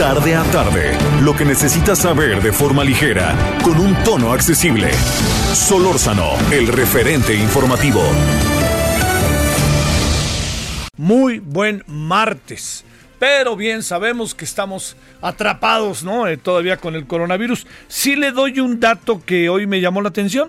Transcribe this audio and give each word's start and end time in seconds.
Tarde 0.00 0.34
a 0.34 0.44
tarde, 0.44 0.96
lo 1.22 1.36
que 1.36 1.44
necesitas 1.44 1.98
saber 1.98 2.40
de 2.40 2.54
forma 2.54 2.82
ligera, 2.82 3.36
con 3.62 3.78
un 3.78 3.94
tono 4.02 4.32
accesible. 4.32 4.90
Solórzano, 5.52 6.30
el 6.50 6.68
referente 6.68 7.34
informativo. 7.34 8.00
Muy 10.96 11.38
buen 11.40 11.84
martes. 11.86 12.82
Pero 13.18 13.56
bien, 13.56 13.82
sabemos 13.82 14.34
que 14.34 14.46
estamos 14.46 14.96
atrapados, 15.20 16.02
¿no? 16.02 16.26
Eh, 16.26 16.38
todavía 16.38 16.78
con 16.78 16.94
el 16.94 17.06
coronavirus. 17.06 17.66
Sí 17.86 18.16
le 18.16 18.30
doy 18.30 18.58
un 18.58 18.80
dato 18.80 19.22
que 19.22 19.50
hoy 19.50 19.66
me 19.66 19.82
llamó 19.82 20.00
la 20.00 20.08
atención. 20.08 20.48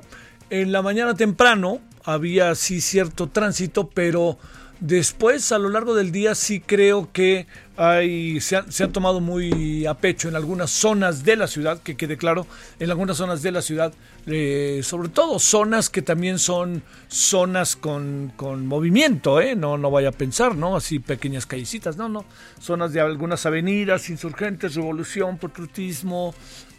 En 0.50 0.72
la 0.72 0.82
mañana 0.82 1.14
temprano 1.16 1.82
había 2.06 2.56
sí 2.56 2.80
cierto 2.80 3.28
tránsito, 3.28 3.90
pero 3.90 4.38
después 4.82 5.52
a 5.52 5.60
lo 5.60 5.70
largo 5.70 5.96
del 5.96 6.12
día 6.12 6.36
sí 6.36 6.60
creo 6.60 7.12
que 7.14 7.46
hay, 7.78 8.42
se, 8.42 8.58
han, 8.58 8.92
tomado 8.92 9.22
muy 9.22 9.86
a 9.86 9.94
pecho 9.94 10.28
en 10.28 10.36
algunas 10.36 10.72
zonas 10.72 11.24
de 11.24 11.36
la 11.36 11.48
ciudad, 11.48 11.80
que 11.82 11.96
quede 11.96 12.18
claro, 12.18 12.46
en 12.80 12.90
algunas 12.90 13.18
zonas 13.18 13.42
de 13.42 13.52
la 13.52 13.62
ciudad, 13.62 13.94
eh, 14.26 14.82
sobre 14.84 15.10
todo 15.10 15.40
zonas 15.40 15.90
que 15.90 16.02
también 16.02 16.40
son 16.40 16.84
zonas 17.08 17.76
con, 17.76 18.34
con 18.36 18.68
movimiento, 18.68 19.40
¿eh? 19.40 19.56
no, 19.56 19.78
no 19.78 19.92
vaya 19.92 20.10
a 20.10 20.14
pensar, 20.14 20.56
¿no? 20.56 20.76
Así 20.76 21.00
pequeñas 21.00 21.46
callecitas, 21.46 21.96
no, 21.96 22.10
no, 22.10 22.26
zonas 22.60 22.92
de 22.92 23.02
algunas 23.02 23.46
avenidas, 23.46 24.10
insurgentes, 24.10 24.76
revolución, 24.76 25.38
patriotismo, 25.38 26.34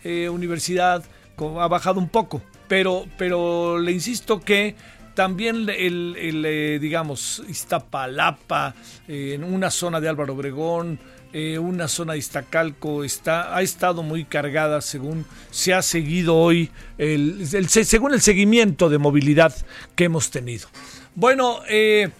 eh, 0.05 0.29
universidad, 0.29 1.05
ha 1.39 1.69
bajado 1.69 2.01
un 2.01 2.09
poco, 2.09 2.43
pero, 2.69 3.07
pero 3.17 3.79
le 3.79 3.93
insisto 3.93 4.41
que 4.41 4.77
también 5.15 5.69
el, 5.69 6.17
el 6.17 6.45
eh, 6.47 6.79
digamos, 6.81 7.43
Iztapalapa, 7.49 8.75
eh, 9.09 9.33
en 9.35 9.45
una 9.45 9.71
zona 9.71 10.01
de 10.01 10.09
Álvaro 10.09 10.35
Obregón, 10.35 10.99
eh, 11.33 11.59
una 11.59 11.89
zona 11.89 12.13
de 12.13 12.19
Iztacalco, 12.19 13.05
está, 13.05 13.57
ha 13.57 13.63
estado 13.63 14.03
muy 14.03 14.25
cargada 14.25 14.81
según 14.81 15.25
se 15.51 15.73
ha 15.75 15.81
seguido 15.83 16.37
hoy, 16.37 16.71
el, 16.99 17.47
el- 17.53 17.69
según 17.69 18.13
el 18.13 18.21
seguimiento 18.21 18.89
de 18.91 18.99
movilidad 18.99 19.55
que 19.97 20.05
hemos 20.05 20.31
tenido. 20.31 20.69
Bueno, 21.15 21.61
eh, 21.69 22.11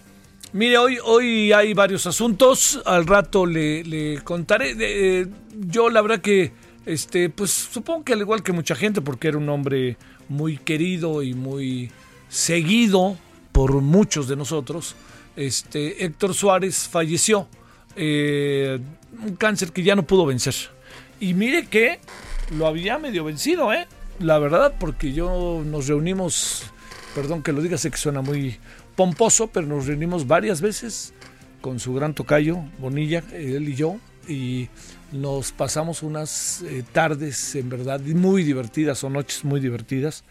mire, 0.51 0.77
hoy, 0.77 0.97
hoy 1.03 1.51
hay 1.51 1.73
varios 1.73 2.05
asuntos, 2.07 2.81
al 2.85 3.05
rato 3.05 3.45
le, 3.45 4.19
contaré. 4.23 5.27
Yo 5.67 5.89
la 5.89 6.01
verdad 6.01 6.21
que, 6.21 6.51
este, 6.85 7.29
pues 7.29 7.51
supongo 7.51 8.03
que 8.03 8.13
al 8.13 8.19
igual 8.21 8.41
que 8.43 8.51
mucha 8.51 8.75
gente, 8.75 9.01
porque 9.01 9.27
era 9.27 9.37
un 9.37 9.49
hombre 9.49 9.97
muy 10.29 10.57
querido 10.57 11.21
y 11.21 11.33
muy 11.35 11.91
seguido 12.33 13.15
por 13.51 13.73
muchos 13.81 14.27
de 14.27 14.35
nosotros, 14.35 14.95
este, 15.35 16.03
Héctor 16.03 16.33
Suárez 16.33 16.89
falleció. 16.89 17.47
eh, 17.95 18.79
un 19.23 19.35
cáncer 19.35 19.71
que 19.71 19.83
ya 19.83 19.95
no 19.95 20.01
pudo 20.07 20.25
vencer. 20.25 20.55
Y 21.19 21.35
mire 21.35 21.67
que 21.67 21.99
lo 22.57 22.65
había 22.65 22.97
medio 22.97 23.23
vencido, 23.23 23.71
¿eh? 23.71 23.87
La 24.19 24.39
verdad, 24.39 24.73
porque 24.79 25.13
yo 25.13 25.61
nos 25.63 25.87
reunimos, 25.87 26.63
perdón 27.13 27.43
que 27.43 27.53
lo 27.53 27.61
diga, 27.61 27.77
sé 27.77 27.91
que 27.91 27.97
suena 27.97 28.21
muy 28.21 28.57
pomposo, 28.95 29.47
pero 29.47 29.67
nos 29.67 29.85
reunimos 29.85 30.25
varias 30.25 30.61
veces 30.61 31.13
con 31.61 31.79
su 31.79 31.93
gran 31.93 32.15
tocayo, 32.15 32.57
Bonilla, 32.79 33.23
él 33.31 33.69
y 33.69 33.75
yo, 33.75 33.97
y 34.27 34.69
nos 35.11 35.51
pasamos 35.51 36.01
unas 36.01 36.63
eh, 36.63 36.83
tardes, 36.91 37.53
en 37.55 37.69
verdad, 37.69 37.99
muy 38.01 38.43
divertidas 38.43 39.03
o 39.03 39.09
noches 39.11 39.45
muy 39.45 39.59
divertidas, 39.59 40.23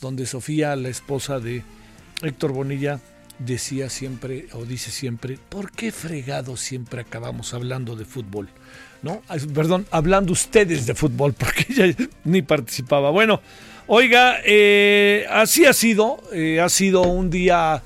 donde 0.00 0.26
Sofía, 0.26 0.76
la 0.76 0.88
esposa 0.88 1.40
de 1.40 1.62
Héctor 2.22 2.52
Bonilla, 2.52 3.00
decía 3.38 3.88
siempre, 3.88 4.46
o 4.52 4.64
dice 4.64 4.90
siempre, 4.90 5.38
¿por 5.48 5.70
qué 5.70 5.92
fregado 5.92 6.56
siempre 6.56 7.00
acabamos 7.00 7.54
hablando 7.54 7.96
de 7.96 8.04
fútbol? 8.04 8.48
¿No? 9.02 9.22
Perdón, 9.54 9.86
hablando 9.90 10.32
ustedes 10.32 10.86
de 10.86 10.94
fútbol, 10.94 11.32
porque 11.38 11.66
ella 11.70 11.94
ni 12.24 12.42
participaba. 12.42 13.10
Bueno, 13.10 13.40
oiga, 13.86 14.38
eh, 14.44 15.26
así 15.30 15.64
ha 15.64 15.72
sido, 15.72 16.22
eh, 16.32 16.60
ha 16.60 16.68
sido 16.68 17.02
un 17.02 17.30
día 17.30 17.82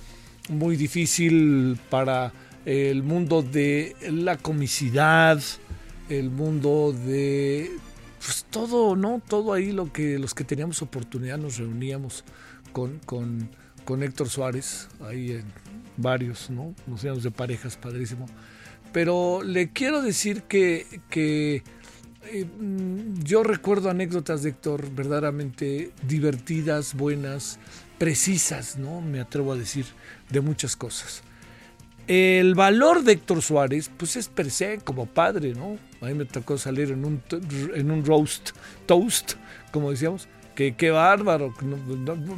muy 0.48 0.76
difícil 0.76 1.78
para 1.90 2.32
el 2.64 3.02
mundo 3.02 3.42
de 3.42 3.94
la 4.10 4.36
comicidad, 4.38 5.40
el 6.08 6.30
mundo 6.30 6.92
de 6.92 7.70
pues 8.24 8.46
todo, 8.50 8.94
¿no? 8.94 9.20
Todo 9.26 9.52
ahí 9.52 9.72
lo 9.72 9.92
que 9.92 10.18
los 10.18 10.34
que 10.34 10.44
teníamos 10.44 10.80
oportunidad 10.82 11.38
nos 11.38 11.58
reuníamos 11.58 12.24
con, 12.72 12.98
con, 13.00 13.50
con 13.84 14.02
Héctor 14.02 14.28
Suárez, 14.28 14.88
ahí 15.00 15.32
en 15.32 15.44
varios, 15.96 16.48
¿no? 16.48 16.74
Nos 16.86 17.02
íbamos 17.02 17.24
de 17.24 17.30
parejas, 17.30 17.76
padrísimo. 17.76 18.26
Pero 18.92 19.42
le 19.42 19.70
quiero 19.70 20.02
decir 20.02 20.42
que, 20.44 21.00
que 21.10 21.64
eh, 22.26 22.44
mm, 22.44 23.22
yo 23.24 23.42
recuerdo 23.42 23.90
anécdotas 23.90 24.42
de 24.42 24.50
Héctor 24.50 24.90
verdaderamente 24.94 25.92
divertidas, 26.06 26.94
buenas, 26.94 27.58
precisas, 27.98 28.78
¿no? 28.78 29.00
Me 29.00 29.20
atrevo 29.20 29.52
a 29.52 29.56
decir, 29.56 29.86
de 30.30 30.40
muchas 30.40 30.76
cosas. 30.76 31.22
El 32.08 32.54
valor 32.54 33.04
de 33.04 33.12
Héctor 33.12 33.42
Suárez, 33.42 33.90
pues 33.96 34.16
es 34.16 34.28
per 34.28 34.50
se 34.50 34.78
como 34.78 35.06
padre, 35.06 35.54
¿no? 35.54 35.78
A 36.00 36.06
mí 36.06 36.14
me 36.14 36.24
tocó 36.24 36.58
salir 36.58 36.90
en 36.90 37.04
un, 37.04 37.22
en 37.74 37.90
un 37.90 38.04
roast, 38.04 38.50
toast, 38.86 39.34
como 39.70 39.90
decíamos. 39.90 40.28
Que 40.54 40.74
qué 40.74 40.90
bárbaro. 40.90 41.54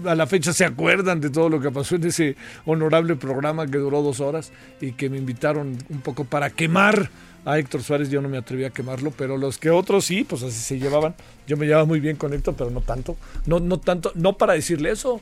A 0.07 0.15
la 0.15 0.27
fecha 0.27 0.53
se 0.53 0.65
acuerdan 0.65 1.21
de 1.21 1.31
todo 1.31 1.49
lo 1.49 1.61
que 1.61 1.71
pasó 1.71 1.97
en 1.97 2.05
ese 2.05 2.37
honorable 2.65 3.17
programa 3.17 3.67
que 3.67 3.79
duró 3.79 4.03
dos 4.03 4.21
horas 4.21 4.53
y 4.81 4.93
que 4.93 5.11
me 5.11 5.19
invitaron 5.19 5.77
un 5.89 6.01
poco 6.01 6.25
para 6.25 6.51
quemar 6.51 7.11
a 7.45 7.59
Héctor 7.59 7.83
Suárez. 7.83 8.11
Yo 8.11 8.21
no 8.21 8.29
me 8.29 8.39
atreví 8.39 8.65
a 8.65 8.71
quemarlo, 8.71 9.11
pero 9.11 9.37
los 9.37 9.59
que 9.59 9.71
otros 9.71 10.05
sí, 10.05 10.25
pues 10.25 10.43
así 10.43 10.59
se 10.59 10.79
llevaban. 10.79 11.15
Yo 11.47 11.57
me 11.57 11.67
llevaba 11.67 11.85
muy 11.85 12.01
bien 12.01 12.17
con 12.17 12.33
Héctor, 12.33 12.55
pero 12.57 12.71
no 12.71 12.81
tanto. 12.81 13.17
No, 13.47 13.61
no 13.61 13.79
tanto, 13.79 14.13
no 14.15 14.37
para 14.37 14.55
decirle 14.55 14.91
eso. 14.91 15.21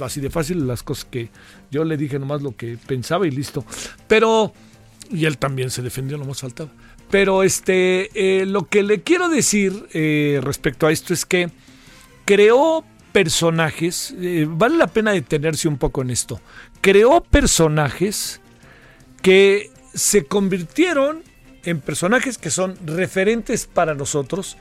así 0.00 0.20
de 0.20 0.30
fácil 0.30 0.66
las 0.66 0.82
cosas 0.82 1.04
que 1.06 1.30
yo 1.70 1.84
le 1.84 1.96
dije 1.96 2.18
nomás 2.18 2.42
lo 2.42 2.54
que 2.56 2.78
pensaba 2.86 3.26
y 3.26 3.30
listo. 3.30 3.64
Pero, 4.06 4.52
y 5.10 5.24
él 5.24 5.38
también 5.38 5.70
se 5.70 5.82
defendió, 5.82 6.18
no 6.18 6.24
más 6.24 6.40
faltaba. 6.40 6.70
Pero 7.10 7.42
este, 7.42 8.10
eh, 8.14 8.44
lo 8.44 8.66
que 8.66 8.82
le 8.82 9.00
quiero 9.00 9.28
decir 9.28 9.88
eh, 9.94 10.40
respecto 10.42 10.86
a 10.86 10.92
esto 10.92 11.14
es 11.14 11.24
que 11.24 11.50
creó 12.28 12.84
personajes, 13.10 14.14
eh, 14.20 14.44
vale 14.46 14.76
la 14.76 14.88
pena 14.88 15.12
detenerse 15.12 15.66
un 15.66 15.78
poco 15.78 16.02
en 16.02 16.10
esto, 16.10 16.42
creó 16.82 17.22
personajes 17.22 18.42
que 19.22 19.70
se 19.94 20.26
convirtieron 20.26 21.22
en 21.64 21.80
personajes 21.80 22.36
que 22.36 22.50
son 22.50 22.76
referentes 22.84 23.66
para 23.66 23.94
nosotros, 23.94 24.58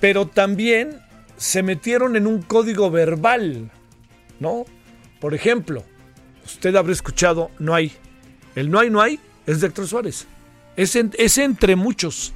pero 0.00 0.26
también 0.26 0.98
se 1.36 1.62
metieron 1.62 2.16
en 2.16 2.26
un 2.26 2.42
código 2.42 2.90
verbal, 2.90 3.70
¿no? 4.40 4.64
Por 5.20 5.32
ejemplo, 5.32 5.84
usted 6.44 6.74
habrá 6.74 6.92
escuchado 6.92 7.52
no 7.60 7.72
hay. 7.72 7.92
El 8.56 8.68
no 8.68 8.80
hay, 8.80 8.90
no 8.90 9.00
hay 9.00 9.20
es 9.46 9.60
de 9.60 9.68
Héctor 9.68 9.86
Suárez. 9.86 10.26
Es, 10.74 10.96
es 10.96 11.38
entre 11.38 11.76
muchos. 11.76 12.32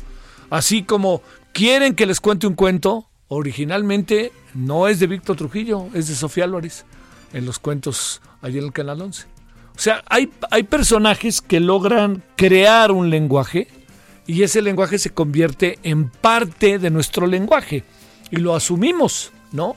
Así 0.48 0.84
como 0.84 1.22
quieren 1.52 1.96
que 1.96 2.06
les 2.06 2.20
cuente 2.20 2.46
un 2.46 2.54
cuento, 2.54 3.08
originalmente 3.26 4.30
no 4.54 4.88
es 4.88 5.00
de 5.00 5.06
Víctor 5.06 5.36
Trujillo, 5.36 5.88
es 5.94 6.08
de 6.08 6.14
Sofía 6.14 6.44
Álvarez, 6.44 6.84
en 7.32 7.46
los 7.46 7.58
cuentos 7.58 8.20
allí 8.42 8.58
en 8.58 8.64
el 8.64 8.72
Canal 8.72 9.00
11. 9.02 9.26
O 9.74 9.78
sea, 9.78 10.02
hay, 10.08 10.30
hay 10.50 10.64
personajes 10.64 11.40
que 11.40 11.60
logran 11.60 12.22
crear 12.36 12.92
un 12.92 13.08
lenguaje 13.10 13.68
y 14.26 14.42
ese 14.42 14.62
lenguaje 14.62 14.98
se 14.98 15.10
convierte 15.10 15.78
en 15.82 16.08
parte 16.08 16.78
de 16.78 16.90
nuestro 16.90 17.26
lenguaje 17.26 17.84
y 18.30 18.36
lo 18.36 18.54
asumimos, 18.54 19.32
¿no? 19.52 19.76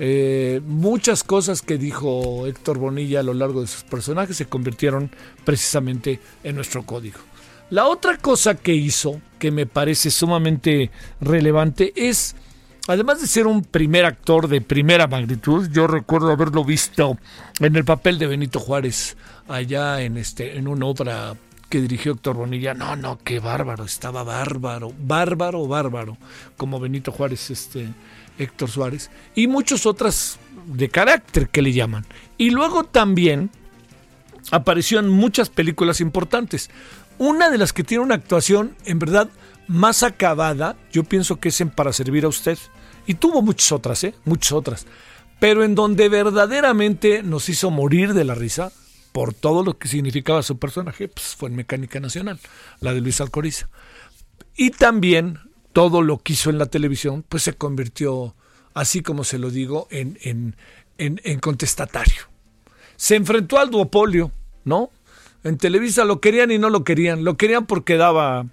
Eh, 0.00 0.60
muchas 0.64 1.24
cosas 1.24 1.60
que 1.60 1.76
dijo 1.76 2.46
Héctor 2.46 2.78
Bonilla 2.78 3.20
a 3.20 3.24
lo 3.24 3.34
largo 3.34 3.60
de 3.60 3.66
sus 3.66 3.82
personajes 3.82 4.36
se 4.36 4.46
convirtieron 4.46 5.10
precisamente 5.44 6.20
en 6.44 6.54
nuestro 6.54 6.84
código. 6.84 7.18
La 7.70 7.86
otra 7.86 8.16
cosa 8.16 8.54
que 8.54 8.74
hizo, 8.74 9.20
que 9.38 9.50
me 9.50 9.66
parece 9.66 10.10
sumamente 10.10 10.90
relevante, 11.20 11.92
es, 11.96 12.34
además 12.88 13.20
de 13.20 13.26
ser 13.26 13.46
un 13.46 13.62
primer 13.62 14.04
actor 14.04 14.48
de 14.48 14.60
primera 14.60 15.06
magnitud, 15.06 15.68
yo 15.70 15.86
recuerdo 15.86 16.32
haberlo 16.32 16.64
visto 16.64 17.18
en 17.60 17.76
el 17.76 17.84
papel 17.84 18.18
de 18.18 18.26
Benito 18.26 18.58
Juárez 18.58 19.16
allá 19.46 20.00
en, 20.00 20.16
este, 20.16 20.56
en 20.56 20.66
una 20.66 20.86
obra 20.86 21.34
que 21.68 21.82
dirigió 21.82 22.12
Héctor 22.12 22.36
Bonilla, 22.36 22.72
no, 22.72 22.96
no, 22.96 23.18
qué 23.22 23.40
bárbaro, 23.40 23.84
estaba 23.84 24.24
bárbaro, 24.24 24.92
bárbaro, 24.98 25.66
bárbaro, 25.66 26.16
como 26.56 26.80
Benito 26.80 27.12
Juárez, 27.12 27.50
este 27.50 27.88
Héctor 28.38 28.70
Suárez, 28.70 29.10
y 29.34 29.46
muchas 29.48 29.84
otras 29.84 30.38
de 30.66 30.88
carácter 30.88 31.50
que 31.50 31.60
le 31.60 31.72
llaman. 31.74 32.06
Y 32.38 32.50
luego 32.50 32.84
también 32.84 33.50
apareció 34.50 34.98
en 34.98 35.10
muchas 35.10 35.50
películas 35.50 36.00
importantes. 36.00 36.70
Una 37.18 37.50
de 37.50 37.58
las 37.58 37.72
que 37.74 37.84
tiene 37.84 38.04
una 38.04 38.14
actuación, 38.14 38.74
en 38.86 38.98
verdad, 38.98 39.28
más 39.68 40.02
acabada, 40.02 40.76
yo 40.90 41.04
pienso 41.04 41.38
que 41.38 41.50
es 41.50 41.60
en 41.60 41.70
Para 41.70 41.92
Servir 41.92 42.24
a 42.24 42.28
Usted. 42.28 42.58
Y 43.06 43.14
tuvo 43.14 43.42
muchas 43.42 43.72
otras, 43.72 44.02
¿eh? 44.04 44.14
Muchas 44.24 44.52
otras. 44.52 44.86
Pero 45.38 45.62
en 45.62 45.74
donde 45.74 46.08
verdaderamente 46.08 47.22
nos 47.22 47.48
hizo 47.48 47.70
morir 47.70 48.12
de 48.12 48.24
la 48.24 48.34
risa, 48.34 48.72
por 49.12 49.34
todo 49.34 49.64
lo 49.64 49.78
que 49.78 49.88
significaba 49.88 50.42
su 50.42 50.58
personaje, 50.58 51.08
pues 51.08 51.34
fue 51.34 51.48
en 51.48 51.56
Mecánica 51.56 52.00
Nacional, 52.00 52.38
la 52.80 52.92
de 52.92 53.00
Luis 53.00 53.20
Alcoriza. 53.20 53.68
Y 54.56 54.70
también 54.70 55.38
todo 55.72 56.02
lo 56.02 56.18
que 56.18 56.34
hizo 56.34 56.50
en 56.50 56.58
la 56.58 56.66
televisión, 56.66 57.24
pues 57.28 57.42
se 57.42 57.54
convirtió, 57.54 58.34
así 58.74 59.02
como 59.02 59.24
se 59.24 59.38
lo 59.38 59.50
digo, 59.50 59.86
en, 59.90 60.18
en, 60.22 60.56
en, 60.98 61.38
contestatario. 61.40 62.22
Se 62.96 63.16
enfrentó 63.16 63.58
al 63.58 63.70
duopolio, 63.70 64.32
¿no? 64.64 64.90
En 65.44 65.56
Televisa 65.56 66.04
lo 66.04 66.20
querían 66.20 66.50
y 66.50 66.58
no 66.58 66.68
lo 66.68 66.82
querían. 66.82 67.24
Lo 67.24 67.36
querían 67.36 67.66
porque 67.66 67.96
daba 67.96 68.46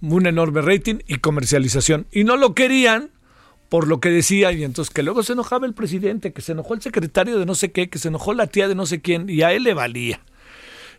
un 0.00 0.26
enorme 0.26 0.62
rating 0.62 0.96
y 1.06 1.18
comercialización. 1.18 2.06
Y 2.12 2.24
no 2.24 2.36
lo 2.36 2.54
querían 2.54 3.10
por 3.68 3.88
lo 3.88 4.00
que 4.00 4.10
decía, 4.10 4.52
y 4.52 4.62
entonces 4.62 4.92
que 4.94 5.02
luego 5.02 5.22
se 5.22 5.32
enojaba 5.32 5.66
el 5.66 5.74
presidente, 5.74 6.32
que 6.32 6.40
se 6.40 6.52
enojó 6.52 6.74
el 6.74 6.82
secretario 6.82 7.38
de 7.38 7.46
no 7.46 7.54
sé 7.54 7.72
qué, 7.72 7.88
que 7.88 7.98
se 7.98 8.08
enojó 8.08 8.32
la 8.32 8.46
tía 8.46 8.68
de 8.68 8.74
no 8.74 8.86
sé 8.86 9.00
quién, 9.00 9.28
y 9.28 9.42
a 9.42 9.52
él 9.52 9.64
le 9.64 9.74
valía. 9.74 10.20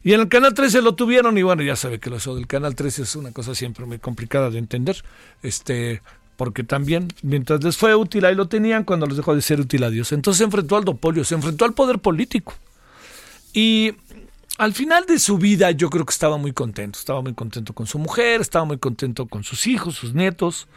Y 0.04 0.14
en 0.14 0.22
el 0.22 0.28
Canal 0.28 0.54
13 0.54 0.82
lo 0.82 0.96
tuvieron, 0.96 1.38
y 1.38 1.44
bueno, 1.44 1.64
ya 1.64 1.76
sabe 1.76 2.00
que 2.00 2.14
eso 2.14 2.36
del 2.36 2.48
Canal 2.48 2.76
13 2.76 3.04
es 3.04 3.16
una 3.16 3.32
cosa 3.32 3.56
siempre 3.56 3.86
muy 3.86 4.00
complicada 4.00 4.50
de 4.50 4.60
entender, 4.60 5.04
este, 5.44 6.02
porque 6.36 6.64
también, 6.64 7.08
mientras 7.24 7.64
les 7.64 7.78
fue 7.78 7.96
útil, 7.96 8.26
ahí 8.26 8.36
lo 8.36 8.48
tenían, 8.48 8.84
cuando 8.84 9.06
les 9.08 9.18
dejó 9.18 9.34
de 9.34 9.42
ser 9.42 9.60
útil 9.60 9.84
a 9.84 9.90
Dios. 9.90 10.12
Entonces 10.12 10.40
se 10.40 10.44
enfrentó 10.44 10.78
al 10.78 10.86
dopolio, 10.86 11.24
se 11.24 11.36
enfrentó 11.36 11.66
al 11.66 11.74
poder 11.74 12.00
político. 12.00 12.54
Y 13.54 13.94
al 14.58 14.74
final 14.74 15.06
de 15.06 15.20
su 15.20 15.38
vida 15.38 15.72
yo 15.72 15.90
creo 15.90 16.06
que 16.06 16.12
estaba 16.12 16.38
muy 16.38 16.52
contento, 16.52 16.98
estaba 16.98 17.22
muy 17.22 17.34
contento 17.34 17.74
con 17.74 17.86
su 17.86 18.00
mujer, 18.00 18.42
estaba 18.42 18.66
muy 18.66 18.78
contento 18.78 19.28
con 19.28 19.44
sus 19.44 19.68
hijos, 19.68 19.96
sus 19.96 20.14
nietos, 20.14 20.68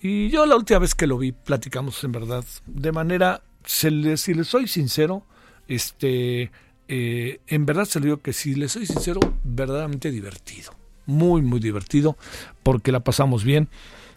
y 0.00 0.28
yo 0.28 0.44
la 0.44 0.56
última 0.56 0.80
vez 0.80 0.94
que 0.94 1.06
lo 1.06 1.16
vi, 1.16 1.32
platicamos 1.32 2.04
en 2.04 2.12
verdad, 2.12 2.44
de 2.66 2.92
manera, 2.92 3.42
si 3.64 3.88
le, 3.88 4.16
soy 4.16 4.68
sincero, 4.68 5.24
este, 5.66 6.50
eh, 6.88 7.40
en 7.46 7.64
verdad 7.64 7.86
se 7.86 8.00
lo 8.00 8.04
digo 8.04 8.16
que 8.18 8.34
si 8.34 8.54
le 8.54 8.68
soy 8.68 8.84
sincero, 8.84 9.20
verdaderamente 9.42 10.10
divertido. 10.10 10.72
Muy, 11.06 11.40
muy 11.40 11.58
divertido, 11.58 12.18
porque 12.62 12.92
la 12.92 13.00
pasamos 13.00 13.44
bien. 13.44 13.68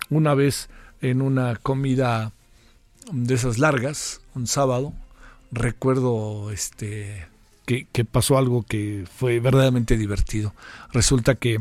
Una 0.10 0.34
vez 0.34 0.70
en 1.02 1.22
una 1.22 1.56
comida 1.56 2.34
de 3.12 3.36
esas 3.36 3.58
largas, 3.58 4.20
un 4.36 4.48
sábado, 4.48 4.94
recuerdo 5.52 6.52
este 6.52 7.28
que, 7.68 8.06
pasó 8.06 8.38
algo 8.38 8.64
que 8.64 9.04
fue 9.18 9.42
verdaderamente 9.42 9.98
divertido. 9.98 10.54
Resulta 10.94 11.36
que 11.36 11.60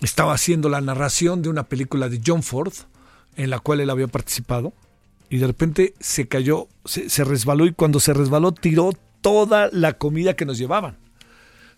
estaba 0.00 0.32
haciendo 0.32 0.70
la 0.70 0.80
narración 0.80 1.42
de 1.42 1.50
una 1.50 1.64
película 1.64 2.08
de 2.08 2.20
John 2.26 2.42
Ford, 2.42 2.72
en 3.36 3.50
la 3.50 3.58
cual 3.58 3.80
él 3.80 3.90
había 3.90 4.08
participado 4.08 4.72
y 5.28 5.36
de 5.36 5.46
repente 5.46 5.94
se 6.00 6.26
cayó, 6.28 6.68
se, 6.86 7.24
resbaló 7.24 7.66
y 7.66 7.72
cuando 7.72 8.00
se 8.00 8.14
resbaló 8.14 8.52
tiró 8.52 8.92
toda 9.20 9.68
la 9.70 9.92
comida 9.98 10.34
que 10.34 10.46
nos 10.46 10.56
llevaban. 10.56 10.96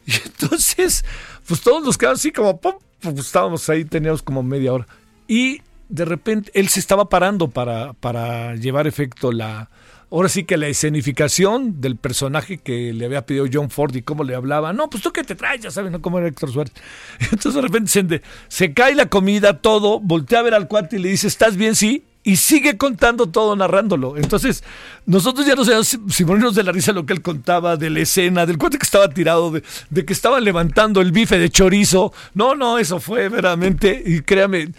Y 0.07 0.13
entonces, 0.25 1.05
pues 1.47 1.61
todos 1.61 1.85
nos 1.85 1.99
quedamos 1.99 2.21
así 2.21 2.31
como, 2.31 2.61
pues 2.61 2.77
estábamos 3.19 3.69
ahí, 3.69 3.85
teníamos 3.85 4.23
como 4.23 4.45
media 4.45 4.73
hora. 4.73 4.87
Y 5.27 5.63
de 5.89 6.05
repente 6.05 6.53
él 6.55 6.69
se 6.69 6.79
estaba 6.79 7.09
parando 7.09 7.51
para, 7.51 7.95
para 7.95 8.55
llevar 8.55 8.87
efecto 8.87 9.33
la, 9.33 9.71
ahora 10.11 10.29
sí 10.29 10.45
que 10.45 10.57
la 10.57 10.67
escenificación 10.67 11.81
del 11.81 11.97
personaje 11.97 12.59
que 12.59 12.93
le 12.93 13.05
había 13.05 13.27
pedido 13.27 13.47
John 13.53 13.71
Ford 13.71 13.95
y 13.95 14.03
cómo 14.03 14.25
le 14.25 14.35
hablaba. 14.35 14.73
No, 14.73 14.91
pues 14.91 15.03
tú 15.03 15.13
qué 15.13 15.23
te 15.23 15.35
traes, 15.35 15.61
ya 15.61 15.71
sabes, 15.71 15.93
¿no? 15.93 16.03
Cómo 16.03 16.19
era 16.19 16.29
Héctor 16.29 16.53
Suárez. 16.53 16.73
Entonces 17.21 17.55
de 17.55 17.61
repente 17.61 18.23
se, 18.49 18.75
cae 18.75 18.95
la 18.95 19.07
comida, 19.07 19.61
todo, 19.61 20.01
voltea 20.01 20.41
a 20.41 20.43
ver 20.43 20.55
al 20.55 20.69
cuate 20.69 20.97
y 20.97 20.99
le 21.01 21.11
dice, 21.11 21.27
¿estás 21.27 21.57
bien? 21.57 21.75
Sí 21.75 22.05
y 22.23 22.37
sigue 22.37 22.77
contando 22.77 23.29
todo, 23.29 23.57
narrándolo. 23.57 24.17
Entonces, 24.17 24.63
nosotros 25.07 25.47
ya 25.47 25.55
no 25.55 25.65
sabemos 25.65 25.99
si, 26.09 26.25
morirnos 26.25 26.55
de 26.55 26.63
la 26.63 26.71
risa 26.71 26.93
lo 26.93 27.07
que 27.07 27.15
él 27.15 27.23
contaba, 27.23 27.79
de 27.79 27.89
la 27.89 28.01
escena, 28.01 28.45
del 28.45 28.59
cuate 28.59 28.77
que 28.77 28.85
estaba 28.85 29.09
tirado, 29.09 29.51
de, 29.51 30.05
que 30.05 30.13
estaban 30.13 30.45
levantando 30.45 31.01
el 31.01 31.13
bife 31.13 31.39
de 31.39 31.49
chorizo. 31.49 32.13
No, 32.35 32.55
no, 32.55 32.79
eso 32.79 33.01
fue 33.01 33.31
verdaderamente, 33.31 34.03
y 34.05 34.21
créame, 34.21 34.73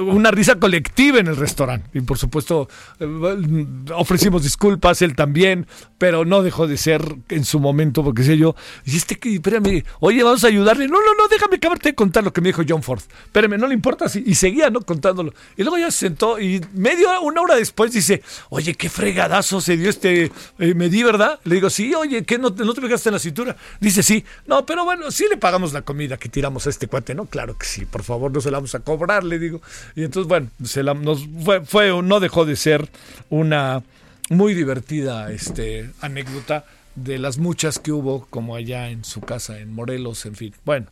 una 0.00 0.30
risa 0.30 0.54
colectiva 0.56 1.18
en 1.18 1.26
el 1.26 1.36
restaurante. 1.36 1.90
Y 1.92 2.00
por 2.00 2.16
supuesto, 2.16 2.68
eh, 3.00 3.66
ofrecimos 3.94 4.42
disculpas, 4.42 5.02
él 5.02 5.14
también, 5.14 5.66
pero 5.98 6.24
no 6.24 6.42
dejó 6.42 6.66
de 6.66 6.78
ser 6.78 7.02
en 7.28 7.44
su 7.44 7.60
momento, 7.60 8.02
porque 8.02 8.22
sé 8.22 8.38
yo, 8.38 8.56
y 8.86 8.96
este 8.96 9.18
que, 9.18 9.34
espérame, 9.34 9.84
oye, 10.00 10.22
vamos 10.22 10.42
a 10.44 10.46
ayudarle. 10.46 10.88
No, 10.88 10.98
no, 11.00 11.14
no, 11.18 11.28
déjame 11.28 11.56
acabarte 11.56 11.90
de 11.90 11.94
contar 11.94 12.24
lo 12.24 12.32
que 12.32 12.40
me 12.40 12.48
dijo 12.48 12.62
John 12.66 12.82
Ford. 12.82 13.02
Espérame, 13.26 13.58
no 13.58 13.66
le 13.66 13.74
importa, 13.74 14.06
y 14.24 14.34
seguía, 14.34 14.70
¿no? 14.70 14.80
Contándolo. 14.80 15.34
Y 15.56 15.62
luego 15.62 15.76
ya 15.76 15.90
se 15.90 15.98
sentó 15.98 16.40
y 16.40 16.60
medio, 16.78 17.20
una 17.22 17.42
hora 17.42 17.56
después 17.56 17.92
dice, 17.92 18.22
oye, 18.50 18.74
qué 18.74 18.88
fregadazo 18.88 19.60
se 19.60 19.76
dio 19.76 19.90
este 19.90 20.32
eh, 20.58 20.74
me 20.74 20.88
di, 20.88 21.02
¿verdad? 21.02 21.38
Le 21.44 21.56
digo, 21.56 21.70
sí, 21.70 21.94
oye, 21.94 22.24
¿qué 22.24 22.38
no, 22.38 22.50
no 22.50 22.74
te 22.74 22.80
pegaste 22.80 23.08
en 23.08 23.14
la 23.14 23.18
cintura? 23.18 23.56
Dice, 23.80 24.02
sí, 24.02 24.24
no, 24.46 24.64
pero 24.64 24.84
bueno, 24.84 25.10
sí 25.10 25.26
le 25.28 25.36
pagamos 25.36 25.72
la 25.72 25.82
comida 25.82 26.16
que 26.16 26.28
tiramos 26.28 26.66
a 26.66 26.70
este 26.70 26.86
cuate, 26.86 27.14
¿no? 27.14 27.26
Claro 27.26 27.56
que 27.58 27.66
sí, 27.66 27.84
por 27.84 28.02
favor, 28.02 28.32
no 28.32 28.40
se 28.40 28.50
la 28.50 28.58
vamos 28.58 28.74
a 28.74 28.80
cobrar, 28.80 29.24
le 29.24 29.38
digo. 29.38 29.60
Y 29.94 30.04
entonces, 30.04 30.28
bueno, 30.28 30.48
se 30.64 30.82
nos 30.82 31.26
fue, 31.44 31.64
fue, 31.64 32.02
no 32.02 32.20
dejó 32.20 32.44
de 32.44 32.56
ser 32.56 32.88
una 33.28 33.82
muy 34.30 34.54
divertida 34.54 35.32
este, 35.32 35.90
anécdota 36.00 36.64
de 36.94 37.18
las 37.18 37.38
muchas 37.38 37.78
que 37.78 37.92
hubo, 37.92 38.26
como 38.26 38.56
allá 38.56 38.90
en 38.90 39.04
su 39.04 39.20
casa, 39.20 39.58
en 39.58 39.72
Morelos, 39.72 40.26
en 40.26 40.34
fin. 40.34 40.54
Bueno, 40.64 40.86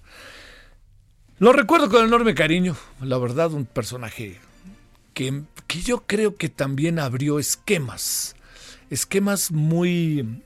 lo 1.38 1.52
recuerdo 1.52 1.90
con 1.90 2.04
enorme 2.04 2.34
cariño, 2.34 2.76
la 3.00 3.18
verdad, 3.18 3.52
un 3.52 3.66
personaje 3.66 4.38
que, 5.16 5.42
yo 5.82 6.02
creo 6.06 6.36
que 6.36 6.50
también 6.50 6.98
abrió 6.98 7.38
esquemas, 7.38 8.36
esquemas 8.90 9.50
muy 9.50 10.42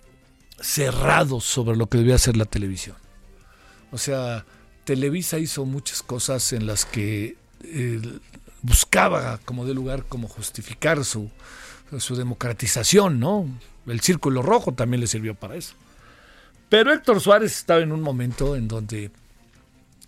cerrados 0.61 1.44
sobre 1.44 1.76
lo 1.76 1.88
que 1.88 1.99
debía 1.99 2.17
ser 2.19 2.37
la 2.37 2.44
televisión. 2.44 2.94
O 3.90 3.99
sea, 3.99 4.46
Televisa 4.84 5.40
hizo 5.40 5.64
muchas 5.64 6.05
cosas 6.05 6.52
en 6.52 6.67
las 6.67 6.84
que 6.84 7.37
eh, 7.64 8.00
buscaba 8.62 9.38
como 9.44 9.66
de 9.66 9.75
lugar 9.75 10.04
como 10.04 10.28
justificar 10.28 11.04
su, 11.04 11.30
su 11.99 12.14
democratización, 12.14 13.18
¿no? 13.18 13.49
El 13.88 14.00
círculo 14.00 14.40
rojo 14.40 14.73
también 14.73 15.00
le 15.00 15.09
sirvió 15.09 15.35
para 15.35 15.56
eso. 15.56 15.75
Pero 16.68 16.92
Héctor 16.92 17.21
Suárez 17.21 17.56
estaba 17.56 17.80
en 17.80 17.90
un 17.90 18.02
momento 18.02 18.54
en 18.54 18.68
donde 18.68 19.11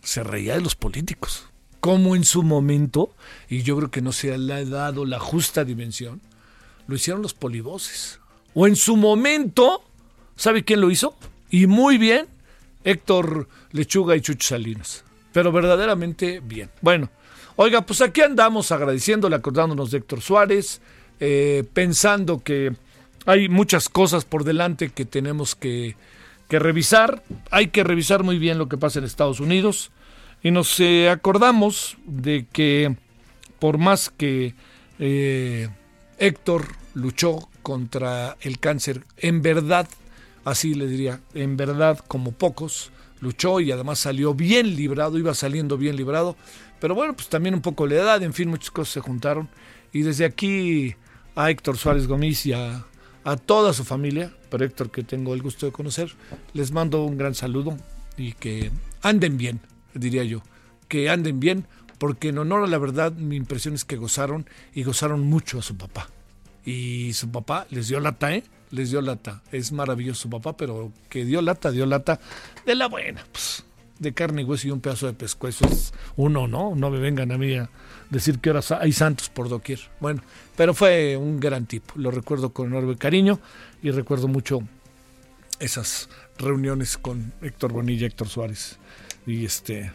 se 0.04 0.22
reía 0.22 0.54
de 0.54 0.60
los 0.60 0.76
políticos 0.76 1.46
como 1.82 2.14
en 2.14 2.24
su 2.24 2.44
momento, 2.44 3.12
y 3.48 3.64
yo 3.64 3.76
creo 3.76 3.90
que 3.90 4.02
no 4.02 4.12
se 4.12 4.38
le 4.38 4.54
ha 4.54 4.64
dado 4.64 5.04
la 5.04 5.18
justa 5.18 5.64
dimensión, 5.64 6.20
lo 6.86 6.94
hicieron 6.94 7.22
los 7.22 7.34
polivoces. 7.34 8.20
O 8.54 8.68
en 8.68 8.76
su 8.76 8.96
momento, 8.96 9.82
¿sabe 10.36 10.62
quién 10.62 10.80
lo 10.80 10.92
hizo? 10.92 11.16
Y 11.50 11.66
muy 11.66 11.98
bien, 11.98 12.28
Héctor 12.84 13.48
Lechuga 13.72 14.14
y 14.14 14.20
Chucho 14.20 14.50
Salinas. 14.50 15.02
Pero 15.32 15.50
verdaderamente 15.50 16.38
bien. 16.38 16.70
Bueno, 16.82 17.10
oiga, 17.56 17.82
pues 17.82 18.00
aquí 18.00 18.20
andamos 18.20 18.70
agradeciéndole, 18.70 19.34
acordándonos 19.34 19.90
de 19.90 19.98
Héctor 19.98 20.20
Suárez, 20.20 20.80
eh, 21.18 21.64
pensando 21.72 22.44
que 22.44 22.76
hay 23.26 23.48
muchas 23.48 23.88
cosas 23.88 24.24
por 24.24 24.44
delante 24.44 24.90
que 24.90 25.04
tenemos 25.04 25.56
que, 25.56 25.96
que 26.48 26.60
revisar. 26.60 27.24
Hay 27.50 27.70
que 27.70 27.82
revisar 27.82 28.22
muy 28.22 28.38
bien 28.38 28.56
lo 28.56 28.68
que 28.68 28.78
pasa 28.78 29.00
en 29.00 29.04
Estados 29.04 29.40
Unidos 29.40 29.90
y 30.42 30.50
nos 30.50 30.80
eh, 30.80 31.08
acordamos 31.08 31.96
de 32.04 32.46
que 32.52 32.96
por 33.58 33.78
más 33.78 34.10
que 34.10 34.54
eh, 34.98 35.68
Héctor 36.18 36.66
luchó 36.94 37.48
contra 37.62 38.36
el 38.40 38.58
cáncer, 38.58 39.04
en 39.16 39.40
verdad, 39.40 39.88
así 40.44 40.74
le 40.74 40.86
diría, 40.88 41.20
en 41.34 41.56
verdad 41.56 41.98
como 42.08 42.32
pocos, 42.32 42.90
luchó 43.20 43.60
y 43.60 43.70
además 43.70 44.00
salió 44.00 44.34
bien 44.34 44.74
librado, 44.74 45.16
iba 45.16 45.32
saliendo 45.34 45.78
bien 45.78 45.96
librado, 45.96 46.36
pero 46.80 46.96
bueno, 46.96 47.14
pues 47.14 47.28
también 47.28 47.54
un 47.54 47.62
poco 47.62 47.86
la 47.86 47.94
edad, 47.94 48.22
en 48.22 48.32
fin, 48.32 48.48
muchas 48.48 48.72
cosas 48.72 48.94
se 48.94 49.00
juntaron. 49.00 49.48
Y 49.92 50.02
desde 50.02 50.24
aquí 50.24 50.96
a 51.36 51.50
Héctor 51.50 51.76
Suárez 51.76 52.08
Gómez 52.08 52.44
y 52.46 52.52
a, 52.52 52.84
a 53.22 53.36
toda 53.36 53.72
su 53.72 53.84
familia, 53.84 54.32
pero 54.50 54.64
Héctor 54.64 54.90
que 54.90 55.04
tengo 55.04 55.34
el 55.34 55.42
gusto 55.42 55.66
de 55.66 55.72
conocer, 55.72 56.12
les 56.52 56.72
mando 56.72 57.04
un 57.04 57.16
gran 57.16 57.36
saludo 57.36 57.76
y 58.16 58.32
que 58.32 58.72
anden 59.02 59.36
bien 59.36 59.60
diría 59.94 60.24
yo, 60.24 60.42
que 60.88 61.10
anden 61.10 61.40
bien, 61.40 61.66
porque 61.98 62.28
en 62.28 62.38
honor 62.38 62.64
a 62.64 62.66
la 62.66 62.78
verdad 62.78 63.12
mi 63.12 63.36
impresión 63.36 63.74
es 63.74 63.84
que 63.84 63.96
gozaron 63.96 64.46
y 64.74 64.82
gozaron 64.82 65.22
mucho 65.22 65.58
a 65.58 65.62
su 65.62 65.76
papá. 65.76 66.08
Y 66.64 67.12
su 67.14 67.30
papá 67.30 67.66
les 67.70 67.88
dio 67.88 68.00
lata, 68.00 68.34
¿eh? 68.34 68.44
Les 68.70 68.90
dio 68.90 69.00
lata. 69.00 69.42
Es 69.52 69.72
maravilloso 69.72 70.22
su 70.22 70.30
papá, 70.30 70.56
pero 70.56 70.92
que 71.08 71.24
dio 71.24 71.42
lata, 71.42 71.70
dio 71.70 71.86
lata 71.86 72.20
de 72.64 72.74
la 72.74 72.88
buena, 72.88 73.24
pues, 73.32 73.64
de 73.98 74.12
carne 74.12 74.42
y 74.42 74.44
hueso 74.44 74.68
y 74.68 74.70
un 74.70 74.80
pedazo 74.80 75.06
de 75.06 75.12
pescuezo 75.12 75.66
es 75.66 75.92
uno, 76.16 76.48
¿no? 76.48 76.74
No 76.74 76.90
me 76.90 76.98
vengan 76.98 77.32
a 77.32 77.38
mí 77.38 77.54
a 77.54 77.70
decir 78.10 78.38
que 78.38 78.50
ahora 78.50 78.62
hay 78.80 78.92
santos 78.92 79.28
por 79.28 79.48
doquier. 79.48 79.80
Bueno, 80.00 80.22
pero 80.56 80.74
fue 80.74 81.16
un 81.16 81.40
gran 81.40 81.66
tipo, 81.66 81.94
lo 81.96 82.10
recuerdo 82.10 82.52
con 82.52 82.68
enorme 82.68 82.96
cariño 82.96 83.40
y 83.82 83.90
recuerdo 83.90 84.28
mucho 84.28 84.60
esas 85.60 86.08
reuniones 86.38 86.98
con 86.98 87.32
Héctor 87.40 87.72
Bonilla 87.72 88.02
y 88.02 88.06
Héctor 88.06 88.28
Suárez. 88.28 88.78
Y 89.26 89.44
este, 89.44 89.92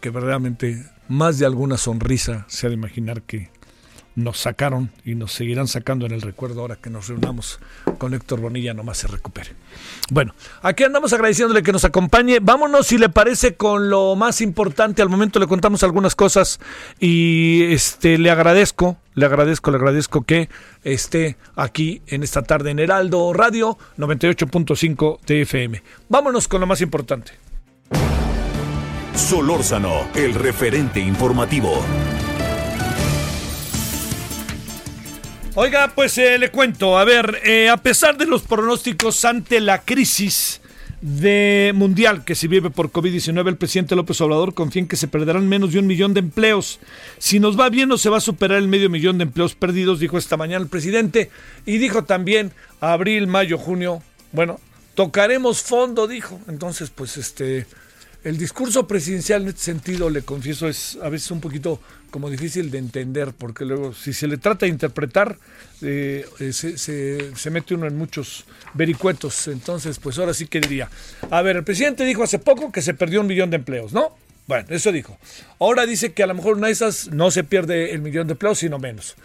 que 0.00 0.10
verdaderamente 0.10 0.84
más 1.08 1.38
de 1.38 1.46
alguna 1.46 1.76
sonrisa 1.76 2.44
se 2.48 2.66
ha 2.66 2.70
de 2.70 2.74
imaginar 2.74 3.22
que 3.22 3.50
nos 4.16 4.38
sacaron 4.38 4.90
y 5.04 5.14
nos 5.14 5.32
seguirán 5.32 5.66
sacando 5.66 6.06
en 6.06 6.12
el 6.12 6.22
recuerdo 6.22 6.60
ahora 6.60 6.76
que 6.76 6.90
nos 6.90 7.08
reunamos 7.08 7.58
con 7.98 8.14
Héctor 8.14 8.40
Bonilla, 8.40 8.74
nomás 8.74 8.98
se 8.98 9.08
recupere. 9.08 9.50
Bueno, 10.10 10.34
aquí 10.62 10.84
andamos 10.84 11.12
agradeciéndole 11.12 11.62
que 11.62 11.72
nos 11.72 11.84
acompañe. 11.84 12.38
Vámonos, 12.40 12.86
si 12.86 12.98
le 12.98 13.08
parece, 13.08 13.56
con 13.56 13.90
lo 13.90 14.14
más 14.14 14.40
importante. 14.40 15.02
Al 15.02 15.08
momento 15.08 15.40
le 15.40 15.46
contamos 15.46 15.82
algunas 15.82 16.14
cosas 16.14 16.60
y 17.00 17.64
este 17.72 18.18
le 18.18 18.30
agradezco, 18.30 18.96
le 19.14 19.26
agradezco, 19.26 19.70
le 19.70 19.78
agradezco 19.78 20.22
que 20.22 20.48
esté 20.84 21.36
aquí 21.56 22.02
en 22.06 22.22
esta 22.22 22.42
tarde 22.42 22.70
en 22.70 22.78
Heraldo 22.78 23.32
Radio 23.32 23.78
98.5 23.98 25.18
TFM. 25.24 25.82
Vámonos 26.08 26.46
con 26.46 26.60
lo 26.60 26.66
más 26.66 26.80
importante. 26.80 27.43
Solórzano, 29.14 30.08
el 30.14 30.34
referente 30.34 31.00
informativo. 31.00 31.84
Oiga, 35.54 35.92
pues 35.94 36.18
eh, 36.18 36.36
le 36.36 36.50
cuento, 36.50 36.98
a 36.98 37.04
ver, 37.04 37.40
eh, 37.44 37.68
a 37.68 37.76
pesar 37.76 38.16
de 38.16 38.26
los 38.26 38.42
pronósticos 38.42 39.24
ante 39.24 39.60
la 39.60 39.82
crisis 39.82 40.60
de 41.00 41.70
mundial 41.76 42.24
que 42.24 42.34
se 42.34 42.48
vive 42.48 42.70
por 42.70 42.90
COVID-19, 42.90 43.48
el 43.48 43.56
presidente 43.56 43.94
López 43.94 44.20
Obrador 44.20 44.52
confía 44.52 44.82
en 44.82 44.88
que 44.88 44.96
se 44.96 45.06
perderán 45.06 45.48
menos 45.48 45.72
de 45.72 45.78
un 45.78 45.86
millón 45.86 46.12
de 46.12 46.20
empleos. 46.20 46.80
Si 47.18 47.38
nos 47.38 47.58
va 47.58 47.68
bien, 47.68 47.88
no 47.88 47.98
se 47.98 48.10
va 48.10 48.16
a 48.16 48.20
superar 48.20 48.58
el 48.58 48.66
medio 48.66 48.90
millón 48.90 49.18
de 49.18 49.24
empleos 49.24 49.54
perdidos, 49.54 50.00
dijo 50.00 50.18
esta 50.18 50.36
mañana 50.36 50.64
el 50.64 50.70
presidente. 50.70 51.30
Y 51.66 51.78
dijo 51.78 52.02
también, 52.02 52.50
abril, 52.80 53.28
mayo, 53.28 53.58
junio, 53.58 54.02
bueno, 54.32 54.58
tocaremos 54.96 55.62
fondo, 55.62 56.08
dijo. 56.08 56.40
Entonces, 56.48 56.90
pues 56.90 57.16
este, 57.16 57.66
el 58.24 58.38
discurso 58.38 58.86
presidencial 58.86 59.42
en 59.42 59.48
este 59.48 59.60
sentido, 59.60 60.08
le 60.08 60.22
confieso, 60.22 60.66
es 60.66 60.98
a 61.02 61.10
veces 61.10 61.30
un 61.30 61.40
poquito 61.40 61.78
como 62.10 62.30
difícil 62.30 62.70
de 62.70 62.78
entender, 62.78 63.32
porque 63.36 63.64
luego 63.64 63.92
si 63.92 64.12
se 64.12 64.26
le 64.26 64.38
trata 64.38 64.66
de 64.66 64.70
interpretar, 64.70 65.36
eh, 65.82 66.26
eh, 66.40 66.52
se, 66.52 66.78
se, 66.78 67.50
mete 67.50 67.74
uno 67.74 67.86
en 67.86 67.98
muchos 67.98 68.46
vericuetos. 68.72 69.48
Entonces, 69.48 69.98
pues 69.98 70.18
ahora 70.18 70.32
sí 70.32 70.46
que 70.46 70.60
diría, 70.60 70.88
a 71.30 71.42
ver, 71.42 71.56
el 71.56 71.64
presidente 71.64 72.04
dijo 72.04 72.22
hace 72.22 72.38
poco 72.38 72.72
que 72.72 72.80
se 72.80 72.94
perdió 72.94 73.20
un 73.20 73.26
millón 73.26 73.50
de 73.50 73.56
empleos, 73.56 73.92
¿no? 73.92 74.16
Bueno, 74.46 74.66
eso 74.70 74.92
dijo. 74.92 75.18
Ahora 75.58 75.86
dice 75.86 76.12
que 76.12 76.22
a 76.22 76.26
lo 76.26 76.34
mejor 76.34 76.56
una 76.56 76.66
de 76.68 76.72
esas 76.74 77.08
no 77.08 77.30
se 77.30 77.44
pierde 77.44 77.92
el 77.92 78.00
millón 78.00 78.26
de 78.26 78.32
empleos, 78.32 78.58
sino 78.58 78.78
menos. 78.78 79.16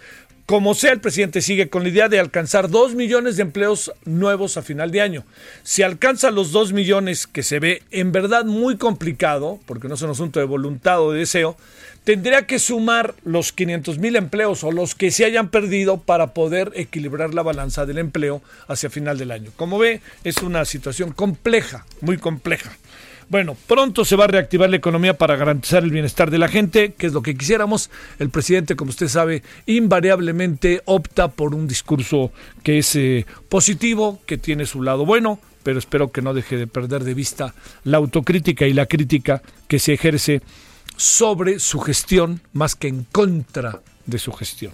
Como 0.50 0.74
sea, 0.74 0.94
el 0.94 1.00
presidente 1.00 1.44
sigue 1.44 1.70
con 1.70 1.84
la 1.84 1.90
idea 1.90 2.10
de 2.10 2.20
alcanzar 2.20 2.72
dos 2.72 2.96
millones 2.96 3.36
de 3.36 3.44
empleos 3.44 3.94
nuevos 4.06 4.58
a 4.58 4.64
final 4.64 4.90
de 4.90 5.00
año. 5.00 5.24
Si 5.62 5.84
alcanza 5.84 6.32
los 6.32 6.52
dos 6.52 6.74
millones, 6.74 7.28
que 7.28 7.44
se 7.44 7.60
ve 7.60 7.84
en 7.92 8.12
verdad 8.12 8.46
muy 8.46 8.76
complicado, 8.76 9.60
porque 9.68 9.88
no 9.88 9.94
es 9.94 10.02
un 10.02 10.10
asunto 10.10 10.40
de 10.40 10.48
voluntad 10.48 11.04
o 11.04 11.12
de 11.12 11.20
deseo, 11.20 11.56
tendría 12.04 12.48
que 12.48 12.58
sumar 12.58 13.14
los 13.24 13.52
500 13.52 14.00
mil 14.00 14.16
empleos 14.16 14.64
o 14.64 14.72
los 14.72 14.96
que 14.96 15.12
se 15.12 15.24
hayan 15.24 15.50
perdido 15.50 15.98
para 16.00 16.34
poder 16.34 16.72
equilibrar 16.74 17.36
la 17.36 17.44
balanza 17.44 17.86
del 17.86 18.00
empleo 18.00 18.42
hacia 18.68 18.90
final 18.90 19.20
del 19.20 19.30
año. 19.30 19.52
Como 19.56 19.78
ve, 19.78 20.02
es 20.24 20.38
una 20.38 20.66
situación 20.66 21.12
compleja, 21.12 21.86
muy 22.02 22.18
compleja. 22.18 22.76
Bueno, 23.30 23.56
pronto 23.68 24.06
se 24.06 24.16
va 24.16 24.24
a 24.24 24.28
reactivar 24.28 24.72
la 24.72 24.78
economía 24.78 25.16
para 25.16 25.36
garantizar 25.36 25.84
el 25.84 25.92
bienestar 25.92 26.32
de 26.32 26.40
la 26.40 26.48
gente, 26.48 26.94
que 26.94 27.06
es 27.06 27.14
lo 27.14 27.22
que 27.22 27.36
quisiéramos. 27.36 27.92
El 28.18 28.32
presidente, 28.32 28.76
como 28.76 28.90
usted 28.90 29.08
sabe, 29.08 29.44
invariablemente 29.68 30.82
opta 30.86 31.28
por 31.28 31.54
un 31.54 31.68
discurso 31.68 32.32
que 32.64 32.80
es 32.80 32.96
eh, 32.96 33.28
positivo, 33.48 34.20
que 34.26 34.40
tiene 34.40 34.66
su 34.66 34.82
lado 34.82 35.06
bueno, 35.06 35.40
pero 35.62 35.78
espero 35.78 36.12
que 36.12 36.24
no 36.24 36.34
deje 36.34 36.58
de 36.58 36.66
perder 36.66 37.04
de 37.04 37.14
vista 37.14 37.54
la 37.84 37.98
autocrítica 37.98 38.66
y 38.66 38.74
la 38.74 38.88
crítica 38.88 39.44
que 39.68 39.78
se 39.78 39.94
ejerce 39.94 40.42
sobre 40.98 41.60
su 41.60 41.80
gestión 41.82 42.42
más 42.54 42.76
que 42.76 42.88
en 42.88 43.04
contra 43.04 43.80
de 44.10 44.20
su 44.20 44.32
gestión. 44.32 44.74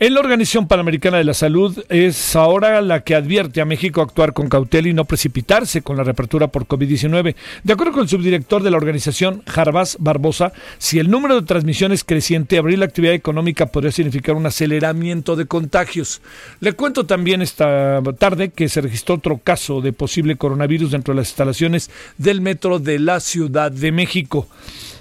En 0.00 0.14
la 0.14 0.20
Organización 0.20 0.68
Panamericana 0.68 1.18
de 1.18 1.24
la 1.24 1.34
Salud 1.34 1.84
es 1.88 2.36
ahora 2.36 2.80
la 2.82 3.00
que 3.00 3.16
advierte 3.16 3.60
a 3.60 3.64
México 3.64 4.00
actuar 4.00 4.32
con 4.32 4.48
cautela 4.48 4.88
y 4.88 4.94
no 4.94 5.04
precipitarse 5.04 5.82
con 5.82 5.96
la 5.96 6.04
reapertura 6.04 6.46
por 6.46 6.66
COVID-19. 6.66 7.34
De 7.64 7.72
acuerdo 7.72 7.92
con 7.92 8.02
el 8.02 8.08
subdirector 8.08 8.62
de 8.62 8.70
la 8.70 8.76
organización, 8.76 9.42
Jarbás 9.46 9.96
Barbosa, 9.98 10.52
si 10.78 11.00
el 11.00 11.10
número 11.10 11.40
de 11.40 11.46
transmisiones 11.46 12.04
creciente, 12.04 12.58
abrir 12.58 12.78
la 12.78 12.84
actividad 12.84 13.14
económica 13.14 13.66
podría 13.66 13.90
significar 13.90 14.36
un 14.36 14.46
aceleramiento 14.46 15.34
de 15.34 15.46
contagios. 15.46 16.22
Le 16.60 16.74
cuento 16.74 17.06
también 17.06 17.42
esta 17.42 18.00
tarde 18.18 18.50
que 18.50 18.68
se 18.68 18.80
registró 18.80 19.16
otro 19.16 19.38
caso 19.42 19.80
de 19.80 19.92
posible 19.92 20.36
coronavirus 20.36 20.92
dentro 20.92 21.12
de 21.12 21.20
las 21.20 21.28
instalaciones 21.28 21.90
del 22.18 22.40
metro 22.40 22.78
de 22.78 22.98
la 22.98 23.20
Ciudad 23.20 23.72
de 23.72 23.90
México. 23.90 24.46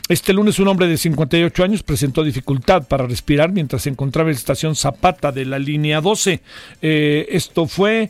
Este 0.10 0.32
lunes 0.32 0.58
un 0.60 0.70
hombre 0.70 0.88
de 0.88 0.96
58 0.96 1.66
años 1.66 1.84
presentó 1.84 2.24
dificultad 2.24 2.88
para 2.88 3.06
respirar 3.06 3.52
mientras 3.52 3.82
se 3.82 3.90
encontraba 3.90 4.30
en 4.30 4.36
la 4.36 4.40
estación 4.40 4.74
Zapata 4.74 5.34
de 5.34 5.44
la 5.44 5.60
línea 5.60 6.00
12. 6.00 6.40
Eh, 6.82 7.28
esto 7.30 7.68
fue, 7.68 8.10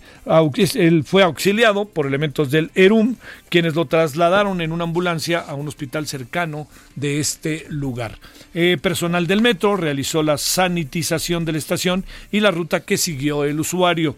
él 0.76 1.04
fue 1.04 1.24
auxiliado 1.24 1.86
por 1.86 2.06
elementos 2.06 2.52
del 2.52 2.70
ERUM, 2.76 3.16
quienes 3.50 3.74
lo 3.74 3.86
trasladaron 3.86 4.62
en 4.62 4.74
una 4.74 4.84
ambulancia 4.84 5.40
a 5.40 5.56
un 5.56 5.68
hospital 5.68 6.06
cercano 6.06 6.68
de 6.96 7.20
este 7.20 7.66
lugar. 7.70 8.20
Eh, 8.54 8.78
personal 8.80 9.26
del 9.26 9.42
metro 9.42 9.76
realizó 9.76 10.22
la 10.22 10.38
sanitización 10.38 11.46
de 11.46 11.54
la 11.54 11.58
estación 11.58 12.06
y 12.32 12.42
la 12.42 12.52
ruta 12.52 12.82
que 12.82 12.98
siguió 12.98 13.44
el 13.44 13.60
usuario. 13.60 14.16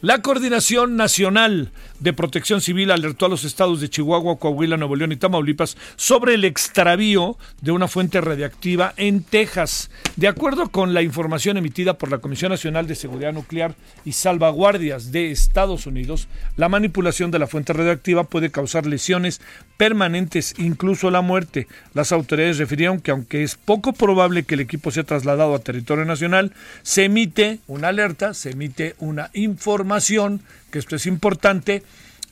La 0.00 0.22
Coordinación 0.22 0.94
Nacional 0.96 1.72
de 2.00 2.12
Protección 2.12 2.60
Civil 2.60 2.90
alertó 2.90 3.26
a 3.26 3.28
los 3.28 3.44
estados 3.44 3.80
de 3.80 3.88
Chihuahua, 3.88 4.38
Coahuila, 4.38 4.76
Nuevo 4.76 4.96
León 4.96 5.12
y 5.12 5.16
Tamaulipas 5.16 5.76
sobre 5.96 6.34
el 6.34 6.44
extravío 6.44 7.38
de 7.60 7.72
una 7.72 7.88
fuente 7.88 8.20
radiactiva 8.20 8.94
en 8.96 9.22
Texas. 9.22 9.90
De 10.16 10.28
acuerdo 10.28 10.68
con 10.70 10.94
la 10.94 11.02
información 11.02 11.56
emitida 11.56 11.98
por 11.98 12.10
la 12.10 12.18
Comisión 12.18 12.50
Nacional 12.50 12.86
de 12.86 12.94
Seguridad 12.94 13.32
Nuclear 13.32 13.74
y 14.04 14.12
Salvaguardias 14.12 15.12
de 15.12 15.30
Estados 15.30 15.86
Unidos, 15.86 16.28
la 16.56 16.68
manipulación 16.68 17.30
de 17.30 17.38
la 17.38 17.46
fuente 17.46 17.72
radiactiva 17.72 18.24
puede 18.24 18.50
causar 18.50 18.86
lesiones 18.86 19.40
permanentes, 19.76 20.54
incluso 20.58 21.10
la 21.10 21.20
muerte. 21.20 21.66
Las 21.94 22.12
autoridades 22.12 22.58
refirieron 22.58 23.00
que 23.00 23.10
aunque 23.10 23.42
es 23.42 23.56
poco 23.56 23.92
probable 23.92 24.44
que 24.44 24.54
el 24.54 24.60
equipo 24.60 24.90
sea 24.90 25.04
trasladado 25.04 25.54
a 25.54 25.58
territorio 25.58 26.04
nacional, 26.04 26.52
se 26.82 27.04
emite 27.04 27.60
una 27.66 27.88
alerta, 27.88 28.34
se 28.34 28.50
emite 28.50 28.94
una 28.98 29.30
información, 29.34 30.42
que 30.70 30.78
esto 30.78 30.96
es 30.96 31.06
importante, 31.06 31.82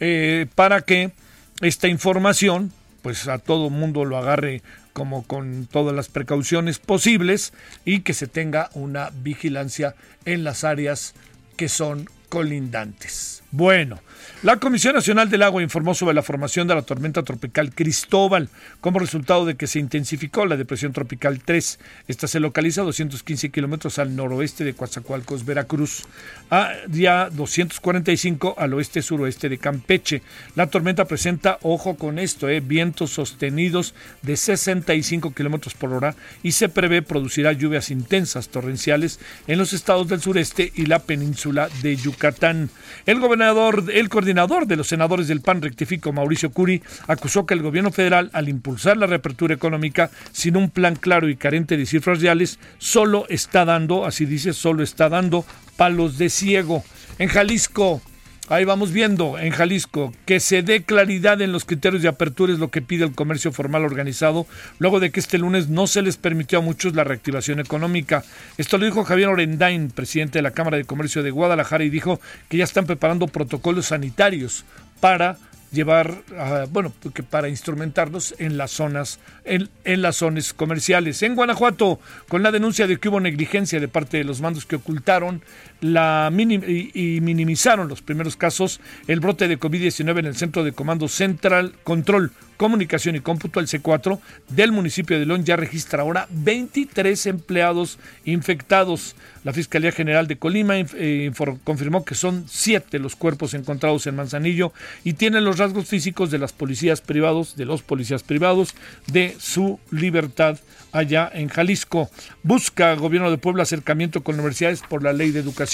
eh, 0.00 0.46
para 0.54 0.80
que 0.82 1.12
esta 1.60 1.88
información, 1.88 2.72
pues 3.02 3.28
a 3.28 3.38
todo 3.38 3.70
mundo 3.70 4.04
lo 4.04 4.16
agarre 4.16 4.62
como 4.92 5.26
con 5.26 5.66
todas 5.66 5.94
las 5.94 6.08
precauciones 6.08 6.78
posibles 6.78 7.52
y 7.84 8.00
que 8.00 8.14
se 8.14 8.26
tenga 8.26 8.70
una 8.74 9.10
vigilancia 9.10 9.94
en 10.24 10.44
las 10.44 10.64
áreas 10.64 11.14
que 11.56 11.68
son 11.68 12.08
colindantes. 12.28 13.43
Bueno, 13.56 14.00
la 14.42 14.56
Comisión 14.56 14.96
Nacional 14.96 15.30
del 15.30 15.44
Agua 15.44 15.62
informó 15.62 15.94
sobre 15.94 16.12
la 16.12 16.24
formación 16.24 16.66
de 16.66 16.74
la 16.74 16.82
tormenta 16.82 17.22
tropical 17.22 17.72
Cristóbal 17.72 18.48
como 18.80 18.98
resultado 18.98 19.46
de 19.46 19.54
que 19.54 19.68
se 19.68 19.78
intensificó 19.78 20.44
la 20.44 20.56
depresión 20.56 20.92
tropical 20.92 21.38
3. 21.38 21.78
Esta 22.08 22.26
se 22.26 22.40
localiza 22.40 22.80
a 22.80 22.84
215 22.84 23.50
kilómetros 23.50 24.00
al 24.00 24.16
noroeste 24.16 24.64
de 24.64 24.74
Coatzacoalcos, 24.74 25.44
Veracruz, 25.44 26.02
a 26.50 26.72
día 26.88 27.30
245 27.32 28.56
al 28.58 28.74
oeste-suroeste 28.74 29.48
de 29.48 29.58
Campeche. 29.58 30.22
La 30.56 30.66
tormenta 30.66 31.04
presenta, 31.04 31.58
ojo 31.62 31.94
con 31.94 32.18
esto, 32.18 32.48
eh, 32.48 32.58
vientos 32.58 33.12
sostenidos 33.12 33.94
de 34.22 34.36
65 34.36 35.32
kilómetros 35.32 35.74
por 35.74 35.92
hora 35.92 36.16
y 36.42 36.52
se 36.52 36.68
prevé 36.68 37.02
producirá 37.02 37.52
lluvias 37.52 37.90
intensas 37.90 38.48
torrenciales 38.48 39.20
en 39.46 39.58
los 39.58 39.72
estados 39.72 40.08
del 40.08 40.20
sureste 40.20 40.72
y 40.74 40.86
la 40.86 40.98
península 40.98 41.68
de 41.82 41.94
Yucatán. 41.94 42.68
El 43.06 43.20
gobernador, 43.20 43.43
el 43.92 44.08
coordinador 44.08 44.66
de 44.66 44.76
los 44.76 44.88
senadores 44.88 45.28
del 45.28 45.40
PAN 45.40 45.62
rectifico, 45.62 46.12
Mauricio 46.12 46.50
Curi, 46.50 46.82
acusó 47.06 47.46
que 47.46 47.54
el 47.54 47.62
gobierno 47.62 47.92
federal, 47.92 48.30
al 48.32 48.48
impulsar 48.48 48.96
la 48.96 49.06
reapertura 49.06 49.54
económica 49.54 50.10
sin 50.32 50.56
un 50.56 50.70
plan 50.70 50.96
claro 50.96 51.28
y 51.28 51.36
carente 51.36 51.76
de 51.76 51.86
cifras 51.86 52.20
reales, 52.20 52.58
solo 52.78 53.26
está 53.28 53.64
dando, 53.64 54.04
así 54.04 54.26
dice, 54.26 54.52
solo 54.52 54.82
está 54.82 55.08
dando 55.08 55.44
palos 55.76 56.18
de 56.18 56.30
ciego. 56.30 56.84
En 57.18 57.28
Jalisco, 57.28 58.02
Ahí 58.48 58.66
vamos 58.66 58.92
viendo 58.92 59.38
en 59.38 59.52
Jalisco 59.52 60.12
que 60.26 60.38
se 60.38 60.62
dé 60.62 60.82
claridad 60.82 61.40
en 61.40 61.50
los 61.50 61.64
criterios 61.64 62.02
de 62.02 62.08
apertura 62.08 62.52
es 62.52 62.58
lo 62.58 62.70
que 62.70 62.82
pide 62.82 63.04
el 63.04 63.14
comercio 63.14 63.52
formal 63.52 63.86
organizado, 63.86 64.46
luego 64.78 65.00
de 65.00 65.10
que 65.10 65.20
este 65.20 65.38
lunes 65.38 65.70
no 65.70 65.86
se 65.86 66.02
les 66.02 66.18
permitió 66.18 66.58
a 66.58 66.62
muchos 66.62 66.94
la 66.94 67.04
reactivación 67.04 67.58
económica. 67.58 68.22
Esto 68.58 68.76
lo 68.76 68.84
dijo 68.84 69.02
Javier 69.04 69.28
Orendain, 69.28 69.90
presidente 69.90 70.40
de 70.40 70.42
la 70.42 70.50
Cámara 70.50 70.76
de 70.76 70.84
Comercio 70.84 71.22
de 71.22 71.30
Guadalajara, 71.30 71.84
y 71.84 71.88
dijo 71.88 72.20
que 72.50 72.58
ya 72.58 72.64
están 72.64 72.84
preparando 72.84 73.28
protocolos 73.28 73.86
sanitarios 73.86 74.66
para 75.00 75.38
llevar, 75.74 76.22
bueno, 76.70 76.92
que 77.12 77.22
para 77.22 77.48
instrumentarlos 77.48 78.34
en 78.38 78.56
las 78.56 78.70
zonas, 78.70 79.18
en, 79.44 79.68
las 80.00 80.16
zonas 80.16 80.54
comerciales. 80.54 81.22
En 81.22 81.34
Guanajuato, 81.34 82.00
con 82.28 82.42
la 82.42 82.52
denuncia 82.52 82.86
de 82.86 82.98
que 82.98 83.08
hubo 83.08 83.20
negligencia 83.20 83.80
de 83.80 83.88
parte 83.88 84.16
de 84.16 84.24
los 84.24 84.40
mandos 84.40 84.64
que 84.64 84.76
ocultaron 84.76 85.42
la 85.84 86.32
y, 86.34 87.20
minimizaron 87.20 87.88
los 87.88 88.00
primeros 88.00 88.36
casos, 88.36 88.80
el 89.06 89.20
brote 89.20 89.48
de 89.48 89.60
COVID-19 89.60 90.20
en 90.20 90.24
el 90.24 90.34
Centro 90.34 90.64
de 90.64 90.72
Comando 90.72 91.08
Central 91.08 91.74
Control 91.84 92.32
Comunicación 92.56 93.16
y 93.16 93.20
Cómputo, 93.20 93.60
el 93.60 93.66
C4, 93.66 94.18
del 94.48 94.72
municipio 94.72 95.18
de 95.18 95.26
León 95.26 95.44
ya 95.44 95.56
registra 95.56 96.02
ahora 96.02 96.26
23 96.30 97.26
empleados 97.26 97.98
infectados. 98.24 99.16
La 99.42 99.52
Fiscalía 99.52 99.92
General 99.92 100.26
de 100.26 100.38
Colima 100.38 100.74
eh, 100.78 101.32
confirmó 101.64 102.04
que 102.04 102.14
son 102.14 102.44
siete 102.48 102.98
los 102.98 103.16
cuerpos 103.16 103.52
encontrados 103.52 104.06
en 104.06 104.16
Manzanillo 104.16 104.72
y 105.02 105.14
tienen 105.14 105.44
los 105.44 105.58
rasgos 105.58 105.86
físicos 105.86 106.30
de 106.30 106.38
las 106.38 106.52
policías 106.52 107.00
privados, 107.00 107.56
de 107.56 107.66
los 107.66 107.82
policías 107.82 108.22
privados, 108.22 108.74
de 109.08 109.36
su 109.38 109.80
libertad 109.90 110.58
allá 110.92 111.30
en 111.34 111.48
Jalisco. 111.48 112.08
Busca 112.42 112.94
gobierno 112.94 113.30
de 113.30 113.38
Puebla 113.38 113.64
acercamiento 113.64 114.22
con 114.22 114.36
universidades 114.36 114.80
por 114.88 115.02
la 115.02 115.12
ley 115.12 115.32
de 115.32 115.40
educación. 115.40 115.73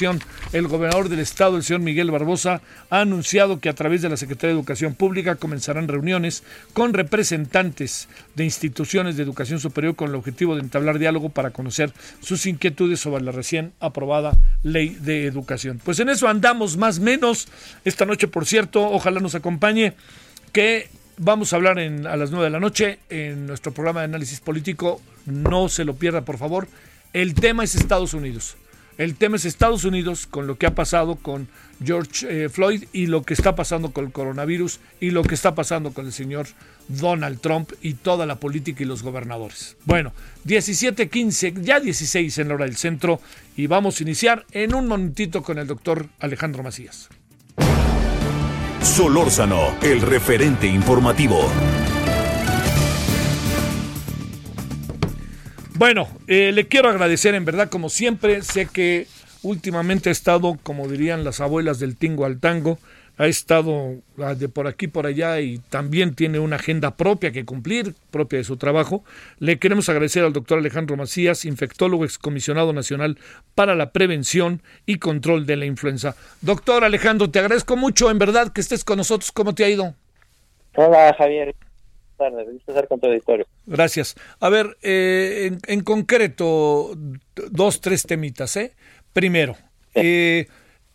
El 0.52 0.66
gobernador 0.66 1.10
del 1.10 1.18
estado, 1.18 1.58
el 1.58 1.62
señor 1.62 1.82
Miguel 1.82 2.10
Barbosa, 2.10 2.62
ha 2.88 3.00
anunciado 3.00 3.60
que 3.60 3.68
a 3.68 3.74
través 3.74 4.00
de 4.00 4.08
la 4.08 4.16
Secretaría 4.16 4.54
de 4.54 4.58
Educación 4.58 4.94
Pública 4.94 5.34
comenzarán 5.34 5.88
reuniones 5.88 6.42
con 6.72 6.94
representantes 6.94 8.08
de 8.34 8.44
instituciones 8.44 9.18
de 9.18 9.22
educación 9.22 9.60
superior 9.60 9.96
con 9.96 10.08
el 10.08 10.14
objetivo 10.14 10.54
de 10.54 10.62
entablar 10.62 10.98
diálogo 10.98 11.28
para 11.28 11.50
conocer 11.50 11.92
sus 12.22 12.46
inquietudes 12.46 12.98
sobre 12.98 13.22
la 13.22 13.32
recién 13.32 13.72
aprobada 13.78 14.38
ley 14.62 14.96
de 15.00 15.26
educación. 15.26 15.78
Pues 15.84 16.00
en 16.00 16.08
eso 16.08 16.28
andamos 16.28 16.78
más 16.78 16.98
menos. 16.98 17.48
Esta 17.84 18.06
noche, 18.06 18.26
por 18.26 18.46
cierto, 18.46 18.82
ojalá 18.90 19.20
nos 19.20 19.34
acompañe 19.34 19.92
que 20.52 20.88
vamos 21.18 21.52
a 21.52 21.56
hablar 21.56 21.78
a 21.78 22.16
las 22.16 22.30
9 22.30 22.44
de 22.44 22.50
la 22.50 22.60
noche 22.60 23.00
en 23.10 23.46
nuestro 23.46 23.72
programa 23.72 24.00
de 24.00 24.06
análisis 24.06 24.40
político. 24.40 25.02
No 25.26 25.68
se 25.68 25.84
lo 25.84 25.94
pierda, 25.96 26.22
por 26.22 26.38
favor. 26.38 26.68
El 27.12 27.34
tema 27.34 27.64
es 27.64 27.74
Estados 27.74 28.14
Unidos. 28.14 28.56
El 29.00 29.14
tema 29.14 29.36
es 29.36 29.46
Estados 29.46 29.84
Unidos 29.84 30.26
con 30.26 30.46
lo 30.46 30.58
que 30.58 30.66
ha 30.66 30.74
pasado 30.74 31.16
con 31.16 31.48
George 31.82 32.26
eh, 32.44 32.50
Floyd 32.50 32.84
y 32.92 33.06
lo 33.06 33.22
que 33.22 33.32
está 33.32 33.54
pasando 33.54 33.92
con 33.92 34.04
el 34.04 34.12
coronavirus 34.12 34.78
y 35.00 35.10
lo 35.10 35.22
que 35.22 35.34
está 35.34 35.54
pasando 35.54 35.94
con 35.94 36.04
el 36.04 36.12
señor 36.12 36.48
Donald 36.86 37.40
Trump 37.40 37.72
y 37.80 37.94
toda 37.94 38.26
la 38.26 38.34
política 38.34 38.82
y 38.82 38.86
los 38.86 39.02
gobernadores. 39.02 39.78
Bueno, 39.86 40.12
17:15, 40.44 41.62
ya 41.62 41.80
16 41.80 42.36
en 42.36 42.52
hora 42.52 42.66
del 42.66 42.76
centro 42.76 43.22
y 43.56 43.68
vamos 43.68 43.98
a 43.98 44.02
iniciar 44.02 44.44
en 44.52 44.74
un 44.74 44.86
momentito 44.86 45.42
con 45.42 45.56
el 45.56 45.66
doctor 45.66 46.06
Alejandro 46.18 46.62
Macías. 46.62 47.08
Solórzano, 48.82 49.78
el 49.80 50.02
referente 50.02 50.66
informativo. 50.66 51.50
Bueno, 55.80 56.08
eh, 56.26 56.52
le 56.52 56.68
quiero 56.68 56.90
agradecer 56.90 57.34
en 57.34 57.46
verdad, 57.46 57.70
como 57.70 57.88
siempre, 57.88 58.42
sé 58.42 58.66
que 58.66 59.06
últimamente 59.42 60.10
ha 60.10 60.12
estado, 60.12 60.58
como 60.62 60.86
dirían 60.86 61.24
las 61.24 61.40
abuelas 61.40 61.78
del 61.78 61.96
tingo 61.96 62.26
al 62.26 62.38
tango, 62.38 62.78
ha 63.16 63.26
estado 63.26 63.94
ah, 64.22 64.34
de 64.34 64.50
por 64.50 64.66
aquí 64.66 64.88
por 64.88 65.06
allá 65.06 65.40
y 65.40 65.56
también 65.70 66.14
tiene 66.14 66.38
una 66.38 66.56
agenda 66.56 66.98
propia 66.98 67.32
que 67.32 67.46
cumplir, 67.46 67.94
propia 68.10 68.40
de 68.40 68.44
su 68.44 68.58
trabajo. 68.58 69.04
Le 69.38 69.58
queremos 69.58 69.88
agradecer 69.88 70.22
al 70.22 70.34
doctor 70.34 70.58
Alejandro 70.58 70.98
Macías, 70.98 71.46
infectólogo 71.46 72.04
excomisionado 72.04 72.74
nacional 72.74 73.16
para 73.54 73.74
la 73.74 73.90
prevención 73.90 74.60
y 74.84 74.98
control 74.98 75.46
de 75.46 75.56
la 75.56 75.64
influenza. 75.64 76.14
Doctor 76.42 76.84
Alejandro, 76.84 77.30
te 77.30 77.38
agradezco 77.38 77.78
mucho, 77.78 78.10
en 78.10 78.18
verdad, 78.18 78.52
que 78.52 78.60
estés 78.60 78.84
con 78.84 78.98
nosotros. 78.98 79.32
¿Cómo 79.32 79.54
te 79.54 79.64
ha 79.64 79.70
ido? 79.70 79.94
Hola, 80.76 81.14
Javier. 81.16 81.54
Estar 82.66 82.88
con 82.88 83.00
tu 83.00 83.06
auditorio. 83.06 83.46
Gracias. 83.66 84.16
A 84.40 84.48
ver, 84.48 84.76
eh, 84.82 85.48
en, 85.50 85.58
en, 85.66 85.80
concreto, 85.82 86.96
dos, 87.50 87.80
tres 87.80 88.02
temitas. 88.02 88.56
¿eh? 88.56 88.74
Primero, 89.12 89.56
eh, 89.94 90.46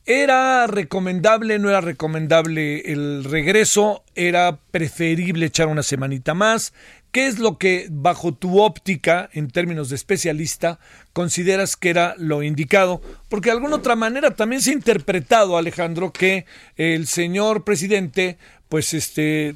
¿Era 0.07 0.67
recomendable, 0.67 1.57
no 1.57 1.69
era 1.69 1.81
recomendable 1.81 2.91
el 2.91 3.23
regreso? 3.23 4.03
¿Era 4.13 4.59
preferible 4.69 5.47
echar 5.47 5.67
una 5.67 5.81
semanita 5.81 6.35
más? 6.35 6.73
¿Qué 7.11 7.25
es 7.25 7.39
lo 7.39 7.57
que, 7.57 7.87
bajo 7.89 8.31
tu 8.35 8.61
óptica, 8.61 9.31
en 9.33 9.49
términos 9.49 9.89
de 9.89 9.95
especialista, 9.95 10.79
consideras 11.11 11.75
que 11.75 11.89
era 11.89 12.13
lo 12.19 12.43
indicado? 12.43 13.01
Porque 13.29 13.49
de 13.49 13.53
alguna 13.53 13.77
otra 13.77 13.95
manera 13.95 14.35
también 14.35 14.61
se 14.61 14.69
ha 14.69 14.73
interpretado, 14.73 15.57
Alejandro, 15.57 16.11
que 16.11 16.45
el 16.75 17.07
señor 17.07 17.63
presidente, 17.63 18.37
pues 18.69 18.93
este, 18.93 19.55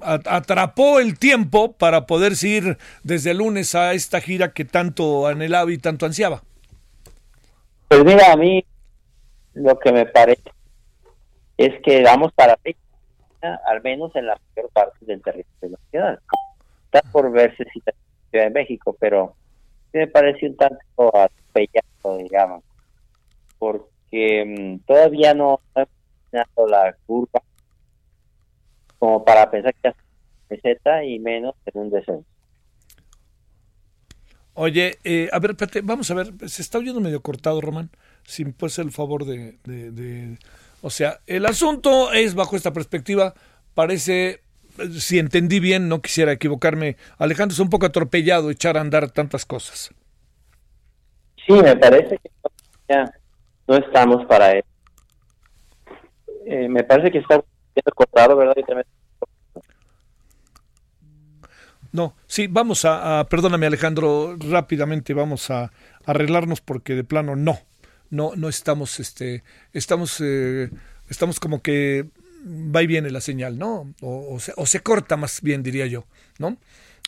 atrapó 0.00 1.00
el 1.00 1.18
tiempo 1.18 1.72
para 1.72 2.06
poder 2.06 2.32
ir 2.42 2.78
desde 3.02 3.34
lunes 3.34 3.74
a 3.74 3.94
esta 3.94 4.20
gira 4.20 4.52
que 4.52 4.64
tanto 4.64 5.26
anhelaba 5.26 5.72
y 5.72 5.78
tanto 5.78 6.06
ansiaba. 6.06 6.42
Pues 7.88 8.04
mira, 8.04 8.32
a 8.32 8.36
mí 8.36 8.64
lo 9.54 9.78
que 9.78 9.92
me 9.92 10.06
parece 10.06 10.52
es 11.56 11.80
que 11.82 12.02
vamos 12.02 12.32
para 12.32 12.58
al 13.66 13.82
menos 13.82 14.14
en 14.16 14.26
la 14.26 14.38
mayor 14.54 14.70
parte 14.72 15.04
del 15.06 15.22
territorio 15.22 15.78
nacional. 15.84 16.20
Está 16.84 17.02
por 17.10 17.30
verse 17.30 17.64
si 17.72 17.78
está 17.78 17.92
en 18.32 18.52
México, 18.52 18.96
pero 18.98 19.34
me 19.92 20.06
parece 20.06 20.46
un 20.46 20.56
tanto 20.56 21.16
atropellado, 21.16 22.18
digamos, 22.18 22.64
porque 23.58 24.44
mm, 24.46 24.86
todavía 24.86 25.34
no 25.34 25.60
ha 25.74 25.86
la 26.32 26.94
curva 27.06 27.42
como 28.98 29.24
para 29.24 29.50
pensar 29.50 29.74
que 29.74 29.80
ya 29.84 29.94
meseta 30.50 31.04
y 31.04 31.18
menos 31.18 31.54
en 31.66 31.80
un 31.80 31.90
descenso. 31.90 32.24
Oye, 34.54 34.98
eh, 35.04 35.28
a 35.32 35.38
ver, 35.38 35.52
espérate, 35.52 35.82
vamos 35.82 36.10
a 36.10 36.14
ver, 36.14 36.32
se 36.46 36.62
está 36.62 36.78
oyendo 36.78 37.00
medio 37.00 37.20
cortado, 37.20 37.60
Román 37.60 37.90
si 38.28 38.44
me 38.44 38.52
puedes 38.52 38.78
el 38.78 38.90
favor 38.90 39.24
de, 39.24 39.56
de, 39.64 40.36
O 40.82 40.90
sea, 40.90 41.18
el 41.26 41.46
asunto 41.46 42.12
es 42.12 42.34
bajo 42.34 42.56
esta 42.56 42.74
perspectiva, 42.74 43.32
parece, 43.74 44.42
si 44.98 45.18
entendí 45.18 45.60
bien, 45.60 45.88
no 45.88 46.02
quisiera 46.02 46.32
equivocarme, 46.32 46.96
Alejandro 47.16 47.54
es 47.54 47.58
un 47.58 47.70
poco 47.70 47.86
atropellado 47.86 48.50
echar 48.50 48.76
a 48.76 48.82
andar 48.82 49.10
tantas 49.10 49.46
cosas. 49.46 49.94
Sí, 51.46 51.54
me 51.54 51.74
parece 51.76 52.18
que 52.18 52.30
ya 52.86 53.10
no 53.66 53.76
estamos 53.76 54.26
para 54.26 54.52
él. 54.52 54.64
Eh, 56.44 56.68
me 56.68 56.84
parece 56.84 57.10
que 57.10 57.18
está 57.18 57.42
cortado, 57.94 58.36
¿verdad? 58.36 58.54
No, 61.90 62.14
sí, 62.26 62.46
vamos 62.48 62.84
a, 62.84 63.26
perdóname 63.30 63.66
Alejandro, 63.66 64.36
rápidamente 64.38 65.14
vamos 65.14 65.50
a 65.50 65.72
arreglarnos 66.04 66.60
porque 66.60 66.94
de 66.94 67.04
plano 67.04 67.34
no, 67.34 67.58
no, 68.10 68.32
no 68.36 68.48
estamos, 68.48 69.00
este, 69.00 69.42
estamos, 69.72 70.20
eh, 70.20 70.70
estamos 71.08 71.40
como 71.40 71.62
que 71.62 72.10
va 72.46 72.82
y 72.82 72.86
viene 72.86 73.10
la 73.10 73.20
señal, 73.20 73.58
¿no? 73.58 73.94
O, 74.02 74.38
se, 74.38 74.52
o, 74.56 74.66
se, 74.66 74.80
corta 74.80 75.16
más 75.16 75.40
bien, 75.40 75.62
diría 75.62 75.86
yo, 75.86 76.04
¿no? 76.38 76.58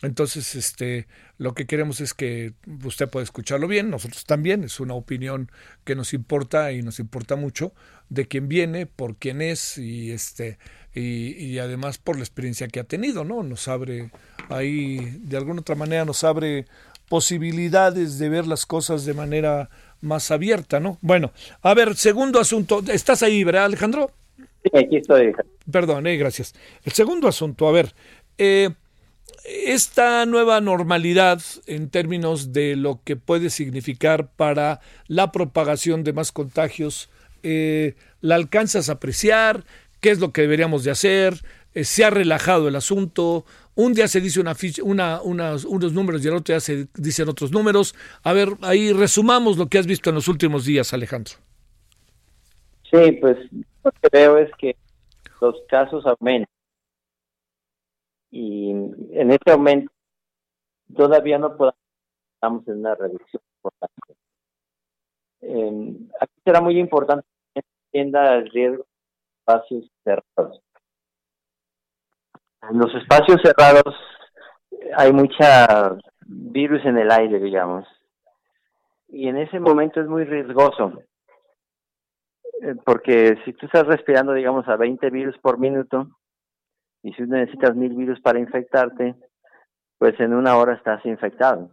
Entonces, 0.02 0.54
este, 0.54 1.06
lo 1.40 1.54
que 1.54 1.66
queremos 1.66 2.02
es 2.02 2.12
que 2.12 2.52
usted 2.84 3.08
pueda 3.08 3.24
escucharlo 3.24 3.66
bien, 3.66 3.88
nosotros 3.88 4.26
también, 4.26 4.62
es 4.62 4.78
una 4.78 4.92
opinión 4.92 5.50
que 5.84 5.94
nos 5.94 6.12
importa 6.12 6.70
y 6.72 6.82
nos 6.82 6.98
importa 6.98 7.34
mucho 7.34 7.72
de 8.10 8.28
quién 8.28 8.46
viene, 8.46 8.84
por 8.84 9.16
quién 9.16 9.40
es 9.40 9.78
y 9.78 10.10
este, 10.10 10.58
y, 10.94 11.32
y 11.42 11.58
además 11.58 11.96
por 11.96 12.16
la 12.16 12.24
experiencia 12.24 12.68
que 12.68 12.78
ha 12.78 12.84
tenido, 12.84 13.24
¿no? 13.24 13.42
Nos 13.42 13.68
abre 13.68 14.10
ahí, 14.50 14.98
de 15.22 15.38
alguna 15.38 15.62
otra 15.62 15.76
manera 15.76 16.04
nos 16.04 16.24
abre 16.24 16.66
posibilidades 17.08 18.18
de 18.18 18.28
ver 18.28 18.46
las 18.46 18.66
cosas 18.66 19.06
de 19.06 19.14
manera 19.14 19.70
más 20.02 20.30
abierta, 20.30 20.78
¿no? 20.78 20.98
Bueno, 21.00 21.32
a 21.62 21.72
ver, 21.72 21.96
segundo 21.96 22.38
asunto, 22.38 22.82
¿estás 22.92 23.22
ahí, 23.22 23.44
verdad, 23.44 23.64
Alejandro? 23.64 24.10
Sí, 24.36 24.70
aquí 24.76 24.98
estoy. 24.98 25.32
Perdón, 25.72 26.06
eh, 26.06 26.18
gracias. 26.18 26.54
El 26.84 26.92
segundo 26.92 27.28
asunto, 27.28 27.66
a 27.66 27.72
ver, 27.72 27.94
eh, 28.36 28.68
esta 29.44 30.26
nueva 30.26 30.60
normalidad 30.60 31.40
en 31.66 31.90
términos 31.90 32.52
de 32.52 32.76
lo 32.76 33.00
que 33.04 33.16
puede 33.16 33.50
significar 33.50 34.28
para 34.28 34.80
la 35.06 35.32
propagación 35.32 36.04
de 36.04 36.12
más 36.12 36.32
contagios, 36.32 37.10
eh, 37.42 37.94
¿la 38.20 38.34
alcanzas 38.34 38.88
a 38.88 38.94
apreciar? 38.94 39.64
¿Qué 40.00 40.10
es 40.10 40.20
lo 40.20 40.32
que 40.32 40.42
deberíamos 40.42 40.84
de 40.84 40.90
hacer? 40.90 41.34
Eh, 41.74 41.84
¿Se 41.84 42.04
ha 42.04 42.10
relajado 42.10 42.68
el 42.68 42.76
asunto? 42.76 43.44
Un 43.74 43.94
día 43.94 44.08
se 44.08 44.20
dice 44.20 44.40
una, 44.40 45.22
una, 45.22 45.56
unos 45.66 45.92
números 45.92 46.24
y 46.24 46.28
el 46.28 46.34
otro 46.34 46.52
día 46.52 46.60
se 46.60 46.88
dicen 46.94 47.28
otros 47.28 47.50
números. 47.50 47.94
A 48.22 48.32
ver, 48.32 48.50
ahí 48.62 48.92
resumamos 48.92 49.56
lo 49.56 49.68
que 49.68 49.78
has 49.78 49.86
visto 49.86 50.10
en 50.10 50.16
los 50.16 50.28
últimos 50.28 50.64
días, 50.64 50.92
Alejandro. 50.92 51.34
Sí, 52.90 53.12
pues 53.20 53.38
lo 53.84 53.90
que 53.92 54.08
veo 54.12 54.36
es 54.38 54.50
que 54.58 54.76
los 55.40 55.54
casos 55.68 56.04
aumentan. 56.04 56.59
Y 58.30 58.70
en 58.70 59.30
este 59.30 59.52
aumento 59.52 59.92
todavía 60.94 61.38
no 61.38 61.56
podemos, 61.56 61.78
estamos 62.34 62.66
en 62.68 62.78
una 62.78 62.94
reducción 62.94 63.42
importante. 63.56 64.14
Aquí 66.20 66.32
será 66.44 66.60
muy 66.60 66.78
importante 66.78 67.26
que 67.54 67.62
entienda 67.86 68.34
el 68.36 68.50
riesgo 68.50 68.84
de 68.84 69.38
espacios 69.38 69.90
cerrados 70.04 70.62
En 72.70 72.78
los 72.78 72.94
espacios 72.94 73.40
cerrados 73.42 73.94
hay 74.96 75.12
mucha 75.12 75.96
virus 76.26 76.84
en 76.84 76.98
el 76.98 77.10
aire, 77.10 77.40
digamos. 77.40 77.86
Y 79.08 79.28
en 79.28 79.38
ese 79.38 79.58
momento 79.58 80.00
es 80.00 80.06
muy 80.06 80.24
riesgoso. 80.24 81.02
Eh, 82.62 82.76
porque 82.84 83.36
si 83.44 83.52
tú 83.54 83.66
estás 83.66 83.86
respirando, 83.86 84.32
digamos, 84.32 84.68
a 84.68 84.76
20 84.76 85.10
virus 85.10 85.36
por 85.38 85.58
minuto, 85.58 86.08
y 87.02 87.12
si 87.12 87.22
necesitas 87.22 87.74
mil 87.74 87.94
virus 87.94 88.20
para 88.20 88.38
infectarte, 88.38 89.14
pues 89.98 90.18
en 90.20 90.34
una 90.34 90.56
hora 90.56 90.74
estás 90.74 91.04
infectado. 91.06 91.70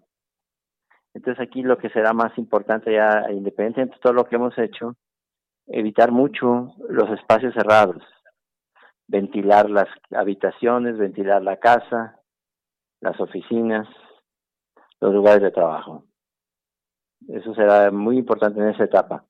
Entonces 1.14 1.42
aquí 1.42 1.64
lo 1.64 1.78
que 1.78 1.90
será 1.90 2.14
más 2.14 2.38
importante 2.38 2.94
ya, 2.94 3.26
independientemente 3.32 3.96
de 3.96 4.02
todo 4.02 4.14
lo 4.14 4.26
que 4.26 4.36
hemos 4.36 4.58
hecho, 4.58 4.96
evitar 5.68 6.12
mucho 6.12 6.76
los 6.90 7.10
espacios 7.12 7.54
cerrados, 7.54 8.04
ventilar 9.08 9.70
las 9.70 9.88
habitaciones, 10.12 10.98
ventilar 10.98 11.42
la 11.42 11.58
casa, 11.58 12.22
las 13.02 13.20
oficinas, 13.20 13.88
los 15.00 15.14
lugares 15.14 15.42
de 15.42 15.52
trabajo. 15.52 16.06
Eso 17.28 17.54
será 17.54 17.92
muy 17.92 18.18
importante 18.18 18.60
en 18.60 18.70
esa 18.70 18.84
etapa. 18.84 19.27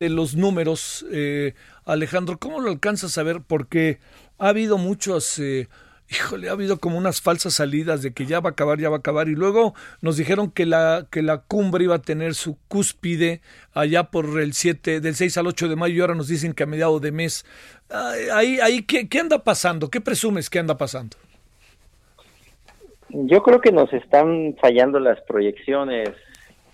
De 0.00 0.08
los 0.08 0.34
números, 0.34 1.06
eh, 1.12 1.54
Alejandro, 1.84 2.36
¿cómo 2.38 2.60
lo 2.60 2.68
alcanzas 2.68 3.16
a 3.16 3.22
ver? 3.22 3.42
Porque 3.46 4.00
ha 4.38 4.48
habido 4.48 4.76
muchos... 4.76 5.38
Eh, 5.38 5.68
híjole, 6.10 6.48
ha 6.48 6.52
habido 6.52 6.78
como 6.78 6.98
unas 6.98 7.20
falsas 7.20 7.54
salidas 7.54 8.02
de 8.02 8.12
que 8.12 8.26
ya 8.26 8.40
va 8.40 8.50
a 8.50 8.52
acabar, 8.52 8.80
ya 8.80 8.90
va 8.90 8.96
a 8.96 8.98
acabar, 8.98 9.28
y 9.28 9.36
luego 9.36 9.72
nos 10.00 10.16
dijeron 10.16 10.50
que 10.50 10.66
la, 10.66 11.06
que 11.12 11.22
la 11.22 11.38
cumbre 11.42 11.84
iba 11.84 11.94
a 11.94 12.02
tener 12.02 12.34
su 12.34 12.58
cúspide 12.66 13.40
allá 13.72 14.10
por 14.10 14.40
el 14.40 14.52
7, 14.52 15.00
del 15.00 15.14
6 15.14 15.38
al 15.38 15.46
8 15.46 15.68
de 15.68 15.76
mayo, 15.76 15.94
y 15.94 16.00
ahora 16.00 16.16
nos 16.16 16.26
dicen 16.26 16.54
que 16.54 16.64
a 16.64 16.66
mediados 16.66 17.00
de 17.00 17.12
mes. 17.12 17.46
Ahí, 18.32 18.58
ahí 18.60 18.82
¿qué, 18.82 19.08
¿qué 19.08 19.20
anda 19.20 19.44
pasando? 19.44 19.90
¿Qué 19.90 20.00
presumes 20.00 20.50
que 20.50 20.58
anda 20.58 20.76
pasando? 20.76 21.16
Yo 23.10 23.44
creo 23.44 23.60
que 23.60 23.70
nos 23.70 23.92
están 23.92 24.56
fallando 24.60 24.98
las 24.98 25.20
proyecciones, 25.20 26.10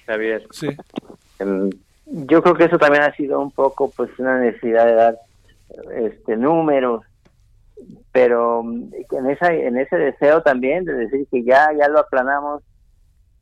Javier. 0.06 0.46
Sí. 0.52 0.68
Yo 2.10 2.42
creo 2.42 2.54
que 2.54 2.64
eso 2.64 2.78
también 2.78 3.04
ha 3.04 3.14
sido 3.14 3.40
un 3.40 3.52
poco 3.52 3.90
pues 3.90 4.10
una 4.18 4.38
necesidad 4.38 4.84
de 4.84 4.94
dar 4.94 5.18
este 5.94 6.36
números 6.36 7.04
pero 8.12 8.62
en 8.62 9.30
esa 9.30 9.52
en 9.52 9.78
ese 9.78 9.96
deseo 9.96 10.42
también 10.42 10.84
de 10.84 10.94
decir 10.94 11.26
que 11.30 11.44
ya 11.44 11.70
ya 11.78 11.88
lo 11.88 12.00
aplanamos 12.00 12.62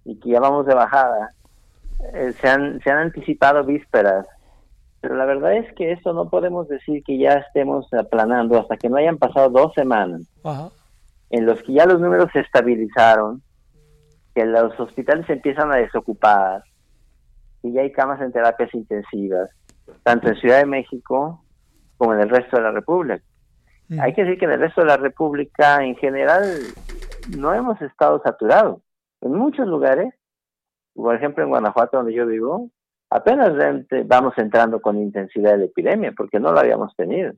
y 0.04 0.18
que 0.20 0.30
ya 0.30 0.40
vamos 0.40 0.66
de 0.66 0.74
bajada 0.74 1.32
eh, 2.14 2.32
se 2.40 2.48
han 2.48 2.80
se 2.82 2.90
han 2.90 2.98
anticipado 2.98 3.64
vísperas. 3.64 4.26
Pero 5.00 5.16
la 5.16 5.24
verdad 5.24 5.54
es 5.54 5.72
que 5.74 5.92
eso 5.92 6.12
no 6.12 6.28
podemos 6.28 6.68
decir 6.68 7.04
que 7.04 7.18
ya 7.18 7.34
estemos 7.34 7.92
aplanando 7.94 8.58
hasta 8.58 8.76
que 8.76 8.88
no 8.88 8.96
hayan 8.96 9.16
pasado 9.16 9.48
dos 9.48 9.72
semanas 9.74 10.22
en 11.30 11.46
los 11.46 11.62
que 11.62 11.74
ya 11.74 11.86
los 11.86 12.00
números 12.00 12.30
se 12.32 12.40
estabilizaron 12.40 13.42
que 14.34 14.44
los 14.44 14.78
hospitales 14.78 15.26
se 15.26 15.34
empiezan 15.34 15.70
a 15.70 15.76
desocupar 15.76 16.64
y 17.62 17.72
ya 17.72 17.82
hay 17.82 17.92
camas 17.92 18.20
en 18.20 18.32
terapias 18.32 18.72
intensivas 18.74 19.50
tanto 20.02 20.28
en 20.28 20.36
Ciudad 20.36 20.58
de 20.58 20.66
México 20.66 21.42
como 21.96 22.14
en 22.14 22.20
el 22.20 22.28
resto 22.28 22.56
de 22.56 22.62
la 22.62 22.72
República 22.72 23.22
hay 24.00 24.12
que 24.12 24.22
decir 24.22 24.38
que 24.38 24.44
en 24.44 24.52
el 24.52 24.60
resto 24.60 24.82
de 24.82 24.88
la 24.88 24.96
República 24.98 25.82
en 25.82 25.96
general 25.96 26.42
no 27.36 27.54
hemos 27.54 27.80
estado 27.80 28.20
saturados. 28.22 28.82
En 29.22 29.32
muchos 29.32 29.66
lugares, 29.66 30.14
por 30.94 31.14
ejemplo 31.14 31.42
en 31.42 31.50
Guanajuato 31.50 31.96
donde 31.96 32.12
yo 32.12 32.26
vivo, 32.26 32.70
apenas 33.08 33.52
vamos 34.04 34.34
entrando 34.36 34.80
con 34.80 34.98
intensidad 34.98 35.52
de 35.52 35.58
la 35.58 35.64
epidemia 35.64 36.12
porque 36.16 36.38
no 36.38 36.52
lo 36.52 36.60
habíamos 36.60 36.94
tenido. 36.96 37.32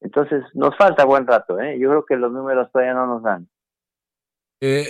Entonces 0.00 0.42
nos 0.54 0.76
falta 0.76 1.04
buen 1.04 1.26
rato, 1.26 1.60
¿eh? 1.60 1.78
yo 1.78 1.90
creo 1.90 2.04
que 2.06 2.16
los 2.16 2.32
números 2.32 2.72
todavía 2.72 2.94
no 2.94 3.06
nos 3.06 3.22
dan. 3.22 3.48
Eh, 4.60 4.86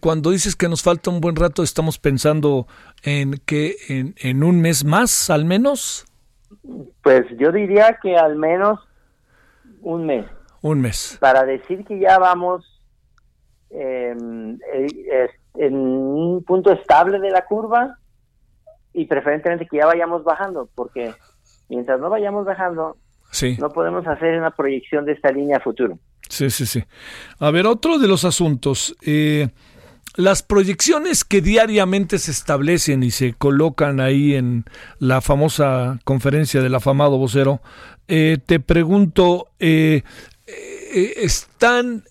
cuando 0.00 0.30
dices 0.30 0.56
que 0.56 0.68
nos 0.68 0.82
falta 0.82 1.10
un 1.10 1.20
buen 1.20 1.36
rato, 1.36 1.62
estamos 1.62 1.98
pensando 1.98 2.66
en 3.02 3.40
que 3.44 3.76
en, 3.88 4.14
en 4.18 4.42
un 4.42 4.60
mes 4.60 4.84
más, 4.84 5.30
al 5.30 5.44
menos. 5.44 6.06
Pues 7.02 7.24
yo 7.38 7.52
diría 7.52 7.98
que 8.02 8.16
al 8.16 8.36
menos 8.36 8.80
un 9.86 10.04
mes. 10.04 10.26
Un 10.62 10.80
mes. 10.80 11.16
Para 11.20 11.44
decir 11.44 11.84
que 11.84 11.98
ya 11.98 12.18
vamos 12.18 12.82
em, 13.70 14.58
eh, 14.74 15.28
en 15.54 15.76
un 15.76 16.42
punto 16.44 16.72
estable 16.72 17.20
de 17.20 17.30
la 17.30 17.44
curva 17.44 17.98
y 18.92 19.06
preferentemente 19.06 19.66
que 19.66 19.76
ya 19.76 19.86
vayamos 19.86 20.24
bajando, 20.24 20.68
porque 20.74 21.14
mientras 21.68 22.00
no 22.00 22.10
vayamos 22.10 22.44
bajando, 22.44 22.96
sí. 23.30 23.56
no 23.60 23.70
podemos 23.70 24.06
hacer 24.06 24.36
una 24.38 24.50
proyección 24.50 25.04
de 25.04 25.12
esta 25.12 25.30
línea 25.30 25.58
a 25.58 25.60
futuro. 25.60 25.98
Sí, 26.28 26.50
sí, 26.50 26.66
sí. 26.66 26.82
A 27.38 27.50
ver, 27.50 27.66
otro 27.66 27.98
de 27.98 28.08
los 28.08 28.24
asuntos. 28.24 28.96
Eh, 29.02 29.48
las 30.16 30.42
proyecciones 30.42 31.24
que 31.24 31.42
diariamente 31.42 32.18
se 32.18 32.30
establecen 32.30 33.02
y 33.02 33.10
se 33.10 33.34
colocan 33.34 34.00
ahí 34.00 34.34
en 34.34 34.64
la 34.98 35.20
famosa 35.20 36.00
conferencia 36.04 36.62
del 36.62 36.74
afamado 36.74 37.18
vocero, 37.18 37.60
eh, 38.08 38.38
te 38.44 38.58
pregunto, 38.58 39.48
eh, 39.58 40.02
eh, 40.46 41.12
están, 41.18 42.04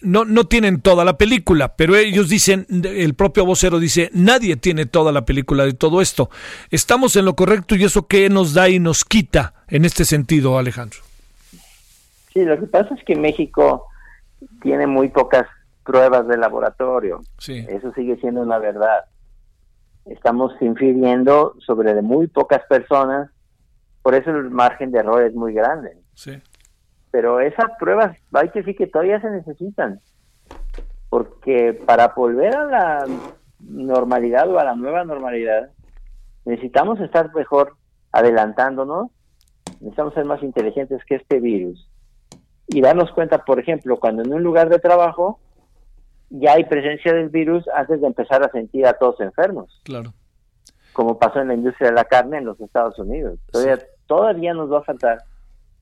no, 0.00 0.24
no 0.24 0.46
tienen 0.48 0.80
toda 0.80 1.04
la 1.04 1.16
película, 1.16 1.76
pero 1.76 1.94
ellos 1.94 2.28
dicen, 2.28 2.66
el 2.82 3.14
propio 3.14 3.46
vocero 3.46 3.78
dice, 3.78 4.10
nadie 4.12 4.56
tiene 4.56 4.86
toda 4.86 5.12
la 5.12 5.24
película 5.24 5.64
de 5.64 5.74
todo 5.74 6.02
esto. 6.02 6.28
¿Estamos 6.70 7.14
en 7.14 7.24
lo 7.26 7.36
correcto 7.36 7.76
y 7.76 7.84
eso 7.84 8.08
qué 8.08 8.28
nos 8.30 8.52
da 8.52 8.68
y 8.68 8.80
nos 8.80 9.04
quita 9.04 9.54
en 9.68 9.84
este 9.84 10.04
sentido, 10.04 10.58
Alejandro? 10.58 11.11
Sí, 12.32 12.44
lo 12.44 12.58
que 12.58 12.66
pasa 12.66 12.94
es 12.94 13.04
que 13.04 13.16
México 13.16 13.88
tiene 14.62 14.86
muy 14.86 15.08
pocas 15.08 15.46
pruebas 15.84 16.26
de 16.28 16.36
laboratorio. 16.36 17.20
Sí. 17.38 17.66
Eso 17.68 17.92
sigue 17.92 18.16
siendo 18.16 18.42
una 18.42 18.58
verdad. 18.58 19.04
Estamos 20.06 20.52
infiriendo 20.60 21.54
sobre 21.64 21.94
de 21.94 22.02
muy 22.02 22.26
pocas 22.26 22.62
personas, 22.68 23.30
por 24.02 24.14
eso 24.14 24.30
el 24.30 24.50
margen 24.50 24.90
de 24.90 25.00
error 25.00 25.22
es 25.22 25.34
muy 25.34 25.52
grande. 25.52 25.96
Sí. 26.14 26.40
Pero 27.10 27.40
esas 27.40 27.70
pruebas 27.78 28.16
hay 28.32 28.48
que 28.48 28.60
decir 28.60 28.76
que 28.76 28.86
todavía 28.86 29.20
se 29.20 29.30
necesitan, 29.30 30.00
porque 31.10 31.74
para 31.86 32.08
volver 32.08 32.56
a 32.56 32.64
la 32.64 33.06
normalidad 33.60 34.50
o 34.50 34.58
a 34.58 34.64
la 34.64 34.74
nueva 34.74 35.04
normalidad, 35.04 35.70
necesitamos 36.46 36.98
estar 37.00 37.32
mejor 37.34 37.76
adelantándonos, 38.10 39.10
necesitamos 39.80 40.14
ser 40.14 40.24
más 40.24 40.42
inteligentes 40.42 41.04
que 41.04 41.16
este 41.16 41.38
virus 41.38 41.91
y 42.72 42.80
darnos 42.80 43.12
cuenta, 43.12 43.44
por 43.44 43.58
ejemplo, 43.58 43.98
cuando 43.98 44.22
en 44.22 44.32
un 44.32 44.42
lugar 44.42 44.68
de 44.68 44.78
trabajo 44.78 45.38
ya 46.30 46.54
hay 46.54 46.64
presencia 46.64 47.12
del 47.12 47.28
virus 47.28 47.64
antes 47.74 48.00
de 48.00 48.06
empezar 48.06 48.42
a 48.42 48.50
sentir 48.50 48.86
a 48.86 48.94
todos 48.94 49.20
enfermos. 49.20 49.80
Claro. 49.84 50.14
Como 50.92 51.18
pasó 51.18 51.40
en 51.40 51.48
la 51.48 51.54
industria 51.54 51.90
de 51.90 51.94
la 51.94 52.04
carne 52.04 52.38
en 52.38 52.46
los 52.46 52.60
Estados 52.60 52.98
Unidos. 52.98 53.38
Todavía, 53.50 53.78
todavía 54.06 54.54
nos 54.54 54.72
va 54.72 54.78
a 54.78 54.84
faltar 54.84 55.18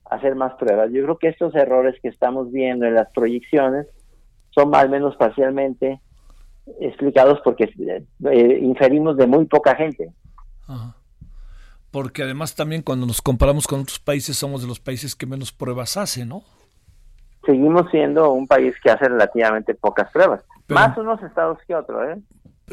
hacer 0.05 0.35
más 0.35 0.53
pruebas. 0.55 0.91
Yo 0.91 1.03
creo 1.03 1.17
que 1.17 1.29
estos 1.29 1.55
errores 1.55 1.95
que 2.01 2.09
estamos 2.09 2.51
viendo 2.51 2.85
en 2.85 2.95
las 2.95 3.11
proyecciones 3.13 3.87
son 4.53 4.75
al 4.75 4.89
menos 4.89 5.15
parcialmente 5.15 6.01
explicados 6.79 7.39
porque 7.43 7.73
eh, 8.29 8.59
inferimos 8.61 9.17
de 9.17 9.27
muy 9.27 9.45
poca 9.45 9.75
gente. 9.75 10.11
Porque 11.91 12.23
además 12.23 12.55
también 12.55 12.81
cuando 12.81 13.05
nos 13.05 13.21
comparamos 13.21 13.67
con 13.67 13.81
otros 13.81 13.99
países 13.99 14.37
somos 14.37 14.61
de 14.61 14.67
los 14.67 14.79
países 14.79 15.15
que 15.15 15.25
menos 15.25 15.51
pruebas 15.51 15.97
hacen, 15.97 16.29
¿no? 16.29 16.43
Seguimos 17.45 17.89
siendo 17.91 18.31
un 18.31 18.47
país 18.47 18.75
que 18.83 18.91
hace 18.91 19.07
relativamente 19.07 19.73
pocas 19.73 20.11
pruebas. 20.11 20.43
más 20.69 20.97
unos 20.97 21.21
estados 21.23 21.57
que 21.67 21.75
otros, 21.75 22.01
¿eh? 22.09 22.21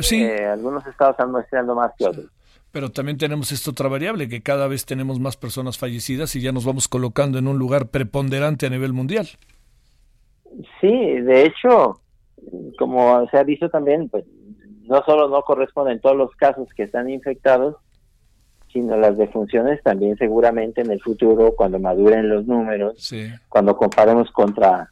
Sí. 0.01 0.23
Eh, 0.23 0.47
algunos 0.47 0.87
estados 0.87 1.15
están 1.15 1.33
muestreando 1.33 1.75
más 1.75 1.93
que 1.99 2.07
otros. 2.07 2.27
Pero 2.71 2.91
también 2.91 3.17
tenemos 3.17 3.51
esta 3.51 3.71
otra 3.71 3.89
variable, 3.89 4.29
que 4.29 4.43
cada 4.43 4.69
vez 4.69 4.85
tenemos 4.85 5.19
más 5.19 5.37
personas 5.37 5.79
fallecidas 5.79 6.37
y 6.37 6.41
ya 6.41 6.53
nos 6.53 6.65
vamos 6.65 6.87
colocando 6.87 7.39
en 7.39 7.49
un 7.49 7.59
lugar 7.59 7.89
preponderante 7.89 8.67
a 8.67 8.71
nivel 8.71 8.93
mundial. 8.93 9.27
Sí, 10.81 10.89
de 10.89 11.47
hecho, 11.47 12.01
como 12.79 13.27
se 13.31 13.39
ha 13.39 13.43
visto 13.43 13.69
también, 13.71 14.09
pues 14.09 14.25
no 14.85 15.03
solo 15.05 15.29
no 15.29 15.43
corresponden 15.43 16.01
todos 16.01 16.17
los 16.17 16.35
casos 16.37 16.69
que 16.75 16.85
están 16.85 17.09
infectados, 17.11 17.77
sino 18.73 18.97
las 18.97 19.17
defunciones 19.17 19.83
también 19.83 20.17
seguramente 20.17 20.81
en 20.81 20.91
el 20.91 21.01
futuro, 21.01 21.55
cuando 21.57 21.79
maduren 21.79 22.29
los 22.29 22.47
números, 22.47 23.13
cuando 23.49 23.77
comparemos 23.77 24.31
contra 24.31 24.91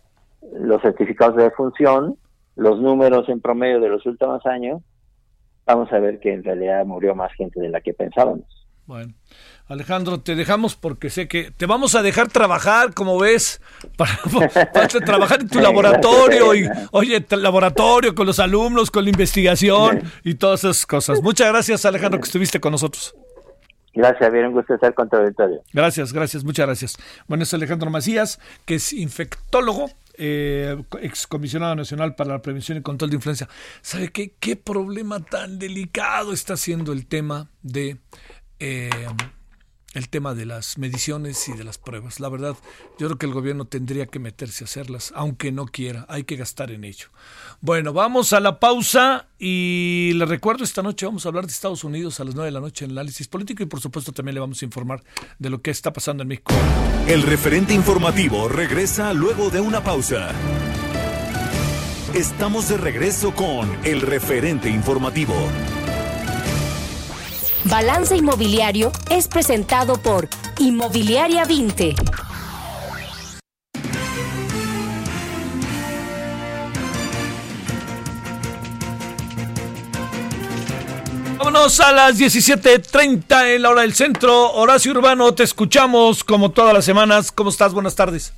los 0.52 0.80
certificados 0.82 1.36
de 1.36 1.44
defunción, 1.44 2.16
los 2.56 2.80
números 2.80 3.28
en 3.28 3.40
promedio 3.40 3.80
de 3.80 3.88
los 3.88 4.06
últimos 4.06 4.44
años, 4.46 4.82
vamos 5.66 5.92
a 5.92 5.98
ver 5.98 6.20
que 6.20 6.32
en 6.32 6.44
realidad 6.44 6.84
murió 6.86 7.14
más 7.14 7.32
gente 7.34 7.60
de 7.60 7.68
la 7.68 7.80
que 7.80 7.92
pensábamos. 7.92 8.66
Bueno, 8.86 9.14
Alejandro, 9.66 10.20
te 10.20 10.36
dejamos 10.36 10.76
porque 10.76 11.10
sé 11.10 11.26
que 11.26 11.50
te 11.50 11.66
vamos 11.66 11.96
a 11.96 12.02
dejar 12.02 12.28
trabajar, 12.28 12.94
como 12.94 13.18
ves, 13.18 13.60
para, 13.96 14.16
trabajar 15.04 15.40
en 15.40 15.48
tu 15.48 15.58
laboratorio 15.58 16.54
y, 16.54 16.68
oye, 16.92 17.24
laboratorio 17.30 18.14
con 18.14 18.26
los 18.26 18.38
alumnos, 18.38 18.92
con 18.92 19.02
la 19.02 19.10
investigación 19.10 20.04
y 20.22 20.34
todas 20.34 20.60
esas 20.60 20.86
cosas. 20.86 21.20
Muchas 21.20 21.48
gracias, 21.48 21.84
Alejandro, 21.84 22.20
que 22.20 22.26
estuviste 22.26 22.60
con 22.60 22.72
nosotros. 22.72 23.16
Gracias, 23.96 24.30
bien, 24.30 24.46
un 24.46 24.52
gusto 24.52 24.74
estar 24.74 24.92
con 24.92 25.08
tu. 25.08 25.16
Gracias, 25.72 26.12
gracias, 26.12 26.44
muchas 26.44 26.66
gracias. 26.66 26.96
Bueno, 27.28 27.44
es 27.44 27.54
Alejandro 27.54 27.88
Macías, 27.88 28.38
que 28.66 28.74
es 28.74 28.92
infectólogo, 28.92 29.88
eh, 30.18 30.76
excomisionado 31.00 31.74
nacional 31.74 32.14
para 32.14 32.34
la 32.34 32.42
prevención 32.42 32.76
y 32.76 32.82
control 32.82 33.08
de 33.08 33.16
influenza. 33.16 33.48
¿Sabe 33.80 34.08
qué, 34.08 34.34
qué 34.38 34.54
problema 34.54 35.24
tan 35.24 35.58
delicado 35.58 36.34
está 36.34 36.58
siendo 36.58 36.92
el 36.92 37.06
tema 37.06 37.48
de 37.62 37.96
eh, 38.60 38.90
el 39.96 40.10
tema 40.10 40.34
de 40.34 40.44
las 40.44 40.76
mediciones 40.76 41.48
y 41.48 41.52
de 41.52 41.64
las 41.64 41.78
pruebas. 41.78 42.20
La 42.20 42.28
verdad, 42.28 42.54
yo 42.98 43.06
creo 43.06 43.18
que 43.18 43.26
el 43.26 43.32
gobierno 43.32 43.64
tendría 43.64 44.06
que 44.06 44.18
meterse 44.18 44.64
a 44.64 44.66
hacerlas, 44.66 45.12
aunque 45.16 45.52
no 45.52 45.66
quiera, 45.66 46.04
hay 46.08 46.24
que 46.24 46.36
gastar 46.36 46.70
en 46.70 46.84
ello. 46.84 47.08
Bueno, 47.62 47.94
vamos 47.94 48.34
a 48.34 48.40
la 48.40 48.60
pausa 48.60 49.28
y 49.38 50.12
le 50.14 50.26
recuerdo, 50.26 50.64
esta 50.64 50.82
noche 50.82 51.06
vamos 51.06 51.24
a 51.24 51.30
hablar 51.30 51.46
de 51.46 51.52
Estados 51.52 51.82
Unidos 51.82 52.20
a 52.20 52.24
las 52.24 52.34
9 52.34 52.46
de 52.46 52.52
la 52.52 52.60
noche 52.60 52.84
en 52.84 52.90
el 52.90 52.98
análisis 52.98 53.26
político 53.26 53.62
y 53.62 53.66
por 53.66 53.80
supuesto 53.80 54.12
también 54.12 54.34
le 54.34 54.40
vamos 54.40 54.60
a 54.60 54.64
informar 54.66 55.02
de 55.38 55.48
lo 55.48 55.62
que 55.62 55.70
está 55.70 55.92
pasando 55.92 56.22
en 56.22 56.28
México. 56.28 56.52
El 57.08 57.22
referente 57.22 57.72
informativo 57.72 58.48
regresa 58.48 59.14
luego 59.14 59.48
de 59.48 59.60
una 59.60 59.82
pausa. 59.82 60.28
Estamos 62.12 62.68
de 62.68 62.76
regreso 62.76 63.34
con 63.34 63.70
el 63.84 64.02
referente 64.02 64.68
informativo. 64.68 65.34
Balance 67.68 68.16
Inmobiliario 68.16 68.92
es 69.10 69.26
presentado 69.26 70.00
por 70.00 70.28
Inmobiliaria 70.60 71.44
20. 71.44 71.96
Vámonos 81.38 81.80
a 81.80 81.92
las 81.92 82.20
17.30 82.20 83.56
en 83.56 83.62
la 83.62 83.70
hora 83.70 83.82
del 83.82 83.94
centro. 83.94 84.52
Horacio 84.52 84.92
Urbano, 84.92 85.34
te 85.34 85.42
escuchamos 85.42 86.22
como 86.22 86.52
todas 86.52 86.72
las 86.72 86.84
semanas. 86.84 87.32
¿Cómo 87.32 87.50
estás? 87.50 87.74
Buenas 87.74 87.96
tardes. 87.96 88.32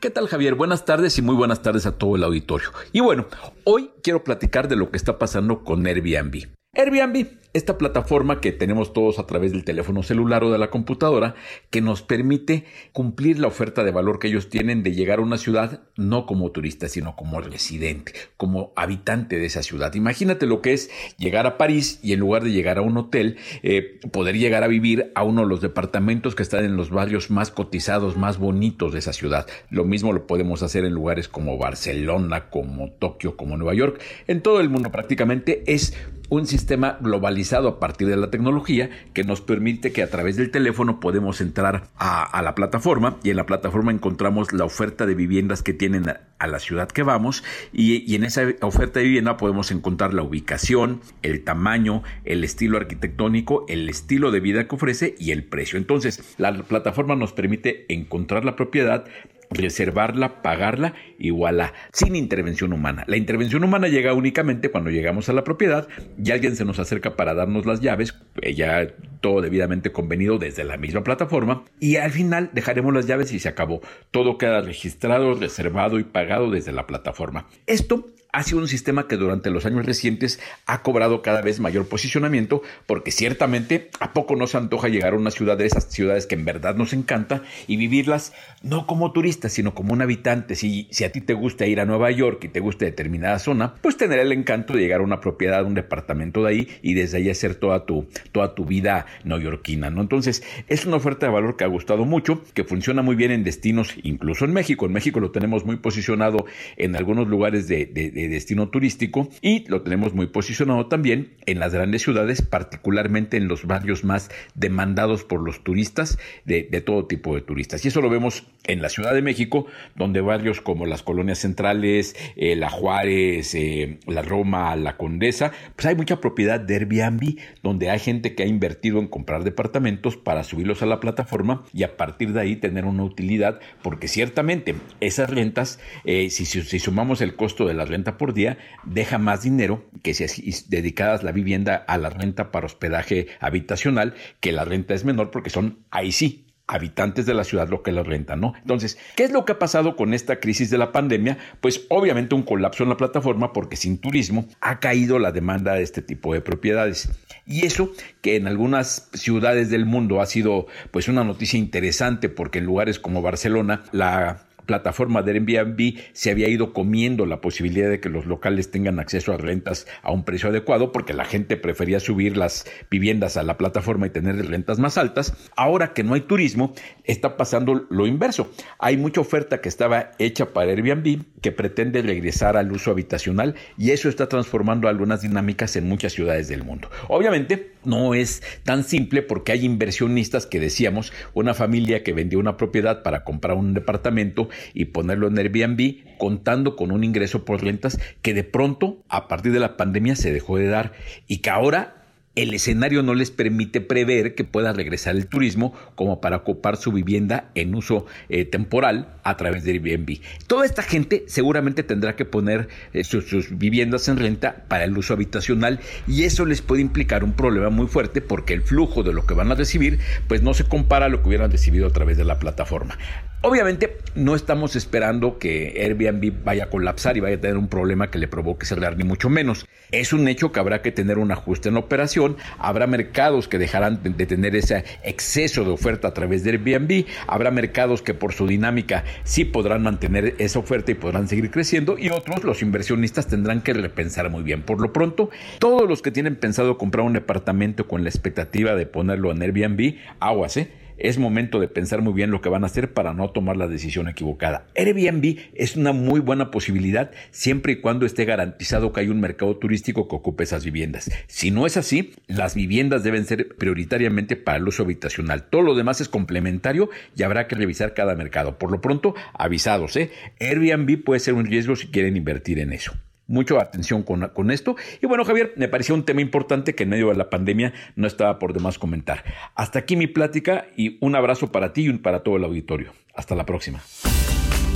¿Qué 0.00 0.08
tal 0.08 0.28
Javier? 0.28 0.54
Buenas 0.54 0.86
tardes 0.86 1.18
y 1.18 1.22
muy 1.22 1.34
buenas 1.34 1.60
tardes 1.60 1.84
a 1.84 1.92
todo 1.92 2.16
el 2.16 2.24
auditorio. 2.24 2.70
Y 2.92 3.00
bueno, 3.00 3.26
hoy 3.64 3.90
quiero 4.02 4.24
platicar 4.24 4.66
de 4.68 4.76
lo 4.76 4.90
que 4.90 4.96
está 4.96 5.18
pasando 5.18 5.62
con 5.62 5.86
Airbnb. 5.86 6.48
Airbnb, 6.74 7.26
esta 7.56 7.78
plataforma 7.78 8.40
que 8.40 8.52
tenemos 8.52 8.92
todos 8.92 9.18
a 9.18 9.26
través 9.26 9.52
del 9.52 9.64
teléfono 9.64 10.02
celular 10.02 10.44
o 10.44 10.52
de 10.52 10.58
la 10.58 10.70
computadora, 10.70 11.34
que 11.70 11.80
nos 11.80 12.02
permite 12.02 12.64
cumplir 12.92 13.38
la 13.38 13.46
oferta 13.46 13.82
de 13.82 13.90
valor 13.90 14.18
que 14.18 14.28
ellos 14.28 14.50
tienen 14.50 14.82
de 14.82 14.92
llegar 14.92 15.18
a 15.18 15.22
una 15.22 15.38
ciudad 15.38 15.80
no 15.96 16.26
como 16.26 16.50
turista, 16.50 16.88
sino 16.88 17.16
como 17.16 17.40
residente, 17.40 18.12
como 18.36 18.72
habitante 18.76 19.38
de 19.38 19.46
esa 19.46 19.62
ciudad. 19.62 19.94
Imagínate 19.94 20.46
lo 20.46 20.60
que 20.60 20.74
es 20.74 20.90
llegar 21.16 21.46
a 21.46 21.56
París 21.56 21.98
y 22.02 22.12
en 22.12 22.20
lugar 22.20 22.44
de 22.44 22.52
llegar 22.52 22.76
a 22.76 22.82
un 22.82 22.96
hotel, 22.98 23.38
eh, 23.62 24.00
poder 24.12 24.36
llegar 24.36 24.62
a 24.62 24.68
vivir 24.68 25.12
a 25.14 25.22
uno 25.22 25.42
de 25.42 25.48
los 25.48 25.62
departamentos 25.62 26.34
que 26.34 26.42
están 26.42 26.64
en 26.64 26.76
los 26.76 26.90
barrios 26.90 27.30
más 27.30 27.50
cotizados, 27.50 28.16
más 28.16 28.38
bonitos 28.38 28.92
de 28.92 28.98
esa 28.98 29.14
ciudad. 29.14 29.46
Lo 29.70 29.84
mismo 29.84 30.12
lo 30.12 30.26
podemos 30.26 30.62
hacer 30.62 30.84
en 30.84 30.92
lugares 30.92 31.28
como 31.28 31.56
Barcelona, 31.56 32.50
como 32.50 32.90
Tokio, 32.90 33.36
como 33.36 33.56
Nueva 33.56 33.74
York. 33.74 34.00
En 34.26 34.42
todo 34.42 34.60
el 34.60 34.68
mundo 34.68 34.90
prácticamente 34.92 35.62
es 35.66 35.94
un 36.28 36.46
sistema 36.46 36.98
globalizado 37.00 37.45
a 37.52 37.78
partir 37.78 38.08
de 38.08 38.16
la 38.16 38.30
tecnología 38.30 38.90
que 39.12 39.24
nos 39.24 39.40
permite 39.40 39.92
que 39.92 40.02
a 40.02 40.10
través 40.10 40.36
del 40.36 40.50
teléfono 40.50 41.00
podemos 41.00 41.40
entrar 41.40 41.88
a, 41.96 42.42
la 42.42 42.54
plataforma 42.54 43.16
y 43.22 43.30
en 43.30 43.36
la 43.36 43.46
plataforma 43.46 43.92
encontramos 43.92 44.52
la 44.52 44.64
oferta 44.64 45.06
de 45.06 45.14
viviendas 45.14 45.62
que 45.62 45.72
tienen 45.72 46.08
a, 46.08 46.46
la 46.46 46.58
ciudad 46.58 46.88
que 46.88 47.02
vamos 47.02 47.42
y, 47.72 48.14
en 48.14 48.24
esa 48.24 48.42
oferta 48.62 49.00
de 49.00 49.06
vivienda 49.06 49.36
podemos 49.36 49.70
encontrar 49.70 50.14
la 50.14 50.22
ubicación, 50.22 51.00
el 51.22 51.44
tamaño, 51.44 52.02
el 52.24 52.44
estilo 52.44 52.76
arquitectónico, 52.76 53.64
el 53.68 53.88
estilo 53.88 54.30
de 54.30 54.40
vida 54.40 54.68
que 54.68 54.74
ofrece 54.74 55.14
y 55.18 55.32
el 55.32 55.44
precio. 55.44 55.78
Entonces, 55.78 56.34
la 56.38 56.52
plataforma 56.62 57.16
nos 57.16 57.32
permite 57.32 57.86
encontrar 57.88 58.44
la 58.44 58.56
propiedad, 58.56 59.04
reservarla, 59.50 60.42
pagarla 60.42 60.94
y 61.18 61.30
voilà, 61.30 61.72
sin 61.92 62.16
intervención 62.16 62.72
humana. 62.72 63.04
La 63.06 63.16
intervención 63.16 63.64
humana 63.64 63.88
llega 63.88 64.14
únicamente 64.14 64.70
cuando 64.70 64.90
llegamos 64.90 65.28
a 65.28 65.32
la 65.32 65.44
propiedad 65.44 65.88
y 66.22 66.30
alguien 66.30 66.56
se 66.56 66.64
nos 66.64 66.78
acerca 66.78 67.16
para 67.16 67.34
darnos 67.34 67.66
las 67.66 67.80
llaves, 67.80 68.14
eh, 68.42 68.54
ya 68.54 68.88
todo 69.20 69.40
debidamente 69.40 69.92
convenido 69.92 70.38
desde 70.38 70.64
la 70.64 70.76
misma 70.76 71.02
plataforma 71.02 71.64
y 71.80 71.96
al 71.96 72.10
final 72.10 72.50
dejaremos 72.52 72.92
las 72.94 73.06
llaves 73.06 73.32
y 73.32 73.38
se 73.38 73.48
acabó. 73.48 73.80
Todo 74.10 74.38
queda 74.38 74.60
registrado, 74.60 75.34
reservado 75.34 75.98
y 75.98 76.04
pagado 76.04 76.50
desde 76.50 76.72
la 76.72 76.86
plataforma. 76.86 77.46
Esto 77.66 78.06
ha 78.36 78.42
sido 78.42 78.58
un 78.58 78.68
sistema 78.68 79.08
que 79.08 79.16
durante 79.16 79.48
los 79.48 79.64
años 79.64 79.86
recientes 79.86 80.38
ha 80.66 80.82
cobrado 80.82 81.22
cada 81.22 81.40
vez 81.40 81.58
mayor 81.58 81.88
posicionamiento 81.88 82.60
porque 82.84 83.10
ciertamente 83.10 83.88
a 83.98 84.12
poco 84.12 84.36
nos 84.36 84.54
antoja 84.54 84.88
llegar 84.88 85.14
a 85.14 85.16
una 85.16 85.30
ciudad 85.30 85.56
de 85.56 85.64
esas 85.64 85.84
ciudades 85.84 86.26
que 86.26 86.34
en 86.34 86.44
verdad 86.44 86.74
nos 86.74 86.92
encanta 86.92 87.40
y 87.66 87.78
vivirlas 87.78 88.34
no 88.62 88.86
como 88.86 89.12
turistas 89.12 89.54
sino 89.54 89.74
como 89.74 89.94
un 89.94 90.02
habitante. 90.02 90.54
Si, 90.54 90.86
si 90.90 91.04
a 91.04 91.12
ti 91.12 91.22
te 91.22 91.32
gusta 91.32 91.64
ir 91.64 91.80
a 91.80 91.86
Nueva 91.86 92.10
York 92.10 92.44
y 92.44 92.48
te 92.48 92.60
gusta 92.60 92.84
determinada 92.84 93.38
zona, 93.38 93.72
pues 93.80 93.96
tener 93.96 94.18
el 94.18 94.32
encanto 94.32 94.74
de 94.74 94.80
llegar 94.80 95.00
a 95.00 95.04
una 95.04 95.20
propiedad, 95.20 95.64
un 95.64 95.72
departamento 95.72 96.42
de 96.42 96.50
ahí 96.50 96.68
y 96.82 96.92
desde 96.92 97.16
ahí 97.16 97.30
hacer 97.30 97.54
toda 97.54 97.86
tu, 97.86 98.06
toda 98.32 98.54
tu 98.54 98.66
vida 98.66 99.06
neoyorquina, 99.24 99.88
¿no? 99.88 100.02
Entonces 100.02 100.42
es 100.68 100.84
una 100.84 100.96
oferta 100.96 101.24
de 101.24 101.32
valor 101.32 101.56
que 101.56 101.64
ha 101.64 101.68
gustado 101.68 102.04
mucho, 102.04 102.44
que 102.52 102.64
funciona 102.64 103.00
muy 103.00 103.16
bien 103.16 103.30
en 103.30 103.44
destinos, 103.44 103.94
incluso 104.02 104.44
en 104.44 104.52
México. 104.52 104.84
En 104.84 104.92
México 104.92 105.20
lo 105.20 105.30
tenemos 105.30 105.64
muy 105.64 105.76
posicionado 105.76 106.44
en 106.76 106.96
algunos 106.96 107.28
lugares 107.28 107.66
de 107.66 107.86
destino 108.28 108.68
turístico 108.68 109.28
y 109.40 109.66
lo 109.68 109.82
tenemos 109.82 110.14
muy 110.14 110.26
posicionado 110.26 110.86
también 110.86 111.34
en 111.46 111.58
las 111.58 111.72
grandes 111.72 112.02
ciudades, 112.02 112.42
particularmente 112.42 113.36
en 113.36 113.48
los 113.48 113.64
barrios 113.66 114.04
más 114.04 114.30
demandados 114.54 115.24
por 115.24 115.42
los 115.42 115.62
turistas, 115.62 116.18
de, 116.44 116.64
todo 116.80 117.06
tipo 117.06 117.34
de 117.34 117.40
turistas. 117.40 117.84
Y 117.84 117.88
eso 117.88 118.00
lo 118.00 118.10
vemos 118.10 118.44
en 118.64 118.82
la 118.82 118.88
Ciudad 118.88 119.14
de 119.14 119.22
México, 119.22 119.66
donde 119.94 120.20
barrios 120.20 120.60
como 120.60 120.86
las 120.86 121.02
colonias 121.02 121.38
centrales, 121.38 122.16
eh, 122.36 122.56
la 122.56 122.70
Juárez, 122.70 123.54
eh, 123.54 123.98
la 124.06 124.22
Roma, 124.22 124.74
la 124.76 124.96
Condesa, 124.96 125.52
pues 125.74 125.86
hay 125.86 125.94
mucha 125.94 126.20
propiedad 126.20 126.60
de 126.60 126.74
Airbnb, 126.74 127.38
donde 127.62 127.90
hay 127.90 127.98
gente 127.98 128.34
que 128.34 128.42
ha 128.42 128.46
invertido 128.46 128.98
en 128.98 129.08
comprar 129.08 129.44
departamentos 129.44 130.16
para 130.16 130.44
subirlos 130.44 130.82
a 130.82 130.86
la 130.86 131.00
plataforma 131.00 131.64
y 131.72 131.82
a 131.82 131.96
partir 131.96 132.32
de 132.32 132.40
ahí 132.40 132.56
tener 132.56 132.84
una 132.84 133.04
utilidad, 133.04 133.60
porque 133.82 134.08
ciertamente 134.08 134.74
esas 135.00 135.30
rentas, 135.30 135.78
eh, 136.04 136.30
si, 136.30 136.44
si 136.44 136.78
sumamos 136.78 137.20
el 137.20 137.36
costo 137.36 137.66
de 137.66 137.74
la 137.74 137.84
renta 137.84 138.15
por 138.16 138.34
día 138.34 138.58
deja 138.84 139.18
más 139.18 139.42
dinero 139.42 139.84
que 140.02 140.14
si 140.14 140.26
dedicadas 140.68 141.22
la 141.22 141.32
vivienda 141.32 141.76
a 141.76 141.98
la 141.98 142.10
renta 142.10 142.50
para 142.50 142.66
hospedaje 142.66 143.28
habitacional, 143.40 144.14
que 144.40 144.52
la 144.52 144.64
renta 144.64 144.94
es 144.94 145.04
menor 145.04 145.30
porque 145.30 145.50
son 145.50 145.78
ahí 145.90 146.12
sí 146.12 146.46
habitantes 146.66 147.26
de 147.26 147.34
la 147.34 147.44
ciudad 147.44 147.68
lo 147.68 147.82
que 147.82 147.92
la 147.92 148.02
rentan, 148.02 148.40
¿no? 148.40 148.54
Entonces, 148.60 148.98
¿qué 149.14 149.24
es 149.24 149.30
lo 149.30 149.44
que 149.44 149.52
ha 149.52 149.58
pasado 149.58 149.94
con 149.94 150.14
esta 150.14 150.40
crisis 150.40 150.68
de 150.70 150.78
la 150.78 150.92
pandemia? 150.92 151.38
Pues 151.60 151.86
obviamente 151.88 152.34
un 152.34 152.42
colapso 152.42 152.82
en 152.82 152.88
la 152.88 152.96
plataforma 152.96 153.52
porque 153.52 153.76
sin 153.76 153.98
turismo 153.98 154.46
ha 154.60 154.80
caído 154.80 155.18
la 155.18 155.32
demanda 155.32 155.74
de 155.74 155.82
este 155.82 156.02
tipo 156.02 156.34
de 156.34 156.40
propiedades. 156.40 157.08
Y 157.46 157.64
eso 157.64 157.92
que 158.20 158.36
en 158.36 158.48
algunas 158.48 159.08
ciudades 159.12 159.70
del 159.70 159.86
mundo 159.86 160.20
ha 160.20 160.26
sido 160.26 160.66
pues 160.90 161.06
una 161.08 161.22
noticia 161.22 161.58
interesante 161.58 162.28
porque 162.28 162.58
en 162.58 162.64
lugares 162.64 162.98
como 162.98 163.22
Barcelona 163.22 163.84
la 163.92 164.45
plataforma 164.66 165.22
de 165.22 165.32
Airbnb 165.32 165.94
se 166.12 166.30
había 166.30 166.48
ido 166.48 166.72
comiendo 166.72 167.24
la 167.24 167.40
posibilidad 167.40 167.88
de 167.88 168.00
que 168.00 168.08
los 168.08 168.26
locales 168.26 168.70
tengan 168.70 168.98
acceso 168.98 169.32
a 169.32 169.36
rentas 169.36 169.86
a 170.02 170.12
un 170.12 170.24
precio 170.24 170.50
adecuado 170.50 170.92
porque 170.92 171.14
la 171.14 171.24
gente 171.24 171.56
prefería 171.56 172.00
subir 172.00 172.36
las 172.36 172.66
viviendas 172.90 173.36
a 173.36 173.42
la 173.42 173.56
plataforma 173.56 174.06
y 174.06 174.10
tener 174.10 174.36
rentas 174.46 174.78
más 174.78 174.98
altas. 174.98 175.32
Ahora 175.56 175.94
que 175.94 176.02
no 176.02 176.14
hay 176.14 176.22
turismo, 176.22 176.74
está 177.04 177.36
pasando 177.36 177.86
lo 177.88 178.06
inverso. 178.06 178.50
Hay 178.78 178.96
mucha 178.96 179.20
oferta 179.20 179.60
que 179.60 179.68
estaba 179.68 180.10
hecha 180.18 180.52
para 180.52 180.72
Airbnb 180.72 181.22
que 181.40 181.52
pretende 181.52 182.02
regresar 182.02 182.56
al 182.56 182.72
uso 182.72 182.90
habitacional 182.90 183.54
y 183.78 183.92
eso 183.92 184.08
está 184.08 184.28
transformando 184.28 184.88
algunas 184.88 185.22
dinámicas 185.22 185.76
en 185.76 185.88
muchas 185.88 186.12
ciudades 186.12 186.48
del 186.48 186.64
mundo. 186.64 186.90
Obviamente 187.08 187.75
no 187.86 188.14
es 188.14 188.42
tan 188.64 188.84
simple 188.84 189.22
porque 189.22 189.52
hay 189.52 189.64
inversionistas 189.64 190.46
que 190.46 190.60
decíamos, 190.60 191.12
una 191.34 191.54
familia 191.54 192.02
que 192.02 192.12
vendió 192.12 192.38
una 192.38 192.56
propiedad 192.56 193.02
para 193.02 193.24
comprar 193.24 193.56
un 193.56 193.74
departamento 193.74 194.48
y 194.74 194.86
ponerlo 194.86 195.28
en 195.28 195.38
Airbnb 195.38 196.18
contando 196.18 196.76
con 196.76 196.90
un 196.90 197.04
ingreso 197.04 197.44
por 197.44 197.62
rentas 197.62 197.98
que 198.22 198.34
de 198.34 198.44
pronto 198.44 199.02
a 199.08 199.28
partir 199.28 199.52
de 199.52 199.60
la 199.60 199.76
pandemia 199.76 200.16
se 200.16 200.32
dejó 200.32 200.58
de 200.58 200.66
dar 200.66 200.92
y 201.26 201.38
que 201.38 201.50
ahora 201.50 201.95
el 202.36 202.52
escenario 202.52 203.02
no 203.02 203.14
les 203.14 203.30
permite 203.30 203.80
prever 203.80 204.34
que 204.34 204.44
pueda 204.44 204.74
regresar 204.74 205.16
el 205.16 205.26
turismo 205.26 205.72
como 205.94 206.20
para 206.20 206.36
ocupar 206.36 206.76
su 206.76 206.92
vivienda 206.92 207.50
en 207.54 207.74
uso 207.74 208.04
eh, 208.28 208.44
temporal 208.44 209.08
a 209.24 209.38
través 209.38 209.64
de 209.64 209.72
Airbnb. 209.72 210.20
Toda 210.46 210.66
esta 210.66 210.82
gente 210.82 211.24
seguramente 211.26 211.82
tendrá 211.82 212.14
que 212.14 212.26
poner 212.26 212.68
eh, 212.92 213.04
sus, 213.04 213.58
viviendas 213.58 214.08
en 214.08 214.18
renta 214.18 214.64
para 214.68 214.84
el 214.84 214.96
uso 214.96 215.14
habitacional 215.14 215.80
y 216.06 216.24
eso 216.24 216.44
les 216.44 216.60
puede 216.60 216.82
implicar 216.82 217.24
un 217.24 217.32
problema 217.32 217.70
muy 217.70 217.86
fuerte 217.86 218.20
porque 218.20 218.52
el 218.52 218.62
flujo 218.62 219.02
de 219.02 219.14
lo 219.14 219.26
que 219.26 219.34
van 219.34 219.50
a 219.50 219.54
recibir 219.54 219.98
pues 220.28 220.42
no 220.42 220.52
se 220.52 220.64
compara 220.64 221.06
a 221.06 221.08
lo 221.08 221.22
que 221.22 221.28
hubieran 221.28 221.50
recibido 221.50 221.86
a 221.86 221.90
través 221.90 222.18
de 222.18 222.24
la 222.24 222.38
plataforma. 222.38 222.98
Obviamente 223.42 223.98
no 224.14 224.34
estamos 224.34 224.76
esperando 224.76 225.38
que 225.38 225.74
Airbnb 225.80 226.42
vaya 226.42 226.64
a 226.64 226.70
colapsar 226.70 227.16
y 227.16 227.20
vaya 227.20 227.36
a 227.36 227.40
tener 227.40 227.56
un 227.56 227.68
problema 227.68 228.10
que 228.10 228.18
le 228.18 228.28
provoque 228.28 228.66
cerrar 228.66 228.96
ni 228.96 229.04
mucho 229.04 229.30
menos. 229.30 229.66
Es 229.92 230.12
un 230.12 230.26
hecho 230.26 230.50
que 230.50 230.58
habrá 230.58 230.82
que 230.82 230.90
tener 230.90 231.18
un 231.18 231.30
ajuste 231.30 231.68
en 231.68 231.74
la 231.74 231.80
operación 231.80 232.25
habrá 232.58 232.86
mercados 232.86 233.46
que 233.46 233.58
dejarán 233.58 234.00
de 234.02 234.26
tener 234.26 234.56
ese 234.56 234.84
exceso 235.02 235.64
de 235.64 235.70
oferta 235.70 236.08
a 236.08 236.14
través 236.14 236.42
de 236.42 236.50
Airbnb, 236.50 237.04
habrá 237.26 237.50
mercados 237.50 238.02
que 238.02 238.14
por 238.14 238.32
su 238.32 238.46
dinámica 238.46 239.04
sí 239.22 239.44
podrán 239.44 239.82
mantener 239.82 240.34
esa 240.38 240.58
oferta 240.58 240.90
y 240.90 240.94
podrán 240.94 241.28
seguir 241.28 241.50
creciendo 241.50 241.98
y 241.98 242.10
otros, 242.10 242.44
los 242.44 242.62
inversionistas, 242.62 243.26
tendrán 243.26 243.62
que 243.62 243.72
repensar 243.72 244.30
muy 244.30 244.42
bien. 244.42 244.62
Por 244.62 244.80
lo 244.80 244.92
pronto, 244.92 245.30
todos 245.58 245.88
los 245.88 246.02
que 246.02 246.10
tienen 246.10 246.36
pensado 246.36 246.78
comprar 246.78 247.04
un 247.06 247.12
departamento 247.12 247.86
con 247.86 248.02
la 248.02 248.08
expectativa 248.08 248.74
de 248.74 248.86
ponerlo 248.86 249.30
en 249.30 249.42
Airbnb, 249.42 249.96
aguas, 250.20 250.56
¿eh? 250.56 250.70
Es 250.98 251.18
momento 251.18 251.60
de 251.60 251.68
pensar 251.68 252.02
muy 252.02 252.12
bien 252.12 252.30
lo 252.30 252.40
que 252.40 252.48
van 252.48 252.64
a 252.64 252.66
hacer 252.66 252.92
para 252.92 253.12
no 253.12 253.30
tomar 253.30 253.56
la 253.56 253.68
decisión 253.68 254.08
equivocada. 254.08 254.66
Airbnb 254.76 255.38
es 255.54 255.76
una 255.76 255.92
muy 255.92 256.20
buena 256.20 256.50
posibilidad 256.50 257.10
siempre 257.30 257.74
y 257.74 257.80
cuando 257.80 258.06
esté 258.06 258.24
garantizado 258.24 258.92
que 258.92 259.00
hay 259.00 259.08
un 259.08 259.20
mercado 259.20 259.56
turístico 259.56 260.08
que 260.08 260.16
ocupe 260.16 260.44
esas 260.44 260.64
viviendas. 260.64 261.10
Si 261.26 261.50
no 261.50 261.66
es 261.66 261.76
así, 261.76 262.14
las 262.26 262.54
viviendas 262.54 263.02
deben 263.02 263.24
ser 263.24 263.56
prioritariamente 263.56 264.36
para 264.36 264.58
el 264.58 264.68
uso 264.68 264.82
habitacional. 264.82 265.44
Todo 265.44 265.62
lo 265.62 265.74
demás 265.74 266.00
es 266.00 266.08
complementario 266.08 266.90
y 267.16 267.22
habrá 267.22 267.46
que 267.48 267.56
revisar 267.56 267.94
cada 267.94 268.14
mercado. 268.14 268.58
Por 268.58 268.70
lo 268.70 268.80
pronto, 268.80 269.14
avisados, 269.34 269.96
¿eh? 269.96 270.10
Airbnb 270.40 271.02
puede 271.04 271.20
ser 271.20 271.34
un 271.34 271.46
riesgo 271.46 271.76
si 271.76 271.88
quieren 271.88 272.16
invertir 272.16 272.58
en 272.58 272.72
eso 272.72 272.94
mucha 273.26 273.60
atención 273.60 274.02
con, 274.02 274.28
con, 274.28 274.50
esto. 274.50 274.76
Y 275.00 275.06
bueno, 275.06 275.24
Javier, 275.24 275.54
me 275.56 275.68
pareció 275.68 275.94
un 275.94 276.04
tema 276.04 276.20
importante 276.20 276.74
que 276.74 276.82
en 276.84 276.90
medio 276.90 277.08
de 277.08 277.16
la 277.16 277.30
pandemia 277.30 277.72
no 277.94 278.06
estaba 278.06 278.38
por 278.38 278.52
demás 278.52 278.78
comentar. 278.78 279.24
Hasta 279.54 279.78
aquí 279.80 279.96
mi 279.96 280.06
plática 280.06 280.66
y 280.76 280.98
un 281.00 281.16
abrazo 281.16 281.50
para 281.52 281.72
ti 281.72 281.88
y 281.88 281.92
para 281.94 282.20
todo 282.20 282.36
el 282.36 282.44
auditorio. 282.44 282.92
Hasta 283.14 283.34
la 283.34 283.46
próxima. 283.46 283.80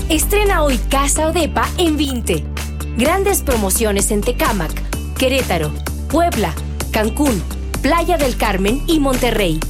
Estrena 0.08 0.64
hoy 0.64 0.78
Casa 0.90 1.28
Odepa 1.28 1.68
en 1.78 1.96
20. 1.96 2.42
Grandes 2.96 3.42
promociones 3.42 4.10
en 4.10 4.22
Tecámac, 4.22 4.72
Querétaro, 5.16 5.70
Puebla, 6.10 6.52
Cancún, 6.90 7.40
Playa 7.82 8.18
del 8.18 8.36
Carmen 8.36 8.82
y 8.88 8.98
Monterrey. 8.98 9.60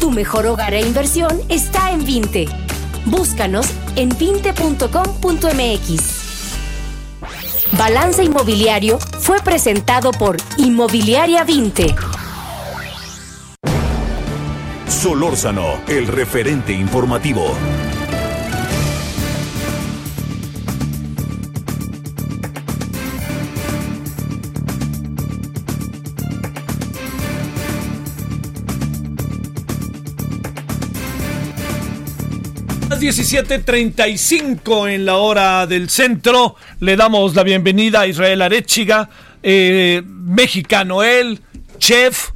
Tu 0.00 0.12
mejor 0.12 0.46
hogar 0.46 0.74
e 0.74 0.80
inversión 0.80 1.40
está 1.48 1.90
en 1.90 2.04
20. 2.04 2.46
Búscanos 3.06 3.66
en 3.96 4.10
20.com.mx. 4.10 6.19
Balance 7.80 8.22
Inmobiliario 8.22 8.98
fue 8.98 9.40
presentado 9.40 10.10
por 10.10 10.36
Inmobiliaria 10.58 11.44
20. 11.44 11.94
Solórzano, 14.86 15.80
el 15.88 16.06
referente 16.06 16.74
informativo. 16.74 17.56
Las 33.00 33.16
17:35 33.16 34.86
en 34.86 35.06
la 35.06 35.16
hora 35.16 35.66
del 35.66 35.88
centro. 35.88 36.56
Le 36.80 36.96
damos 36.96 37.34
la 37.34 37.42
bienvenida 37.42 38.02
a 38.02 38.06
Israel 38.06 38.42
Arechiga, 38.42 39.08
eh, 39.42 40.02
mexicano 40.04 41.02
él, 41.02 41.40
chef, 41.78 42.32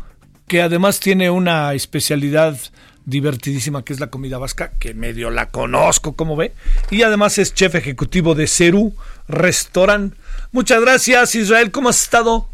que 0.49 0.63
además 0.63 1.01
tiene 1.01 1.29
una 1.29 1.75
especialidad 1.75 2.57
divertidísima 3.05 3.85
que 3.85 3.93
es 3.93 4.01
la 4.01 4.07
comida 4.07 4.39
vasca, 4.39 4.73
que 4.79 4.95
medio 4.95 5.29
la 5.29 5.51
conozco, 5.51 6.17
como 6.17 6.35
ve, 6.35 6.55
y 6.91 7.03
además 7.03 7.37
es 7.37 7.53
chef 7.53 7.75
ejecutivo 7.75 8.35
de 8.35 8.47
Cerú 8.47 8.95
Restaurant. 9.29 10.15
Muchas 10.51 10.81
gracias, 10.81 11.35
Israel, 11.35 11.73
¿cómo 11.73 11.91
has 11.91 12.01
estado? 12.01 12.49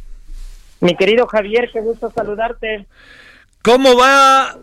Mi 0.80 0.96
querido 0.96 1.28
Javier, 1.28 1.70
qué 1.72 1.80
gusto 1.80 2.10
saludarte. 2.12 2.88
¿Cómo 3.62 3.96
va 3.96 4.58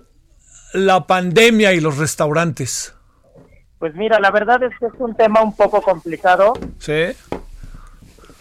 la 0.73 1.07
pandemia 1.07 1.71
y 1.71 1.79
los 1.79 1.97
restaurantes? 1.97 2.93
Pues 3.79 3.93
mira, 3.95 4.19
la 4.19 4.31
verdad 4.31 4.61
es 4.63 4.77
que 4.79 4.87
es 4.87 4.93
un 4.97 5.15
tema 5.15 5.41
un 5.41 5.55
poco 5.55 5.81
complicado. 5.81 6.53
Sí. 6.79 7.15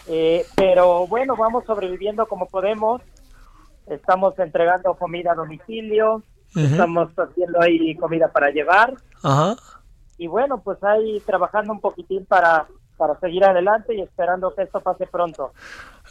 Eh, 0.07 0.45
pero 0.55 1.05
bueno, 1.07 1.35
vamos 1.35 1.65
sobreviviendo 1.65 2.25
como 2.25 2.47
podemos. 2.47 3.01
Estamos 3.87 4.37
entregando 4.39 4.95
comida 4.95 5.31
a 5.31 5.35
domicilio, 5.35 6.21
estamos 6.53 7.09
haciendo 7.17 7.61
ahí 7.61 7.95
comida 7.95 8.29
para 8.29 8.49
llevar. 8.49 8.95
Ajá. 9.23 9.55
Y 10.17 10.27
bueno, 10.27 10.61
pues 10.61 10.83
ahí 10.83 11.21
trabajando 11.25 11.71
un 11.71 11.79
poquitín 11.79 12.25
para, 12.25 12.67
para 12.97 13.17
seguir 13.19 13.45
adelante 13.45 13.95
y 13.95 14.01
esperando 14.01 14.53
que 14.53 14.63
esto 14.63 14.81
pase 14.81 15.07
pronto. 15.07 15.53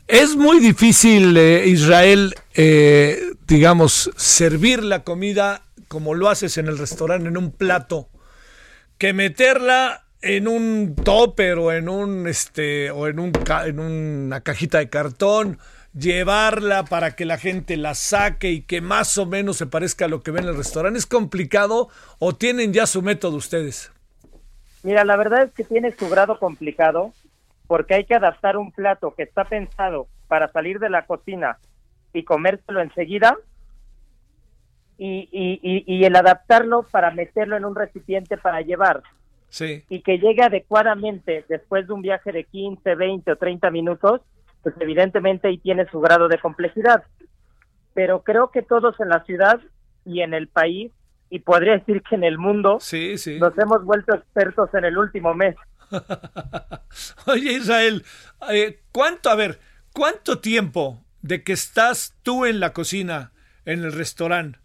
Es 0.06 0.36
muy 0.36 0.60
difícil, 0.60 1.36
eh, 1.36 1.66
Israel, 1.66 2.32
eh, 2.54 3.18
digamos, 3.46 4.10
servir 4.16 4.84
la 4.84 5.02
comida 5.02 5.62
como 5.88 6.14
lo 6.14 6.28
haces 6.28 6.58
en 6.58 6.68
el 6.68 6.78
restaurante, 6.78 7.28
en 7.28 7.36
un 7.36 7.50
plato, 7.50 8.08
que 8.98 9.12
meterla 9.12 10.04
en 10.22 10.48
un 10.48 10.96
topper 10.96 11.59
o 11.59 11.72
en 11.72 11.88
un 11.88 12.26
este 12.26 12.90
o 12.90 13.06
en 13.06 13.18
un 13.18 13.32
en 13.64 13.80
una 13.80 14.40
cajita 14.40 14.78
de 14.78 14.88
cartón, 14.88 15.59
llevarla 15.92 16.85
para 16.85 17.14
que 17.14 17.24
la 17.24 17.38
gente 17.38 17.76
la 17.76 17.94
saque 17.94 18.50
y 18.50 18.62
que 18.62 18.80
más 18.80 19.18
o 19.18 19.26
menos 19.26 19.56
se 19.56 19.66
parezca 19.66 20.06
a 20.06 20.09
lo 20.09 20.22
que 20.22 20.30
ven 20.30 20.44
en 20.44 20.50
el 20.50 20.56
restaurante. 20.56 20.98
¿Es 20.98 21.06
complicado 21.06 21.88
o 22.18 22.35
tienen 22.35 22.72
ya 22.72 22.87
su 22.87 23.02
método 23.02 23.37
ustedes? 23.37 23.92
Mira, 24.82 25.04
la 25.04 25.16
verdad 25.16 25.44
es 25.44 25.52
que 25.52 25.64
tiene 25.64 25.92
su 25.92 26.09
grado 26.09 26.38
complicado 26.38 27.12
porque 27.66 27.94
hay 27.94 28.04
que 28.04 28.14
adaptar 28.14 28.56
un 28.56 28.72
plato 28.72 29.14
que 29.14 29.24
está 29.24 29.44
pensado 29.44 30.06
para 30.28 30.50
salir 30.52 30.78
de 30.78 30.90
la 30.90 31.06
cocina 31.06 31.59
y 32.12 32.24
comérselo 32.24 32.80
enseguida 32.80 33.37
y, 34.98 35.28
y, 35.30 35.85
y, 35.87 36.04
el 36.04 36.16
adaptarlo 36.16 36.85
para 36.90 37.11
meterlo 37.11 37.56
en 37.56 37.64
un 37.64 37.74
recipiente 37.74 38.37
para 38.37 38.62
llevar. 38.62 39.02
Sí. 39.48 39.85
Y 39.88 40.00
que 40.00 40.18
llegue 40.18 40.42
adecuadamente 40.42 41.44
después 41.48 41.87
de 41.87 41.92
un 41.92 42.02
viaje 42.02 42.32
de 42.32 42.44
15, 42.44 42.94
20 42.94 43.32
o 43.32 43.37
30 43.37 43.70
minutos, 43.70 44.22
pues 44.62 44.74
evidentemente 44.80 45.48
ahí 45.48 45.59
tiene 45.59 45.87
su 45.90 46.00
grado 46.00 46.28
de 46.28 46.38
complejidad. 46.38 47.04
Pero 47.94 48.22
creo 48.22 48.50
que 48.50 48.62
todos 48.62 48.98
en 49.00 49.11
la 49.11 49.22
ciudad 49.24 49.61
y 50.04 50.22
en 50.22 50.35
el 50.35 50.48
país, 50.48 50.92
y 51.30 51.40
podría 51.40 51.72
decir 51.72 52.02
que 52.02 52.14
en 52.14 52.24
el 52.24 52.38
mundo, 52.38 52.78
sí, 52.80 53.18
sí. 53.18 53.38
nos 53.38 53.56
hemos 53.59 53.85
vuelto 53.85 54.14
expertos 54.14 54.72
en 54.74 54.85
el 54.85 54.96
último 54.96 55.35
mes. 55.35 55.56
Oye, 57.26 57.52
Israel, 57.52 58.04
eh, 58.50 58.80
¿cuánto, 58.92 59.30
a 59.30 59.37
ver, 59.37 59.61
cuánto 59.92 60.38
tiempo 60.38 61.04
de 61.22 61.42
que 61.42 61.52
estás 61.52 62.14
tú 62.22 62.44
en 62.44 62.61
la 62.61 62.72
cocina, 62.72 63.32
en 63.64 63.85
el 63.85 63.92
restaurante, 63.92 64.59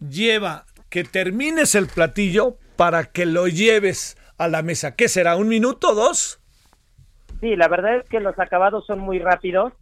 lleva 0.00 0.66
que 0.88 1.04
termines 1.04 1.74
el 1.74 1.86
platillo 1.86 2.56
para 2.76 3.04
que 3.04 3.26
lo 3.26 3.46
lleves 3.48 4.16
a 4.38 4.48
la 4.48 4.62
mesa? 4.62 4.96
¿Qué 4.96 5.08
será? 5.08 5.36
¿Un 5.36 5.48
minuto 5.48 5.94
dos? 5.94 6.40
Sí, 7.40 7.56
la 7.56 7.68
verdad 7.68 7.96
es 7.96 8.08
que 8.08 8.20
los 8.20 8.38
acabados 8.38 8.86
son 8.86 8.98
muy 8.98 9.18
rápidos. 9.18 9.72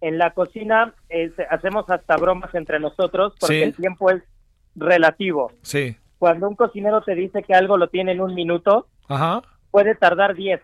En 0.00 0.16
la 0.18 0.32
cocina 0.32 0.94
eh, 1.08 1.30
hacemos 1.50 1.88
hasta 1.90 2.16
bromas 2.16 2.54
entre 2.54 2.80
nosotros 2.80 3.34
porque 3.38 3.56
Sí. 3.56 3.62
el 3.62 3.74
tiempo 3.74 4.10
es 4.10 4.22
relativo. 4.74 5.52
Sí. 5.62 5.96
Cuando 6.18 6.48
un 6.48 6.56
cocinero 6.56 7.02
te 7.02 7.14
dice 7.14 7.42
que 7.42 7.54
algo 7.54 7.76
lo 7.76 7.88
tiene 7.88 8.12
en 8.12 8.20
un 8.20 8.34
minuto, 8.34 8.86
Ajá. 9.08 9.42
puede 9.70 9.94
tardar 9.94 10.34
10. 10.34 10.60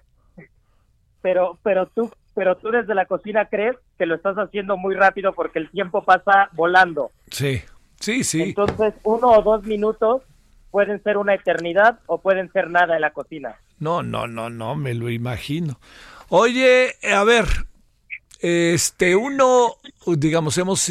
Pero, 1.22 1.58
pero 1.62 1.86
tú, 1.86 2.10
pero 2.34 2.56
tú 2.56 2.70
desde 2.70 2.94
la 2.94 3.06
cocina 3.06 3.46
crees 3.46 3.76
que 3.98 4.06
lo 4.06 4.14
estás 4.14 4.36
haciendo 4.36 4.76
muy 4.76 4.94
rápido 4.94 5.32
porque 5.32 5.58
el 5.58 5.70
tiempo 5.70 6.02
pasa 6.04 6.48
volando. 6.52 7.10
Sí. 7.30 7.62
Sí, 8.00 8.24
sí. 8.24 8.42
Entonces, 8.42 8.94
uno 9.04 9.28
o 9.30 9.42
dos 9.42 9.64
minutos 9.64 10.22
pueden 10.70 11.02
ser 11.02 11.16
una 11.16 11.34
eternidad 11.34 12.00
o 12.06 12.20
pueden 12.20 12.52
ser 12.52 12.70
nada 12.70 12.96
en 12.96 13.00
la 13.00 13.12
cocina. 13.12 13.56
No, 13.78 14.02
no, 14.02 14.26
no, 14.26 14.50
no, 14.50 14.74
me 14.74 14.94
lo 14.94 15.10
imagino. 15.10 15.78
Oye, 16.28 16.96
a 17.02 17.24
ver, 17.24 17.46
este, 18.40 19.16
uno, 19.16 19.76
digamos, 20.06 20.58
hemos, 20.58 20.90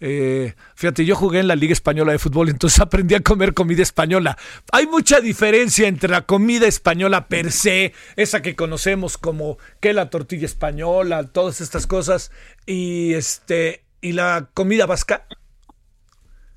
eh, 0.00 0.54
fíjate, 0.74 1.04
yo 1.04 1.14
jugué 1.14 1.40
en 1.40 1.48
la 1.48 1.56
Liga 1.56 1.72
Española 1.72 2.12
de 2.12 2.18
Fútbol, 2.18 2.48
entonces 2.48 2.80
aprendí 2.80 3.14
a 3.14 3.20
comer 3.20 3.52
comida 3.52 3.82
española. 3.82 4.38
Hay 4.72 4.86
mucha 4.86 5.20
diferencia 5.20 5.88
entre 5.88 6.08
la 6.08 6.22
comida 6.22 6.66
española 6.66 7.28
per 7.28 7.52
se, 7.52 7.92
esa 8.16 8.42
que 8.42 8.56
conocemos 8.56 9.18
como 9.18 9.58
que 9.80 9.92
la 9.92 10.08
tortilla 10.08 10.46
española, 10.46 11.24
todas 11.24 11.60
estas 11.60 11.86
cosas, 11.86 12.32
y 12.64 13.14
este, 13.14 13.84
y 14.00 14.12
la 14.12 14.48
comida 14.54 14.86
vasca. 14.86 15.26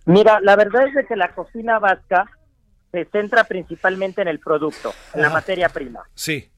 Mira, 0.10 0.39
la 0.41 0.55
verdad 0.55 0.88
es 0.88 0.95
de 0.95 1.05
que 1.05 1.16
la 1.16 1.36
cocina 1.36 1.78
vasca 1.78 2.26
se 2.91 3.05
centra 3.05 3.43
principalmente 3.43 4.24
en 4.24 4.28
el 4.28 4.39
producto, 4.39 4.91
en 5.14 5.22
la 5.22 5.30
materia 5.30 5.70
prima. 5.70 6.01
Sí, 6.16 6.49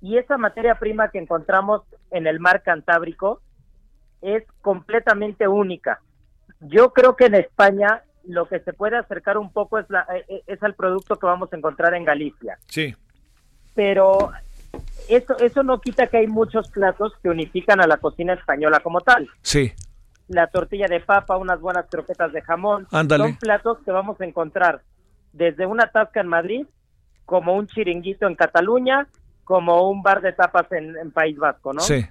Y 0.00 0.16
esa 0.16 0.38
materia 0.38 0.76
prima 0.76 1.10
que 1.10 1.18
encontramos 1.18 1.82
en 2.10 2.26
el 2.26 2.40
mar 2.40 2.62
Cantábrico 2.62 3.42
es 4.22 4.42
completamente 4.62 5.46
única. 5.46 6.00
Yo 6.60 6.94
creo 6.94 7.14
que 7.14 7.26
en 7.26 7.34
España 7.34 8.04
lo 8.24 8.48
que 8.48 8.60
se 8.60 8.72
puede 8.72 8.96
acercar 8.96 9.36
un 9.36 9.52
poco 9.52 9.78
es, 9.78 9.90
la, 9.90 10.06
eh, 10.28 10.42
es 10.46 10.62
al 10.62 10.74
producto 10.74 11.18
que 11.18 11.26
vamos 11.26 11.52
a 11.52 11.56
encontrar 11.56 11.92
en 11.92 12.04
Galicia. 12.06 12.58
sí, 12.68 12.96
Pero 13.74 14.32
eso, 15.10 15.36
eso 15.40 15.62
no 15.62 15.78
quita 15.82 16.06
que 16.06 16.16
hay 16.16 16.26
muchos 16.26 16.70
platos 16.70 17.12
que 17.22 17.28
unifican 17.28 17.82
a 17.82 17.86
la 17.86 17.98
cocina 17.98 18.32
española 18.32 18.80
como 18.80 19.02
tal. 19.02 19.28
sí. 19.42 19.72
La 20.28 20.46
tortilla 20.48 20.86
de 20.88 21.00
papa, 21.00 21.36
unas 21.36 21.60
buenas 21.60 21.86
croquetas 21.90 22.32
de 22.32 22.42
jamón. 22.42 22.86
Ándale. 22.92 23.24
Son 23.24 23.36
platos 23.36 23.78
que 23.84 23.90
vamos 23.90 24.20
a 24.20 24.24
encontrar 24.24 24.82
desde 25.32 25.66
una 25.66 25.90
tasca 25.90 26.20
en 26.20 26.28
Madrid, 26.28 26.66
como 27.24 27.54
un 27.54 27.66
chiringuito 27.66 28.26
en 28.26 28.34
Cataluña, 28.34 29.06
como 29.44 29.90
un 29.90 30.02
bar 30.02 30.20
de 30.20 30.32
tapas 30.32 30.70
en, 30.72 30.96
en 30.96 31.10
País 31.10 31.36
Vasco, 31.38 31.72
¿no? 31.72 31.80
Sí. 31.80 32.06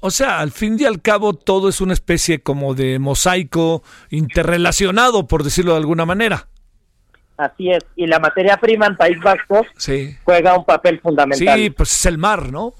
O 0.00 0.10
sea, 0.10 0.38
al 0.38 0.52
fin 0.52 0.76
y 0.78 0.84
al 0.84 1.02
cabo 1.02 1.32
todo 1.32 1.68
es 1.68 1.80
una 1.80 1.92
especie 1.92 2.40
como 2.40 2.74
de 2.74 3.00
mosaico 3.00 3.82
interrelacionado, 4.10 5.26
por 5.26 5.42
decirlo 5.42 5.72
de 5.72 5.78
alguna 5.78 6.06
manera. 6.06 6.46
Así 7.36 7.70
es. 7.70 7.84
Y 7.96 8.06
la 8.06 8.18
materia 8.20 8.56
prima 8.58 8.86
en 8.86 8.96
País 8.96 9.18
Vasco 9.20 9.66
Sí. 9.76 10.16
juega 10.24 10.56
un 10.56 10.64
papel 10.64 11.00
fundamental. 11.00 11.58
Sí, 11.58 11.70
pues 11.70 11.92
es 11.92 12.06
el 12.06 12.18
mar, 12.18 12.50
¿no? 12.52 12.74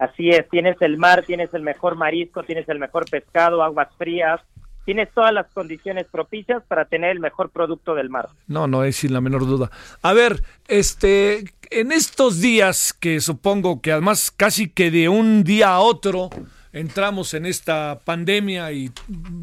Así 0.00 0.30
es. 0.30 0.48
Tienes 0.48 0.80
el 0.80 0.96
mar, 0.96 1.24
tienes 1.26 1.52
el 1.52 1.62
mejor 1.62 1.94
marisco, 1.94 2.42
tienes 2.42 2.66
el 2.70 2.78
mejor 2.78 3.08
pescado, 3.08 3.62
aguas 3.62 3.88
frías. 3.98 4.40
Tienes 4.86 5.10
todas 5.12 5.32
las 5.32 5.46
condiciones 5.52 6.06
propicias 6.10 6.62
para 6.66 6.86
tener 6.86 7.10
el 7.10 7.20
mejor 7.20 7.50
producto 7.50 7.94
del 7.94 8.08
mar. 8.08 8.30
No, 8.46 8.66
no 8.66 8.82
es 8.82 8.96
sin 8.96 9.12
la 9.12 9.20
menor 9.20 9.46
duda. 9.46 9.70
A 10.00 10.14
ver, 10.14 10.42
este, 10.68 11.44
en 11.70 11.92
estos 11.92 12.40
días 12.40 12.94
que 12.94 13.20
supongo 13.20 13.82
que 13.82 13.92
además 13.92 14.32
casi 14.34 14.70
que 14.70 14.90
de 14.90 15.10
un 15.10 15.44
día 15.44 15.74
a 15.74 15.80
otro 15.80 16.30
entramos 16.72 17.34
en 17.34 17.44
esta 17.44 18.00
pandemia 18.02 18.72
y 18.72 18.90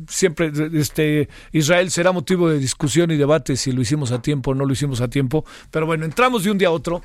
siempre 0.08 0.51
este 0.74 1.30
Israel 1.51 1.91
será 1.91 2.12
motivo 2.12 2.49
de 2.49 2.58
discusión 2.58 3.12
y 3.12 3.18
debate 3.18 3.58
si 3.58 3.72
lo 3.72 3.82
hicimos 3.82 4.12
a 4.12 4.22
tiempo 4.22 4.51
o 4.51 4.55
no 4.55 4.66
lo 4.66 4.74
hicimos 4.74 5.01
a 5.01 5.10
tiempo, 5.10 5.45
pero 5.70 5.86
bueno, 5.86 6.05
entramos 6.05 6.43
de 6.43 6.51
un 6.51 6.58
día 6.58 6.70
a 6.70 6.72
otro. 6.72 7.03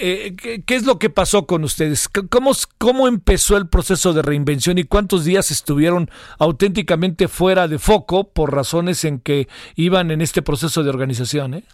Eh, 0.00 0.34
¿Qué, 0.36 0.62
qué 0.62 0.74
es 0.74 0.84
lo 0.84 0.98
que 0.98 1.10
pasó 1.10 1.46
con 1.46 1.64
ustedes? 1.64 2.08
¿Cómo, 2.08 2.52
¿Cómo 2.78 3.08
empezó 3.08 3.56
el 3.56 3.68
proceso 3.68 4.12
de 4.12 4.22
reinvención 4.22 4.78
y 4.78 4.84
cuántos 4.84 5.24
días 5.24 5.50
estuvieron 5.50 6.10
auténticamente 6.38 7.28
fuera 7.28 7.68
de 7.68 7.78
foco 7.78 8.24
por 8.32 8.52
razones 8.54 9.04
en 9.04 9.20
que 9.20 9.48
iban 9.76 10.10
en 10.10 10.20
este 10.20 10.42
proceso 10.42 10.82
de 10.82 10.90
organización? 10.90 11.54
¿eh? 11.54 11.64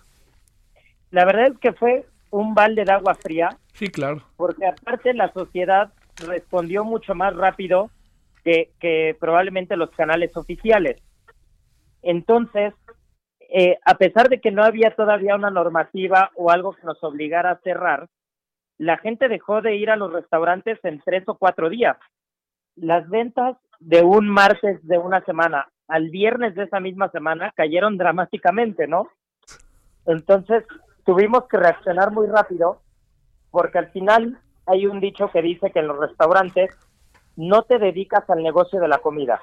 La 1.10 1.24
verdad 1.24 1.48
es 1.48 1.58
que 1.58 1.72
fue 1.72 2.06
un 2.30 2.54
balde 2.54 2.84
de 2.84 2.92
agua 2.92 3.14
fría, 3.14 3.56
Sí, 3.72 3.88
claro. 3.88 4.22
porque 4.36 4.66
aparte 4.66 5.12
la 5.14 5.32
sociedad 5.32 5.92
respondió 6.16 6.84
mucho 6.84 7.14
más 7.14 7.34
rápido 7.34 7.90
que, 8.44 8.70
que 8.80 9.16
probablemente 9.18 9.76
los 9.76 9.90
canales 9.90 10.36
oficiales. 10.36 11.00
Entonces, 12.02 12.72
eh, 13.48 13.78
a 13.84 13.94
pesar 13.94 14.28
de 14.28 14.40
que 14.40 14.50
no 14.50 14.64
había 14.64 14.94
todavía 14.94 15.34
una 15.34 15.50
normativa 15.50 16.30
o 16.34 16.50
algo 16.50 16.72
que 16.72 16.84
nos 16.84 17.02
obligara 17.04 17.50
a 17.52 17.60
cerrar, 17.60 18.08
la 18.78 18.98
gente 18.98 19.28
dejó 19.28 19.62
de 19.62 19.76
ir 19.76 19.90
a 19.90 19.96
los 19.96 20.12
restaurantes 20.12 20.78
en 20.84 21.00
tres 21.04 21.24
o 21.26 21.36
cuatro 21.36 21.70
días. 21.70 21.96
Las 22.74 23.08
ventas 23.08 23.56
de 23.80 24.02
un 24.02 24.28
martes 24.28 24.86
de 24.86 24.98
una 24.98 25.24
semana 25.24 25.68
al 25.88 26.10
viernes 26.10 26.54
de 26.54 26.64
esa 26.64 26.80
misma 26.80 27.10
semana 27.10 27.52
cayeron 27.54 27.96
dramáticamente, 27.96 28.86
¿no? 28.86 29.08
Entonces, 30.04 30.64
tuvimos 31.04 31.46
que 31.48 31.56
reaccionar 31.56 32.10
muy 32.10 32.26
rápido 32.26 32.80
porque 33.50 33.78
al 33.78 33.88
final 33.92 34.38
hay 34.66 34.86
un 34.86 35.00
dicho 35.00 35.30
que 35.30 35.42
dice 35.42 35.70
que 35.70 35.78
en 35.78 35.86
los 35.86 35.98
restaurantes 35.98 36.70
no 37.36 37.62
te 37.62 37.78
dedicas 37.78 38.28
al 38.28 38.42
negocio 38.42 38.80
de 38.80 38.88
la 38.88 38.98
comida, 38.98 39.40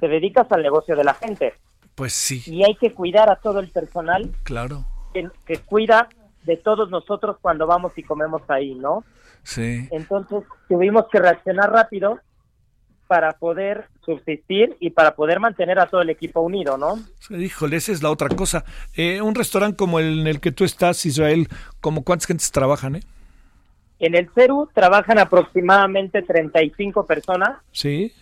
te 0.00 0.08
dedicas 0.08 0.50
al 0.52 0.62
negocio 0.62 0.96
de 0.96 1.04
la 1.04 1.14
gente 1.14 1.54
Pues 2.00 2.14
sí, 2.14 2.42
y 2.46 2.64
hay 2.64 2.74
que 2.76 2.92
cuidar 2.94 3.28
a 3.30 3.36
todo 3.36 3.60
el 3.60 3.68
personal 3.68 4.30
claro. 4.42 4.86
que, 5.12 5.28
que 5.44 5.58
cuida 5.58 6.08
de 6.44 6.56
todos 6.56 6.88
nosotros 6.88 7.36
cuando 7.42 7.66
vamos 7.66 7.92
y 7.98 8.02
comemos 8.02 8.40
ahí, 8.48 8.74
¿no? 8.74 9.04
Sí. 9.42 9.86
Entonces 9.90 10.44
tuvimos 10.66 11.04
que 11.12 11.18
reaccionar 11.18 11.70
rápido 11.70 12.18
para 13.06 13.32
poder 13.32 13.88
subsistir 14.02 14.78
y 14.80 14.88
para 14.90 15.14
poder 15.14 15.40
mantener 15.40 15.78
a 15.78 15.86
todo 15.88 16.00
el 16.00 16.08
equipo 16.08 16.40
unido, 16.40 16.78
¿no? 16.78 16.98
Híjole, 17.28 17.76
esa 17.76 17.92
es 17.92 18.02
la 18.02 18.10
otra 18.10 18.28
cosa. 18.30 18.64
Eh, 18.96 19.20
un 19.20 19.34
restaurante 19.34 19.76
como 19.76 19.98
el 19.98 20.20
en 20.20 20.26
el 20.26 20.40
que 20.40 20.52
tú 20.52 20.64
estás, 20.64 21.04
Israel, 21.04 21.48
¿como 21.82 22.02
cuántas 22.02 22.26
gentes 22.28 22.50
trabajan, 22.50 22.96
eh? 22.96 23.00
En 23.98 24.14
el 24.14 24.30
CERU 24.34 24.70
trabajan 24.72 25.18
aproximadamente 25.18 26.22
35 26.22 27.04
personas, 27.04 27.58
Sí. 27.72 28.14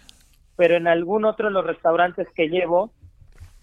pero 0.57 0.75
en 0.77 0.89
algún 0.89 1.25
otro 1.25 1.47
de 1.47 1.53
los 1.53 1.65
restaurantes 1.65 2.27
que 2.35 2.49
llevo 2.49 2.91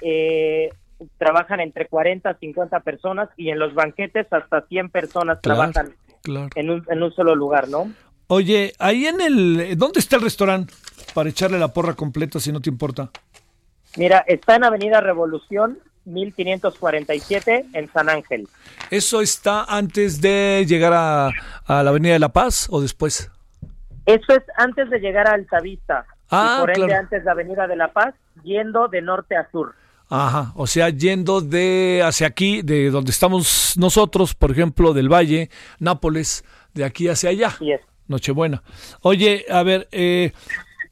eh, 0.02 0.70
trabajan 1.18 1.60
entre 1.60 1.88
40 1.88 2.30
a 2.30 2.34
50 2.38 2.80
personas 2.82 3.30
y 3.38 3.50
en 3.50 3.60
los 3.60 3.74
banquetes 3.74 4.28
hasta 4.32 4.62
100 4.62 4.90
personas 4.90 5.40
Claro, 5.42 5.72
trabajan 5.72 5.96
claro. 6.22 6.50
en 6.56 6.70
un, 6.70 6.86
en 6.90 7.04
un 7.04 7.14
solo 7.14 7.36
lugar, 7.36 7.68
¿no? 7.70 7.92
Oye, 8.28 8.74
ahí 8.80 9.06
en 9.06 9.22
el... 9.22 9.78
¿Dónde 9.78 10.00
está 10.00 10.16
el 10.16 10.24
restaurante? 10.24 10.74
Para 11.14 11.30
echarle 11.30 11.60
la 11.60 11.68
porra 11.70 11.94
completa, 11.94 12.40
si 12.40 12.52
no 12.52 12.60
te 12.62 12.70
importa. 12.70 13.10
Mira, 13.98 14.24
está 14.28 14.56
en 14.56 14.64
Avenida 14.64 15.00
Revolución 15.00 15.78
1547 16.06 17.66
en 17.74 17.92
San 17.92 18.10
Ángel. 18.10 18.48
¿Eso 18.90 19.22
está 19.22 19.64
antes 19.66 20.22
de 20.22 20.66
llegar 20.68 20.94
a, 20.94 21.28
a 21.66 21.84
la 21.84 21.90
Avenida 21.90 22.14
de 22.14 22.20
la 22.20 22.30
Paz 22.30 22.68
o 22.70 22.82
después? 22.82 23.30
Eso 24.06 24.34
es 24.34 24.44
antes 24.58 24.90
de 24.90 25.00
llegar 25.00 25.28
a 25.28 25.34
Altavista 25.34 26.06
Ah, 26.32 26.56
y 26.58 26.62
por 26.62 26.70
ende 26.72 26.88
claro. 26.88 27.02
antes 27.04 27.24
de 27.24 27.30
Avenida 27.32 27.68
de 27.68 27.76
la 27.76 27.90
Paz, 27.94 28.16
yendo 28.44 28.88
de 28.88 29.02
norte 29.02 29.36
a 29.36 29.50
sur. 29.52 29.76
Ajá, 30.10 30.54
o 30.56 30.68
sea, 30.68 30.90
yendo 30.90 31.42
de 31.42 32.02
hacia 32.04 32.28
aquí, 32.28 32.62
de 32.62 32.92
donde 32.92 33.12
estamos 33.12 33.74
nosotros, 33.78 34.36
por 34.36 34.52
ejemplo, 34.52 34.94
del 34.94 35.12
Valle, 35.12 35.50
Nápoles, 35.80 36.44
de 36.74 36.86
aquí 36.86 37.08
hacia 37.08 37.32
allá. 37.32 37.58
Nochebuena. 38.08 38.62
Oye, 39.02 39.46
a 39.50 39.64
ver, 39.64 39.88
eh, 39.92 40.32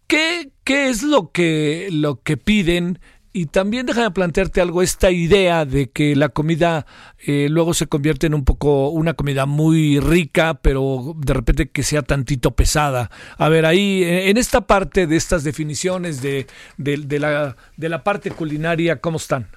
¿qué, 0.08 0.50
¿qué 0.64 0.90
es 0.90 1.04
lo 1.04 1.32
que, 1.32 1.90
lo 1.92 2.22
que 2.22 2.38
piden? 2.38 3.00
Y 3.36 3.48
también 3.48 3.88
déjame 3.88 4.12
plantearte 4.12 4.62
algo, 4.62 4.84
esta 4.84 5.10
idea 5.10 5.66
de 5.66 5.90
que 5.90 6.16
la 6.16 6.30
comida 6.30 6.86
eh, 7.26 7.48
luego 7.50 7.74
se 7.74 7.88
convierte 7.88 8.28
en 8.28 8.36
un 8.36 8.46
poco 8.46 8.90
una 8.90 9.16
comida 9.16 9.48
muy 9.48 10.00
rica, 10.00 10.54
pero 10.62 11.16
de 11.18 11.34
repente 11.34 11.68
que 11.68 11.82
sea 11.82 12.04
tantito 12.04 12.52
pesada. 12.52 13.10
A 13.40 13.50
ver, 13.50 13.66
ahí, 13.66 14.04
eh, 14.04 14.30
en 14.30 14.38
esta 14.38 14.62
parte 14.62 15.08
de 15.08 15.16
estas 15.16 15.44
definiciones 15.44 16.22
de, 16.22 16.46
de, 16.78 16.98
de 16.98 17.20
la, 17.20 17.56
de 17.76 17.90
la 17.90 18.04
parte 18.04 18.30
culinaria, 18.30 19.02
¿cómo 19.02 19.18
están? 19.18 19.48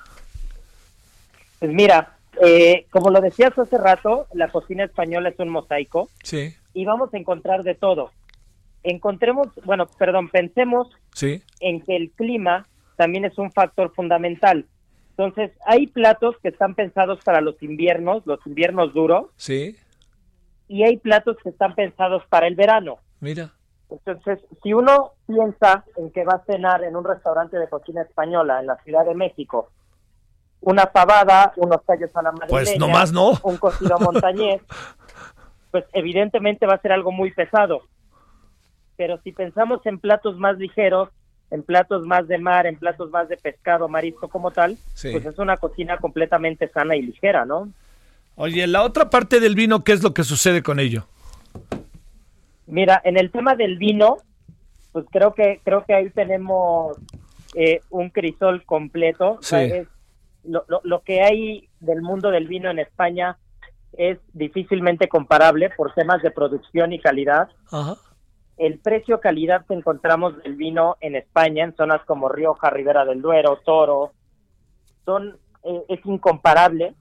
Pues 1.59 1.71
mira, 1.71 2.17
eh, 2.43 2.87
como 2.89 3.11
lo 3.11 3.21
decías 3.21 3.59
hace 3.59 3.77
rato, 3.77 4.27
la 4.33 4.49
cocina 4.49 4.85
española 4.85 5.29
es 5.29 5.39
un 5.39 5.51
mosaico 5.51 6.09
Sí, 6.23 6.55
y 6.73 6.87
vamos 6.87 7.13
a 7.13 7.19
encontrar 7.19 7.63
de 7.63 7.75
todo. 7.75 8.11
Encontremos, 8.83 9.49
bueno, 9.67 9.87
perdón, 9.99 10.31
pensemos 10.31 10.89
sí, 11.13 11.43
en 11.61 11.83
que 11.83 11.95
el 11.97 12.11
clima 12.13 12.67
también 12.97 13.25
es 13.25 13.37
un 13.39 13.53
factor 13.53 13.93
fundamental. 13.95 14.67
Entonces, 15.11 15.51
hay 15.65 15.87
platos 15.87 16.37
que 16.43 16.49
están 16.49 16.75
pensados 16.75 17.21
para 17.25 17.41
los 17.41 17.63
inviernos, 17.63 18.27
los 18.27 18.45
inviernos 18.47 18.93
duros, 18.93 19.27
sí, 19.37 19.77
y 20.69 20.83
hay 20.83 20.97
platos 20.99 21.37
que 21.43 21.51
están 21.51 21.75
pensados 21.75 22.23
para 22.29 22.47
el 22.47 22.55
verano. 22.57 22.99
mira. 23.21 23.53
Entonces, 23.89 24.41
si 24.65 24.73
uno 24.73 25.13
piensa 25.29 25.85
en 25.97 26.11
que 26.11 26.25
va 26.25 26.33
a 26.33 26.45
cenar 26.45 26.83
en 26.83 26.97
un 26.97 27.05
restaurante 27.05 27.57
de 27.57 27.69
cocina 27.69 28.03
española 28.03 28.59
en 28.59 28.67
la 28.67 28.77
Ciudad 28.83 29.05
de 29.07 29.15
México, 29.15 29.71
una 30.61 30.87
pavada, 30.87 31.53
unos 31.57 31.85
tallos 31.85 32.11
a 32.17 32.23
la 32.23 32.33
madrileña, 32.33 32.51
Pues 32.51 32.79
nomás 32.81 33.13
no. 33.13 33.35
un 33.45 33.57
cocido 33.59 33.97
montañés, 34.01 34.61
pues 35.71 35.85
evidentemente 35.93 36.67
va 36.67 36.75
a 36.75 36.81
ser 36.83 36.91
algo 36.91 37.13
muy 37.13 37.31
pesado. 37.31 37.83
Pero 38.97 39.19
si 39.23 39.31
pensamos 39.31 39.81
en 39.87 40.01
platos 40.01 40.37
más 40.37 40.59
ligeros, 40.59 41.11
en 41.51 41.63
platos 41.63 42.05
más 42.07 42.27
de 42.29 42.39
mar, 42.39 42.67
en 42.67 42.77
platos 42.77 43.11
más 43.11 43.29
de 43.29 43.37
pescado, 43.37 43.89
marisco 43.89 44.29
como 44.29 44.51
tal, 44.51 44.77
Sí. 44.95 45.11
pues 45.13 45.25
es 45.27 45.39
una 45.39 45.57
cocina 45.57 45.97
completamente 45.99 46.69
sana 46.69 46.97
y 46.97 47.03
ligera, 47.03 47.45
¿no? 47.45 47.69
Oye, 48.35 48.67
la 48.67 48.83
otra 48.83 49.09
parte 49.11 49.41
del 49.41 49.55
vino, 49.55 49.83
¿qué 49.85 49.93
es 49.93 50.03
lo 50.03 50.13
que 50.13 50.25
sucede 50.25 50.63
con 50.63 50.79
ello? 50.81 51.07
Mira, 52.67 53.01
en 53.05 53.17
el 53.17 53.31
tema 53.31 53.55
del 53.55 53.79
vino, 53.79 54.17
pues 54.93 55.07
creo 55.11 55.35
que 55.35 55.61
creo 55.65 55.85
que 55.85 55.95
ahí 55.95 56.11
tenemos 56.11 56.97
eh, 57.55 57.81
un 57.91 58.11
crisol 58.11 58.65
completo. 58.65 59.35
O 59.39 59.43
sea, 59.43 59.65
Sí. 59.67 59.73
es- 59.73 59.89
lo, 60.45 60.65
lo, 60.69 60.81
lo 60.85 61.01
que 61.03 61.23
hay 61.23 61.69
del 61.81 62.03
mundo 62.03 62.31
del 62.31 62.47
vino 62.47 62.71
en 62.71 62.79
España 62.79 63.37
es 63.97 64.19
difícilmente 64.33 65.09
comparable 65.09 65.71
por 65.71 65.93
temas 65.95 66.23
de 66.23 66.31
producción 66.31 66.93
y 66.93 66.99
calidad. 67.01 67.49
Ajá. 67.71 67.97
El 68.57 68.79
precio-calidad 68.79 69.67
que 69.67 69.75
encontramos 69.75 70.37
del 70.43 70.55
vino 70.57 70.97
en 71.01 71.15
España, 71.17 71.65
en 71.65 71.77
zonas 71.77 72.03
como 72.07 72.29
Rioja, 72.29 72.71
Ribera 72.71 73.05
del 73.05 73.21
Duero, 73.21 73.59
Toro, 73.65 74.13
son 75.05 75.39
eh, 75.63 75.83
es 75.89 76.01
incomparable 76.07 76.95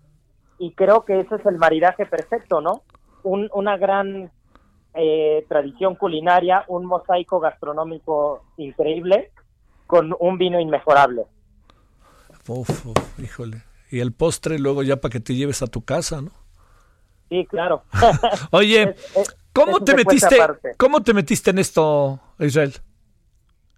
y 0.60 0.72
creo 0.74 1.06
que 1.06 1.20
ese 1.22 1.36
es 1.36 1.45
el 1.45 1.58
maridaje 1.58 2.06
perfecto, 2.06 2.62
¿no? 2.62 2.84
Un- 3.24 3.49
una 3.53 3.78
gran 3.78 4.32
eh, 4.93 5.45
tradición 5.49 5.95
culinaria, 5.95 6.64
un 6.68 6.86
mosaico 6.86 7.39
gastronómico 7.39 8.43
increíble 8.58 9.32
con 9.88 10.16
un 10.20 10.38
vino 10.38 10.60
inmejorable. 10.60 11.24
Uf, 12.47 12.86
híjole. 13.20 13.64
Y 13.91 13.99
el 13.99 14.14
postre 14.14 14.60
luego 14.60 14.84
ya 14.84 14.97
para 14.97 15.12
que 15.12 15.20
te 15.20 15.36
lleves 15.36 15.62
a 15.62 15.68
tu 15.68 15.84
casa, 15.84 16.22
¿no? 16.22 16.32
Sí, 17.30 17.45
claro. 17.49 17.84
Oye, 18.51 18.95
¿cómo 19.53 19.80
te 19.84 19.95
metiste? 19.95 20.38
¿Cómo 20.78 21.01
te 21.01 21.13
metiste 21.13 21.49
en 21.51 21.59
esto, 21.59 22.19
Israel? 22.39 22.73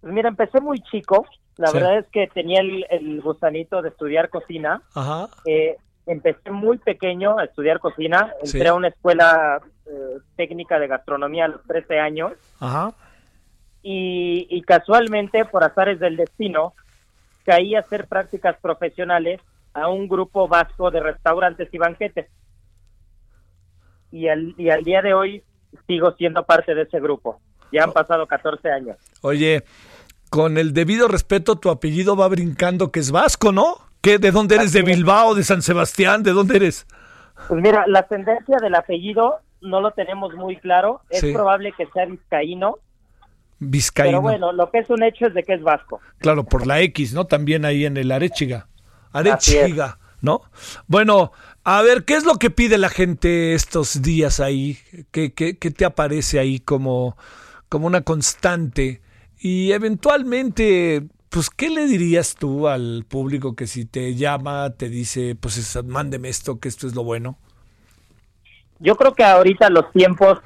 Pues 0.01 0.13
mira, 0.13 0.29
empecé 0.29 0.59
muy 0.61 0.79
chico. 0.81 1.25
La 1.57 1.67
Sí. 1.67 1.73
verdad 1.77 1.97
es 1.99 2.05
que 2.11 2.27
tenía 2.27 2.61
el, 2.61 2.85
el 2.89 3.21
gusanito 3.21 3.81
de 3.81 3.89
estudiar 3.89 4.29
cocina. 4.29 4.81
Ajá. 4.93 5.27
Eh, 5.45 5.75
empecé 6.05 6.51
muy 6.51 6.77
pequeño 6.77 7.39
a 7.39 7.45
estudiar 7.45 7.79
cocina. 7.79 8.31
Entré 8.43 8.61
Sí. 8.61 8.67
a 8.67 8.73
una 8.73 8.89
escuela 8.89 9.61
eh, 9.87 10.17
técnica 10.35 10.77
de 10.79 10.87
gastronomía 10.87 11.45
a 11.45 11.49
los 11.49 11.63
13 11.63 11.99
años. 11.99 12.33
Ajá. 12.59 12.93
y, 13.83 14.47
y 14.49 14.61
casualmente, 14.63 15.45
por 15.45 15.63
azares 15.63 15.99
del 15.99 16.17
destino, 16.17 16.73
caí 17.45 17.73
a 17.75 17.79
hacer 17.79 18.07
prácticas 18.07 18.57
profesionales 18.59 19.39
a 19.73 19.87
un 19.87 20.09
grupo 20.09 20.47
vasco 20.49 20.91
de 20.91 20.99
restaurantes 20.99 21.73
y 21.73 21.77
banquetes. 21.77 22.27
Y 24.11 24.27
al, 24.27 24.53
y 24.57 24.69
al 24.69 24.83
día 24.83 25.01
de 25.01 25.13
hoy 25.13 25.43
sigo 25.87 26.11
siendo 26.17 26.43
parte 26.45 26.73
de 26.75 26.83
ese 26.83 26.99
grupo. 26.99 27.39
Ya 27.71 27.83
han 27.83 27.91
pasado 27.91 28.25
14 28.27 28.69
años. 28.71 28.97
Oye, 29.21 29.63
con 30.29 30.57
el 30.57 30.73
debido 30.73 31.07
respeto, 31.07 31.57
tu 31.57 31.69
apellido 31.69 32.15
va 32.15 32.27
brincando 32.27 32.91
que 32.91 32.99
es 33.01 33.11
vasco, 33.11 33.51
¿no? 33.51 33.75
¿Qué, 34.01 34.19
¿De 34.19 34.31
dónde 34.31 34.55
eres? 34.55 34.71
¿De. 34.71 34.83
Bilbao? 34.83 35.35
¿De 35.35 35.43
San 35.43 35.61
Sebastián? 35.61 36.23
¿De 36.23 36.31
dónde 36.31 36.55
eres? 36.57 36.87
Pues 37.47 37.61
mira, 37.61 37.85
la 37.87 37.99
ascendencia 37.99 38.57
del 38.61 38.75
apellido 38.75 39.39
no 39.61 39.81
lo 39.81 39.91
tenemos 39.91 40.33
muy 40.35 40.55
claro. 40.57 41.01
Es 41.09 41.19
Sí. 41.21 41.33
probable 41.33 41.73
que 41.77 41.85
sea 41.87 42.05
vizcaíno, 42.05 42.77
Vizcaíno. 43.59 44.11
pero 44.11 44.21
bueno, 44.21 44.51
lo 44.53 44.69
que 44.69 44.79
es 44.79 44.89
un 44.89 45.03
hecho 45.03 45.25
es 45.27 45.33
de 45.33 45.43
que 45.43 45.53
es 45.55 45.61
vasco. 45.63 45.99
Claro, 46.19 46.43
por 46.45 46.65
la 46.67 46.79
X, 46.81 47.13
¿no? 47.13 47.25
También 47.25 47.65
ahí 47.65 47.85
en 47.85 47.97
el 47.97 48.11
Arechiga. 48.11 48.67
Arechiga, 49.11 49.97
¿no? 50.21 50.41
Bueno, 50.87 51.31
a 51.69 51.81
ver, 51.81 52.05
¿qué 52.05 52.15
es 52.15 52.23
lo 52.23 52.35
que 52.35 52.49
pide 52.49 52.77
la 52.77 52.87
gente 52.89 53.53
estos 53.53 54.01
días 54.01 54.39
ahí? 54.39 54.77
¿Qué, 55.11 55.33
qué, 55.33 55.57
qué 55.57 55.69
te 55.71 55.83
aparece 55.83 56.39
ahí 56.39 56.59
como, 56.59 57.17
como 57.67 57.87
una 57.87 58.01
constante? 58.01 59.01
Y 59.39 59.73
eventualmente, 59.73 61.03
pues, 61.29 61.49
¿qué 61.49 61.69
le 61.69 61.85
dirías 61.87 62.35
tú 62.35 62.69
al 62.69 63.05
público 63.07 63.55
que 63.55 63.67
si 63.67 63.83
te 63.85 64.15
llama, 64.15 64.69
te 64.77 64.87
dice, 64.89 65.35
pues, 65.35 65.57
es- 65.57 65.83
mándeme 65.83 66.29
esto, 66.29 66.59
que 66.59 66.69
esto 66.69 66.87
es 66.87 66.95
lo 66.95 67.03
bueno? 67.03 67.37
Yo 68.79 68.95
creo 68.95 69.13
que 69.13 69.23
ahorita 69.23 69.69
los 69.69 69.91
tiempos 69.91 70.39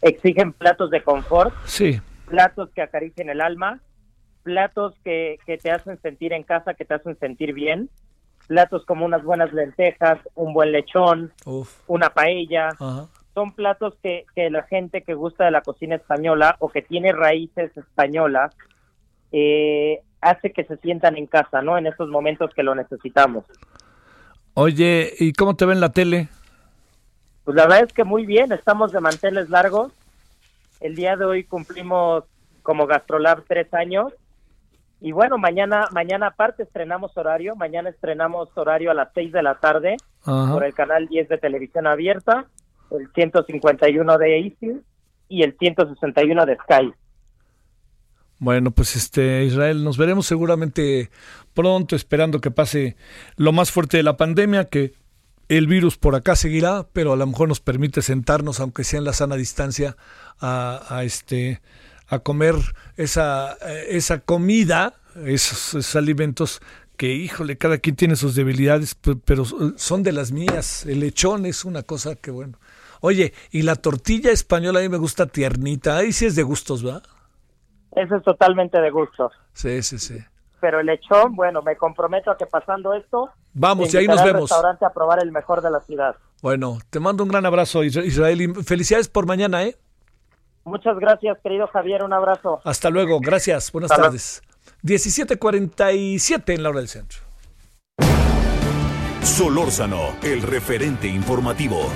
exigen 0.00 0.52
platos 0.52 0.90
de 0.90 1.02
confort, 1.02 1.54
Sí, 1.66 2.00
platos 2.26 2.70
que 2.74 2.82
acaricien 2.82 3.30
el 3.30 3.40
alma, 3.40 3.82
platos 4.42 4.94
que, 5.04 5.40
que 5.46 5.58
te 5.58 5.70
hacen 5.70 6.00
sentir 6.02 6.32
en 6.32 6.44
casa, 6.44 6.74
que 6.74 6.84
te 6.84 6.94
hacen 6.94 7.18
sentir 7.18 7.52
bien, 7.54 7.90
platos 8.46 8.84
como 8.84 9.04
unas 9.04 9.22
buenas 9.22 9.52
lentejas, 9.52 10.18
un 10.34 10.52
buen 10.52 10.72
lechón, 10.72 11.32
uf, 11.44 11.80
una 11.86 12.10
paella, 12.10 12.68
ajá. 12.78 13.06
son 13.34 13.52
platos 13.52 13.94
que, 14.02 14.24
que 14.34 14.50
la 14.50 14.62
gente 14.64 15.02
que 15.02 15.14
gusta 15.14 15.44
de 15.44 15.50
la 15.50 15.62
cocina 15.62 15.96
española 15.96 16.56
o 16.58 16.68
que 16.68 16.82
tiene 16.82 17.12
raíces 17.12 17.76
españolas 17.76 18.54
eh, 19.32 20.00
hace 20.20 20.52
que 20.52 20.64
se 20.64 20.76
sientan 20.78 21.16
en 21.16 21.26
casa, 21.26 21.62
¿no? 21.62 21.76
En 21.78 21.86
estos 21.86 22.08
momentos 22.08 22.50
que 22.54 22.62
lo 22.62 22.74
necesitamos. 22.74 23.44
Oye, 24.54 25.12
¿y 25.18 25.32
cómo 25.32 25.54
te 25.54 25.66
ve 25.66 25.74
en 25.74 25.80
la 25.80 25.92
tele? 25.92 26.28
Pues 27.44 27.54
la 27.56 27.64
verdad 27.64 27.84
es 27.84 27.92
que 27.92 28.04
muy 28.04 28.26
bien, 28.26 28.50
estamos 28.52 28.92
de 28.92 29.00
manteles 29.00 29.50
largos. 29.50 29.92
El 30.80 30.94
día 30.94 31.16
de 31.16 31.24
hoy 31.24 31.44
cumplimos 31.44 32.24
como 32.62 32.86
Gastrolab 32.86 33.44
tres 33.46 33.72
años. 33.74 34.12
Y 35.06 35.12
bueno, 35.12 35.38
mañana, 35.38 35.86
mañana 35.92 36.26
aparte 36.26 36.64
estrenamos 36.64 37.16
horario, 37.16 37.54
mañana 37.54 37.90
estrenamos 37.90 38.48
horario 38.56 38.90
a 38.90 38.94
las 38.94 39.10
seis 39.14 39.30
de 39.30 39.40
la 39.40 39.54
tarde 39.60 39.96
Ajá. 40.24 40.52
por 40.52 40.64
el 40.64 40.74
canal 40.74 41.06
10 41.06 41.28
de 41.28 41.38
televisión 41.38 41.86
abierta, 41.86 42.46
el 42.90 43.08
151 43.14 44.18
de 44.18 44.36
Easy 44.40 44.80
y 45.28 45.44
el 45.44 45.56
161 45.56 46.44
de 46.44 46.56
Sky. 46.56 46.92
Bueno, 48.40 48.72
pues 48.72 48.96
este 48.96 49.44
Israel, 49.44 49.84
nos 49.84 49.96
veremos 49.96 50.26
seguramente 50.26 51.08
pronto, 51.54 51.94
esperando 51.94 52.40
que 52.40 52.50
pase 52.50 52.96
lo 53.36 53.52
más 53.52 53.70
fuerte 53.70 53.98
de 53.98 54.02
la 54.02 54.16
pandemia, 54.16 54.64
que 54.64 54.94
el 55.48 55.68
virus 55.68 55.96
por 55.98 56.16
acá 56.16 56.34
seguirá, 56.34 56.84
pero 56.92 57.12
a 57.12 57.16
lo 57.16 57.28
mejor 57.28 57.46
nos 57.46 57.60
permite 57.60 58.02
sentarnos, 58.02 58.58
aunque 58.58 58.82
sea 58.82 58.98
en 58.98 59.04
la 59.04 59.12
sana 59.12 59.36
distancia, 59.36 59.96
a, 60.40 60.82
a, 60.88 61.04
este 61.04 61.60
a 62.08 62.18
comer 62.20 62.54
esa, 62.96 63.54
eh, 63.66 63.86
esa 63.90 64.20
comida, 64.20 64.94
esos, 65.24 65.74
esos 65.74 65.96
alimentos 65.96 66.60
que, 66.96 67.12
híjole, 67.14 67.58
cada 67.58 67.78
quien 67.78 67.96
tiene 67.96 68.16
sus 68.16 68.34
debilidades, 68.34 68.94
pe- 68.94 69.16
pero 69.22 69.44
son 69.76 70.02
de 70.02 70.12
las 70.12 70.32
mías. 70.32 70.86
El 70.86 71.00
lechón 71.00 71.44
es 71.46 71.64
una 71.64 71.82
cosa 71.82 72.14
que 72.16 72.30
bueno. 72.30 72.58
Oye, 73.00 73.34
y 73.50 73.62
la 73.62 73.76
tortilla 73.76 74.30
española 74.30 74.78
a 74.80 74.82
mí 74.82 74.88
me 74.88 74.96
gusta 74.96 75.26
tiernita, 75.26 75.98
ahí 75.98 76.12
sí 76.12 76.24
es 76.26 76.34
de 76.36 76.42
gustos, 76.42 76.86
¿va? 76.86 77.02
Eso 77.94 78.16
es 78.16 78.22
totalmente 78.22 78.80
de 78.80 78.90
gusto. 78.90 79.30
Sí, 79.52 79.82
sí, 79.82 79.98
sí. 79.98 80.18
Pero 80.60 80.80
el 80.80 80.86
lechón, 80.86 81.36
bueno, 81.36 81.60
me 81.62 81.76
comprometo 81.76 82.30
a 82.30 82.36
que 82.38 82.46
pasando 82.46 82.94
esto, 82.94 83.30
Vamos, 83.52 83.92
y 83.92 83.96
ahí 83.98 84.06
nos 84.06 84.20
al 84.20 84.26
vemos. 84.26 84.50
restaurante 84.50 84.84
a 84.86 84.90
probar 84.90 85.22
el 85.22 85.30
mejor 85.32 85.60
de 85.62 85.70
la 85.70 85.80
ciudad. 85.80 86.16
Bueno, 86.42 86.78
te 86.90 86.98
mando 87.00 87.22
un 87.22 87.28
gran 87.30 87.44
abrazo, 87.46 87.84
Isra- 87.84 88.04
Israel, 88.04 88.40
y 88.40 88.48
felicidades 88.64 89.08
por 89.08 89.26
mañana, 89.26 89.64
¿eh? 89.64 89.76
Muchas 90.66 90.98
gracias, 90.98 91.38
querido 91.44 91.68
Javier, 91.68 92.02
un 92.02 92.12
abrazo. 92.12 92.60
Hasta 92.64 92.90
luego, 92.90 93.20
gracias, 93.20 93.70
buenas 93.70 93.92
Hasta 93.92 94.02
tardes. 94.02 94.42
17:47 94.82 96.54
en 96.54 96.62
la 96.64 96.70
hora 96.70 96.80
del 96.80 96.88
centro. 96.88 97.20
Solórzano, 99.22 100.16
el 100.24 100.42
referente 100.42 101.06
informativo. 101.06 101.88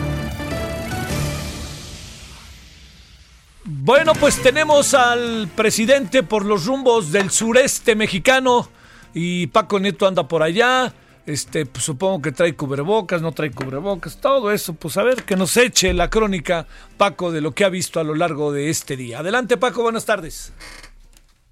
Bueno, 3.65 4.13
pues 4.15 4.41
tenemos 4.41 4.95
al 4.95 5.49
presidente 5.57 6.23
por 6.23 6.45
los 6.45 6.67
rumbos 6.67 7.11
del 7.11 7.31
sureste 7.31 7.97
mexicano 7.97 8.69
y 9.13 9.49
Paco 9.49 9.81
Neto 9.81 10.07
anda 10.07 10.29
por 10.29 10.45
allá. 10.45 10.95
Este, 11.31 11.65
pues 11.65 11.85
supongo 11.85 12.21
que 12.21 12.33
trae 12.33 12.57
cubrebocas, 12.57 13.23
no 13.23 13.31
trae 13.31 13.53
cubrebocas, 13.53 14.21
todo 14.21 14.51
eso. 14.51 14.75
Pues 14.75 14.97
a 14.97 15.05
ver 15.05 15.23
que 15.23 15.37
nos 15.37 15.57
eche 15.57 15.93
la 15.93 16.11
crónica, 16.11 16.67
Paco, 16.97 17.31
de 17.31 17.41
lo 17.41 17.53
que 17.53 17.65
ha 17.65 17.69
visto 17.69 18.01
a 18.01 18.05
lo 18.05 18.17
largo 18.17 18.51
de 18.51 18.69
este 18.69 18.97
día. 18.97 19.21
Adelante, 19.21 19.57
Paco, 19.57 19.83
buenas 19.83 20.05
tardes. 20.05 20.53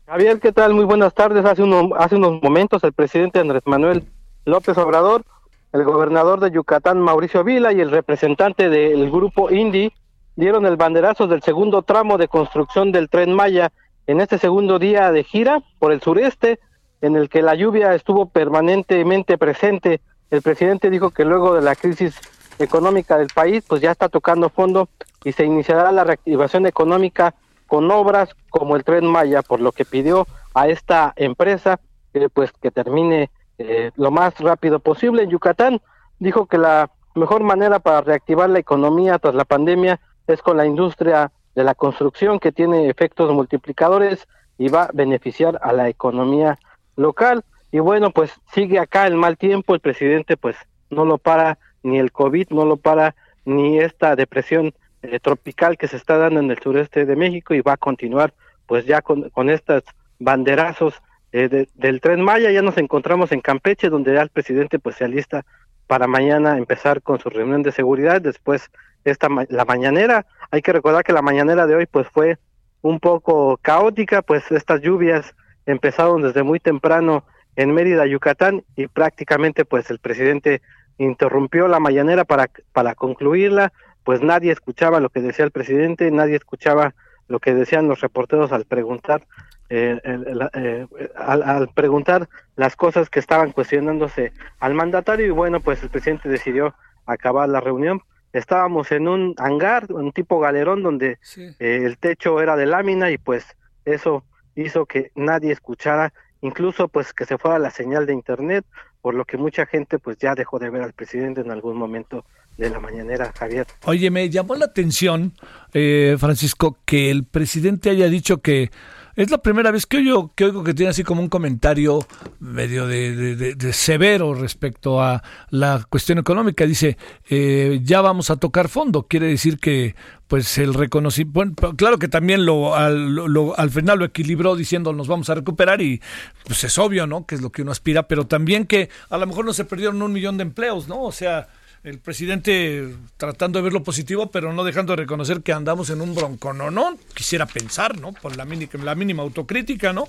Javier, 0.06 0.40
¿qué 0.40 0.50
tal? 0.50 0.74
Muy 0.74 0.84
buenas 0.84 1.14
tardes. 1.14 1.44
Hace, 1.44 1.62
uno- 1.62 1.90
hace 1.96 2.16
unos 2.16 2.42
momentos 2.42 2.82
el 2.82 2.92
presidente 2.92 3.38
Andrés 3.38 3.62
Manuel 3.66 4.04
López 4.46 4.76
Obrador, 4.78 5.24
el 5.72 5.84
gobernador 5.84 6.40
de 6.40 6.50
Yucatán 6.50 6.98
Mauricio 6.98 7.44
Vila 7.44 7.72
y 7.72 7.80
el 7.80 7.92
representante 7.92 8.68
del 8.68 9.08
grupo 9.12 9.48
Indy 9.50 9.92
dieron 10.34 10.66
el 10.66 10.76
banderazo 10.76 11.28
del 11.28 11.42
segundo 11.42 11.82
tramo 11.82 12.18
de 12.18 12.26
construcción 12.26 12.90
del 12.90 13.08
tren 13.08 13.32
Maya 13.32 13.70
en 14.08 14.20
este 14.20 14.38
segundo 14.38 14.80
día 14.80 15.12
de 15.12 15.22
gira 15.22 15.62
por 15.78 15.92
el 15.92 16.00
sureste, 16.00 16.58
en 17.00 17.16
el 17.16 17.28
que 17.28 17.42
la 17.42 17.54
lluvia 17.54 17.94
estuvo 17.94 18.26
permanentemente 18.26 19.38
presente. 19.38 20.00
El 20.30 20.42
presidente 20.42 20.90
dijo 20.90 21.10
que 21.10 21.24
luego 21.24 21.54
de 21.54 21.62
la 21.62 21.74
crisis 21.76 22.18
económica 22.58 23.18
del 23.18 23.28
país, 23.28 23.64
pues 23.66 23.80
ya 23.80 23.92
está 23.92 24.08
tocando 24.08 24.48
fondo 24.48 24.88
y 25.24 25.32
se 25.32 25.44
iniciará 25.44 25.92
la 25.92 26.04
reactivación 26.04 26.66
económica 26.66 27.34
con 27.66 27.90
obras 27.90 28.30
como 28.50 28.76
el 28.76 28.84
tren 28.84 29.06
Maya, 29.06 29.42
por 29.42 29.60
lo 29.60 29.72
que 29.72 29.84
pidió 29.84 30.26
a 30.54 30.68
esta 30.68 31.12
empresa 31.16 31.80
eh, 32.14 32.28
pues 32.32 32.50
que 32.52 32.70
termine 32.70 33.30
eh, 33.58 33.90
lo 33.96 34.10
más 34.10 34.38
rápido 34.38 34.80
posible 34.80 35.22
en 35.22 35.30
Yucatán. 35.30 35.80
Dijo 36.18 36.46
que 36.46 36.58
la 36.58 36.90
mejor 37.14 37.42
manera 37.42 37.78
para 37.78 38.00
reactivar 38.00 38.48
la 38.50 38.58
economía 38.58 39.18
tras 39.18 39.34
la 39.34 39.44
pandemia 39.44 40.00
es 40.26 40.42
con 40.42 40.56
la 40.56 40.66
industria 40.66 41.30
de 41.54 41.64
la 41.64 41.74
construcción 41.74 42.38
que 42.38 42.52
tiene 42.52 42.88
efectos 42.88 43.32
multiplicadores 43.32 44.26
y 44.58 44.68
va 44.68 44.84
a 44.84 44.90
beneficiar 44.92 45.58
a 45.62 45.72
la 45.72 45.88
economía 45.88 46.58
local. 46.98 47.42
Y 47.72 47.78
bueno, 47.78 48.10
pues 48.10 48.30
sigue 48.52 48.78
acá 48.78 49.06
el 49.06 49.14
mal 49.16 49.36
tiempo, 49.38 49.74
el 49.74 49.80
presidente 49.80 50.36
pues 50.36 50.56
no 50.90 51.04
lo 51.04 51.16
para 51.18 51.58
ni 51.82 51.98
el 51.98 52.12
COVID, 52.12 52.48
no 52.50 52.64
lo 52.64 52.76
para 52.76 53.14
ni 53.44 53.78
esta 53.78 54.16
depresión 54.16 54.74
eh, 55.02 55.20
tropical 55.20 55.78
que 55.78 55.88
se 55.88 55.96
está 55.96 56.18
dando 56.18 56.40
en 56.40 56.50
el 56.50 56.58
sureste 56.58 57.06
de 57.06 57.16
México 57.16 57.54
y 57.54 57.60
va 57.62 57.74
a 57.74 57.76
continuar 57.76 58.34
pues 58.66 58.84
ya 58.84 59.00
con, 59.00 59.30
con 59.30 59.48
estos 59.48 59.82
banderazos 60.18 60.94
eh, 61.32 61.48
de- 61.48 61.68
del 61.74 62.00
tren 62.00 62.20
Maya. 62.20 62.50
Ya 62.50 62.62
nos 62.62 62.76
encontramos 62.78 63.32
en 63.32 63.40
Campeche 63.40 63.88
donde 63.90 64.12
ya 64.14 64.22
el 64.22 64.30
presidente 64.30 64.78
pues 64.78 64.96
se 64.96 65.04
alista 65.04 65.44
para 65.86 66.06
mañana 66.06 66.58
empezar 66.58 67.00
con 67.00 67.18
su 67.20 67.30
reunión 67.30 67.62
de 67.62 67.72
seguridad, 67.72 68.20
después 68.20 68.70
esta 69.04 69.28
la 69.48 69.64
mañanera. 69.64 70.26
Hay 70.50 70.60
que 70.62 70.72
recordar 70.72 71.04
que 71.04 71.12
la 71.14 71.22
mañanera 71.22 71.66
de 71.66 71.74
hoy 71.76 71.86
pues 71.86 72.08
fue 72.08 72.36
un 72.82 72.98
poco 73.00 73.58
caótica, 73.62 74.20
pues 74.22 74.50
estas 74.50 74.82
lluvias 74.82 75.34
empezaron 75.72 76.22
desde 76.22 76.42
muy 76.42 76.60
temprano 76.60 77.24
en 77.56 77.72
Mérida, 77.72 78.06
Yucatán, 78.06 78.64
y 78.76 78.86
prácticamente 78.86 79.64
pues 79.64 79.90
el 79.90 79.98
presidente 79.98 80.62
interrumpió 80.98 81.68
la 81.68 81.78
mañanera 81.80 82.24
para, 82.24 82.50
para 82.72 82.94
concluirla, 82.94 83.72
pues 84.04 84.22
nadie 84.22 84.50
escuchaba 84.52 85.00
lo 85.00 85.10
que 85.10 85.20
decía 85.20 85.44
el 85.44 85.50
presidente, 85.50 86.10
nadie 86.10 86.36
escuchaba 86.36 86.94
lo 87.28 87.38
que 87.40 87.54
decían 87.54 87.88
los 87.88 88.00
reporteros 88.00 88.52
al 88.52 88.64
preguntar 88.64 89.26
eh, 89.70 90.00
el- 90.02 90.26
el- 90.26 90.50
eh, 90.54 90.86
al, 91.14 91.42
al 91.42 91.68
preguntar 91.68 92.26
las 92.56 92.74
cosas 92.74 93.10
que 93.10 93.18
estaban 93.20 93.52
cuestionándose 93.52 94.32
al 94.60 94.72
mandatario 94.72 95.26
y 95.26 95.30
bueno 95.30 95.60
pues 95.60 95.82
el 95.82 95.90
presidente 95.90 96.30
decidió 96.30 96.74
acabar 97.04 97.50
la 97.50 97.60
reunión 97.60 98.00
estábamos 98.32 98.90
en 98.92 99.08
un 99.08 99.34
hangar 99.36 99.92
un 99.92 100.10
tipo 100.12 100.40
galerón 100.40 100.82
donde 100.82 101.18
Sí. 101.20 101.50
eh, 101.58 101.82
el 101.84 101.98
techo 101.98 102.40
era 102.40 102.56
de 102.56 102.64
lámina 102.64 103.10
y 103.10 103.18
pues 103.18 103.44
eso 103.84 104.24
hizo 104.62 104.86
que 104.86 105.10
nadie 105.14 105.52
escuchara, 105.52 106.12
incluso 106.40 106.88
pues 106.88 107.12
que 107.12 107.24
se 107.24 107.38
fuera 107.38 107.58
la 107.58 107.70
señal 107.70 108.06
de 108.06 108.14
internet, 108.14 108.64
por 109.00 109.14
lo 109.14 109.24
que 109.24 109.36
mucha 109.36 109.66
gente 109.66 109.98
pues 109.98 110.18
ya 110.18 110.34
dejó 110.34 110.58
de 110.58 110.70
ver 110.70 110.82
al 110.82 110.92
presidente 110.92 111.40
en 111.40 111.50
algún 111.50 111.76
momento 111.76 112.24
de 112.56 112.70
la 112.70 112.80
mañanera, 112.80 113.32
Javier. 113.38 113.66
Oye, 113.84 114.10
me 114.10 114.28
llamó 114.28 114.56
la 114.56 114.66
atención, 114.66 115.32
eh, 115.72 116.16
Francisco, 116.18 116.76
que 116.84 117.10
el 117.10 117.24
presidente 117.24 117.90
haya 117.90 118.08
dicho 118.08 118.38
que 118.38 118.70
es 119.18 119.32
la 119.32 119.38
primera 119.38 119.72
vez 119.72 119.84
que 119.84 119.96
oigo 119.96 120.32
que, 120.36 120.44
oigo 120.44 120.62
que 120.62 120.74
tiene 120.74 120.90
así 120.90 121.02
como 121.02 121.20
un 121.20 121.28
comentario 121.28 121.98
medio 122.38 122.86
de, 122.86 123.56
severo 123.72 124.32
respecto 124.32 125.02
a 125.02 125.24
la 125.50 125.84
cuestión 125.90 126.18
económica. 126.18 126.64
Dice, 126.64 126.96
eh, 127.28 127.80
ya 127.82 128.00
vamos 128.00 128.30
a 128.30 128.36
tocar 128.36 128.68
fondo. 128.68 129.08
Quiere 129.08 129.26
decir 129.26 129.58
que 129.58 129.96
pues 130.28 130.56
el 130.58 130.72
reconocimiento, 130.72 131.32
bueno, 131.34 131.76
claro 131.76 131.98
que 131.98 132.06
también 132.06 132.46
lo 132.46 132.76
al, 132.76 133.18
al, 133.56 133.70
final 133.70 133.98
lo 133.98 134.04
equilibró 134.04 134.54
diciendo 134.54 134.92
nos 134.92 135.08
vamos 135.08 135.28
a 135.30 135.34
recuperar 135.34 135.82
y 135.82 136.00
pues 136.44 136.62
es 136.62 136.78
obvio, 136.78 137.08
¿no? 137.08 137.26
Que 137.26 137.34
es 137.34 137.40
lo 137.40 137.50
que 137.50 137.62
uno 137.62 137.72
aspira, 137.72 138.06
pero 138.06 138.24
también 138.28 138.66
que 138.66 138.88
a 139.10 139.18
lo 139.18 139.26
mejor 139.26 139.44
no 139.44 139.52
se 139.52 139.64
perdieron 139.64 140.00
un 140.00 140.12
millón 140.12 140.36
de 140.36 140.42
empleos, 140.42 140.86
¿no? 140.86 141.02
O 141.02 141.12
sea, 141.12 141.48
el 141.88 141.98
presidente 141.98 142.94
tratando 143.16 143.58
de 143.58 143.64
ver 143.64 143.72
lo 143.72 143.82
positivo, 143.82 144.30
pero 144.30 144.52
no 144.52 144.64
dejando 144.64 144.92
de 144.92 145.02
reconocer 145.02 145.42
que 145.42 145.52
andamos 145.52 145.90
en 145.90 146.00
un 146.00 146.14
bronco, 146.14 146.52
no, 146.52 146.70
no, 146.70 146.96
quisiera 147.14 147.46
pensar, 147.46 147.98
¿no? 147.98 148.12
Por 148.12 148.36
la 148.36 148.44
mínima, 148.44 148.84
la 148.84 148.94
mínima 148.94 149.22
autocrítica, 149.22 149.92
¿no? 149.92 150.08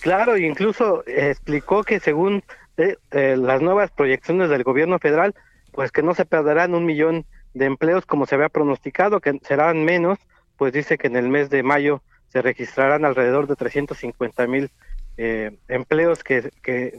Claro, 0.00 0.38
incluso 0.38 1.04
explicó 1.06 1.82
que 1.82 2.00
según 2.00 2.42
eh, 2.76 2.96
eh, 3.10 3.36
las 3.36 3.60
nuevas 3.60 3.90
proyecciones 3.90 4.48
del 4.48 4.62
gobierno 4.62 4.98
federal, 4.98 5.34
pues 5.72 5.92
que 5.92 6.02
no 6.02 6.14
se 6.14 6.24
perderán 6.24 6.74
un 6.74 6.86
millón 6.86 7.26
de 7.52 7.66
empleos 7.66 8.06
como 8.06 8.26
se 8.26 8.36
había 8.36 8.48
pronosticado, 8.48 9.20
que 9.20 9.38
serán 9.42 9.84
menos, 9.84 10.18
pues 10.56 10.72
dice 10.72 10.98
que 10.98 11.08
en 11.08 11.16
el 11.16 11.28
mes 11.28 11.50
de 11.50 11.62
mayo 11.62 12.02
se 12.28 12.42
registrarán 12.42 13.04
alrededor 13.04 13.46
de 13.48 13.56
350 13.56 14.46
mil 14.46 14.70
eh, 15.16 15.50
empleos 15.68 16.22
que 16.22 16.52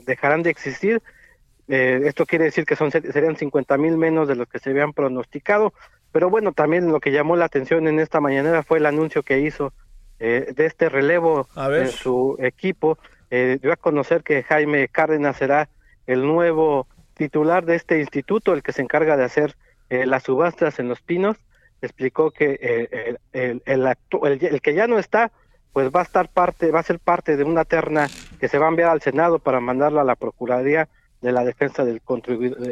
dejarán 0.04 0.42
de 0.42 0.50
existir 0.50 1.02
eh, 1.74 2.02
esto 2.04 2.26
quiere 2.26 2.44
decir 2.44 2.66
que 2.66 2.76
son 2.76 2.90
serían 2.90 3.34
50 3.34 3.78
mil 3.78 3.96
menos 3.96 4.28
de 4.28 4.34
los 4.34 4.46
que 4.46 4.58
se 4.58 4.68
habían 4.68 4.92
pronosticado. 4.92 5.72
Pero 6.12 6.28
bueno, 6.28 6.52
también 6.52 6.92
lo 6.92 7.00
que 7.00 7.12
llamó 7.12 7.34
la 7.34 7.46
atención 7.46 7.88
en 7.88 7.98
esta 7.98 8.20
mañanera 8.20 8.62
fue 8.62 8.76
el 8.76 8.84
anuncio 8.84 9.22
que 9.22 9.40
hizo 9.40 9.72
eh, 10.20 10.52
de 10.54 10.66
este 10.66 10.90
relevo 10.90 11.48
en 11.56 11.88
su 11.88 12.36
equipo. 12.40 12.98
Eh, 13.30 13.58
dio 13.62 13.72
a 13.72 13.76
conocer 13.76 14.22
que 14.22 14.42
Jaime 14.42 14.86
Cárdenas 14.88 15.38
será 15.38 15.70
el 16.06 16.26
nuevo 16.26 16.88
titular 17.14 17.64
de 17.64 17.76
este 17.76 18.00
instituto, 18.00 18.52
el 18.52 18.62
que 18.62 18.72
se 18.72 18.82
encarga 18.82 19.16
de 19.16 19.24
hacer 19.24 19.56
eh, 19.88 20.04
las 20.04 20.24
subastas 20.24 20.78
en 20.78 20.88
los 20.88 21.00
pinos. 21.00 21.38
Explicó 21.80 22.32
que 22.32 23.16
el, 23.32 23.62
el, 23.64 24.60
que 24.60 24.74
ya 24.74 24.86
no 24.86 24.98
está, 24.98 25.32
pues 25.72 25.88
va 25.90 26.00
a 26.00 26.04
estar 26.04 26.28
parte, 26.28 26.70
va 26.70 26.80
a 26.80 26.84
ser 26.84 26.98
parte 26.98 27.38
de 27.38 27.44
una 27.44 27.64
terna 27.64 28.08
que 28.38 28.48
se 28.48 28.58
va 28.58 28.66
a 28.66 28.68
enviar 28.68 28.90
al 28.90 29.00
Senado 29.00 29.38
para 29.38 29.58
mandarla 29.58 30.02
a 30.02 30.04
la 30.04 30.16
Procuraduría 30.16 30.86
de 31.22 31.32
la 31.32 31.44
defensa 31.44 31.84
del, 31.84 32.02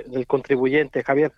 del 0.07 0.27
contribuyente, 0.27 1.03
Javier. 1.03 1.33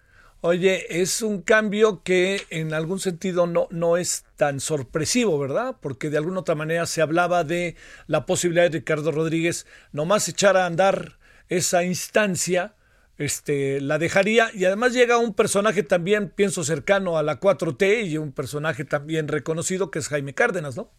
Oye, 0.45 1.01
es 1.01 1.23
un 1.23 1.41
cambio 1.41 2.03
que 2.03 2.43
en 2.51 2.75
algún 2.75 2.99
sentido 2.99 3.47
no, 3.47 3.69
no 3.71 3.97
es 3.97 4.25
tan 4.35 4.59
sorpresivo, 4.59 5.39
¿verdad? 5.39 5.77
Porque 5.81 6.11
de 6.11 6.17
alguna 6.19 6.41
otra 6.41 6.57
manera 6.57 6.85
se 6.87 7.01
hablaba 7.01 7.45
de 7.45 7.77
la 8.09 8.27
posibilidad 8.27 8.65
de 8.65 8.79
Ricardo 8.79 9.13
Rodríguez 9.13 9.67
nomás 9.93 10.29
echar 10.29 10.57
a 10.57 10.67
andar 10.67 11.19
esa 11.49 11.85
instancia, 11.85 12.75
este, 13.19 13.81
la 13.81 13.99
dejaría 13.99 14.51
y 14.53 14.65
además 14.65 14.95
llega 14.95 15.19
un 15.19 15.33
personaje 15.33 15.85
también, 15.85 16.31
pienso, 16.31 16.65
cercano 16.65 17.19
a 17.19 17.23
la 17.23 17.39
4T 17.39 18.09
y 18.09 18.19
un 18.19 18.33
personaje 18.33 18.85
también 18.85 19.29
reconocido 19.29 19.93
que 19.93 20.01
es 20.01 20.09
Jaime 20.09 20.35
Cárdenas, 20.35 20.77
¿no? 20.77 20.91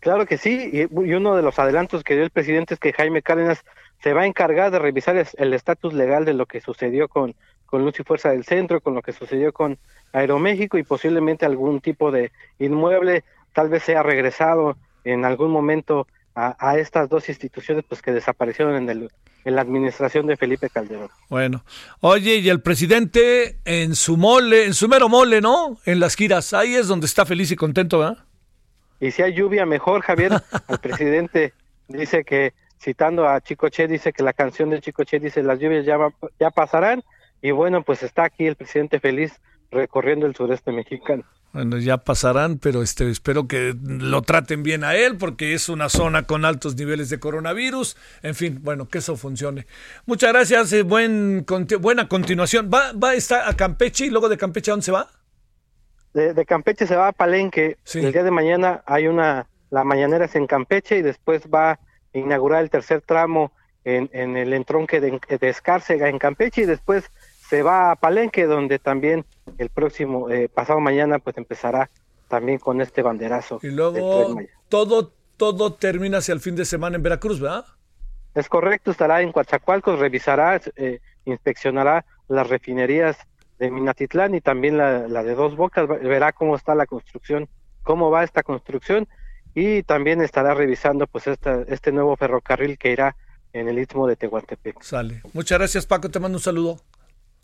Claro 0.00 0.26
que 0.26 0.38
sí, 0.38 0.70
y 0.72 1.14
uno 1.14 1.34
de 1.34 1.42
los 1.42 1.58
adelantos 1.58 2.04
que 2.04 2.14
dio 2.14 2.22
el 2.22 2.30
presidente 2.30 2.74
es 2.74 2.80
que 2.80 2.92
Jaime 2.92 3.22
Cárdenas 3.22 3.64
se 4.02 4.12
va 4.12 4.22
a 4.22 4.26
encargar 4.26 4.70
de 4.70 4.78
revisar 4.78 5.16
el 5.36 5.54
estatus 5.54 5.92
legal 5.92 6.24
de 6.24 6.34
lo 6.34 6.46
que 6.46 6.60
sucedió 6.60 7.08
con, 7.08 7.34
con 7.66 7.84
Luz 7.84 7.98
y 7.98 8.04
Fuerza 8.04 8.30
del 8.30 8.44
Centro, 8.44 8.80
con 8.80 8.94
lo 8.94 9.02
que 9.02 9.12
sucedió 9.12 9.52
con 9.52 9.78
Aeroméxico 10.12 10.78
y 10.78 10.84
posiblemente 10.84 11.44
algún 11.44 11.80
tipo 11.80 12.10
de 12.10 12.30
inmueble 12.58 13.24
tal 13.52 13.68
vez 13.68 13.82
sea 13.82 14.02
regresado 14.02 14.76
en 15.04 15.24
algún 15.24 15.50
momento 15.50 16.06
a, 16.34 16.78
estas 16.78 17.08
dos 17.08 17.28
instituciones 17.28 17.84
pues 17.88 18.00
que 18.00 18.12
desaparecieron 18.12 18.76
en, 18.76 18.88
el, 18.88 19.10
en 19.44 19.56
la 19.56 19.62
administración 19.62 20.28
de 20.28 20.36
Felipe 20.36 20.70
Calderón. 20.70 21.08
Bueno, 21.28 21.64
oye, 21.98 22.36
y 22.36 22.48
el 22.48 22.62
presidente 22.62 23.58
en 23.64 23.96
su 23.96 24.16
mole, 24.16 24.66
en 24.66 24.74
su 24.74 24.88
mero 24.88 25.08
mole, 25.08 25.40
¿no? 25.40 25.78
En 25.84 25.98
las 25.98 26.14
giras, 26.14 26.52
ahí 26.52 26.76
es 26.76 26.86
donde 26.86 27.06
está 27.06 27.26
feliz 27.26 27.50
y 27.50 27.56
contento, 27.56 27.98
¿verdad? 27.98 28.27
Y 29.00 29.10
si 29.10 29.22
hay 29.22 29.34
lluvia, 29.34 29.66
mejor, 29.66 30.02
Javier. 30.02 30.32
El 30.68 30.78
presidente 30.78 31.52
dice 31.88 32.24
que 32.24 32.52
citando 32.80 33.28
a 33.28 33.40
Chicoche, 33.40 33.88
dice 33.88 34.12
que 34.12 34.22
la 34.22 34.32
canción 34.32 34.70
de 34.70 34.80
Chicoche 34.80 35.18
dice 35.18 35.42
las 35.42 35.58
lluvias 35.58 35.84
ya, 35.84 35.98
ya 36.38 36.50
pasarán 36.50 37.02
y 37.42 37.50
bueno, 37.50 37.82
pues 37.82 38.02
está 38.02 38.24
aquí 38.24 38.46
el 38.46 38.56
presidente 38.56 39.00
feliz 39.00 39.32
recorriendo 39.70 40.26
el 40.26 40.34
sureste 40.34 40.72
mexicano. 40.72 41.24
Bueno, 41.52 41.78
ya 41.78 41.96
pasarán, 41.96 42.58
pero 42.58 42.82
este, 42.82 43.10
espero 43.10 43.48
que 43.48 43.74
lo 43.82 44.20
traten 44.22 44.62
bien 44.62 44.84
a 44.84 44.94
él 44.94 45.16
porque 45.16 45.54
es 45.54 45.70
una 45.70 45.88
zona 45.88 46.24
con 46.24 46.44
altos 46.44 46.76
niveles 46.76 47.08
de 47.08 47.18
coronavirus. 47.18 47.96
En 48.22 48.34
fin, 48.34 48.60
bueno, 48.62 48.88
que 48.88 48.98
eso 48.98 49.16
funcione. 49.16 49.66
Muchas 50.04 50.32
gracias, 50.32 50.72
eh, 50.74 50.82
buen, 50.82 51.46
buena 51.80 52.06
continuación. 52.06 52.70
¿Va, 52.72 52.92
va 52.92 53.12
a, 53.12 53.48
a 53.48 53.56
Campeche 53.56 54.06
y 54.06 54.10
luego 54.10 54.28
de 54.28 54.36
Campeche 54.36 54.70
a 54.70 54.74
dónde 54.74 54.84
se 54.84 54.92
va? 54.92 55.08
De, 56.18 56.46
Campeche 56.46 56.86
se 56.86 56.96
va 56.96 57.08
a 57.08 57.12
Palenque. 57.12 57.76
El 57.94 58.12
día 58.12 58.22
de 58.22 58.30
mañana 58.30 58.82
hay 58.86 59.06
una, 59.06 59.46
la 59.70 59.84
mañanera 59.84 60.24
es 60.24 60.34
en 60.34 60.46
Campeche 60.46 60.98
y 60.98 61.02
después 61.02 61.48
va 61.52 61.78
inaugurar 62.12 62.62
el 62.62 62.70
tercer 62.70 63.02
tramo 63.02 63.52
en, 63.84 64.10
en 64.12 64.36
el 64.36 64.52
entronque 64.52 65.00
de, 65.00 65.20
de, 65.40 65.48
Escárcega 65.48 66.08
en 66.08 66.18
Campeche 66.18 66.62
y 66.62 66.66
después 66.66 67.10
se 67.48 67.62
va 67.62 67.90
a 67.90 67.96
Palenque 67.96 68.46
donde 68.46 68.78
también 68.78 69.24
el 69.58 69.70
próximo 69.70 70.28
eh, 70.30 70.48
pasado 70.48 70.80
mañana 70.80 71.18
pues 71.18 71.38
empezará 71.38 71.90
también 72.28 72.58
con 72.58 72.80
este 72.80 73.02
banderazo. 73.02 73.60
Y 73.62 73.68
luego 73.68 74.36
todo 74.68 75.12
todo 75.36 75.72
termina 75.74 76.18
hacia 76.18 76.34
el 76.34 76.40
fin 76.40 76.56
de 76.56 76.64
semana 76.64 76.96
en 76.96 77.02
Veracruz, 77.02 77.40
¿verdad? 77.40 77.64
Es 78.34 78.48
correcto, 78.48 78.90
estará 78.90 79.22
en 79.22 79.32
Coatzacoalcos, 79.32 79.98
revisará, 79.98 80.60
eh, 80.76 81.00
inspeccionará 81.24 82.04
las 82.26 82.48
refinerías 82.48 83.16
de 83.58 83.70
Minatitlán 83.70 84.34
y 84.34 84.40
también 84.40 84.76
la, 84.76 85.08
la 85.08 85.22
de 85.22 85.34
Dos 85.34 85.56
Bocas, 85.56 85.88
verá 85.88 86.32
cómo 86.32 86.56
está 86.56 86.74
la 86.74 86.86
construcción, 86.86 87.48
cómo 87.82 88.10
va 88.10 88.24
esta 88.24 88.42
construcción 88.42 89.08
y 89.54 89.82
también 89.82 90.20
estará 90.20 90.54
revisando 90.54 91.06
pues 91.06 91.26
esta, 91.26 91.62
este 91.68 91.92
nuevo 91.92 92.16
ferrocarril 92.16 92.78
que 92.78 92.92
irá 92.92 93.16
en 93.52 93.68
el 93.68 93.78
istmo 93.78 94.06
de 94.06 94.16
Tehuantepec. 94.16 94.82
Sale. 94.82 95.22
Muchas 95.32 95.58
gracias 95.58 95.86
Paco, 95.86 96.10
te 96.10 96.20
mando 96.20 96.38
un 96.38 96.42
saludo. 96.42 96.80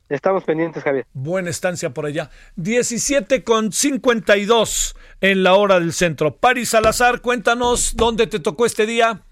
Estamos 0.08 0.44
pendientes, 0.44 0.82
Javier. 0.82 1.06
Buena 1.14 1.48
estancia 1.48 1.90
por 1.90 2.04
allá. 2.04 2.30
17 2.56 3.42
con 3.42 3.72
52 3.72 4.96
en 5.22 5.42
la 5.42 5.54
hora 5.54 5.80
del 5.80 5.94
centro. 5.94 6.36
Paris 6.36 6.70
Salazar, 6.70 7.22
cuéntanos 7.22 7.96
dónde 7.96 8.26
te 8.26 8.38
tocó 8.38 8.66
este 8.66 8.84
día. 8.84 9.22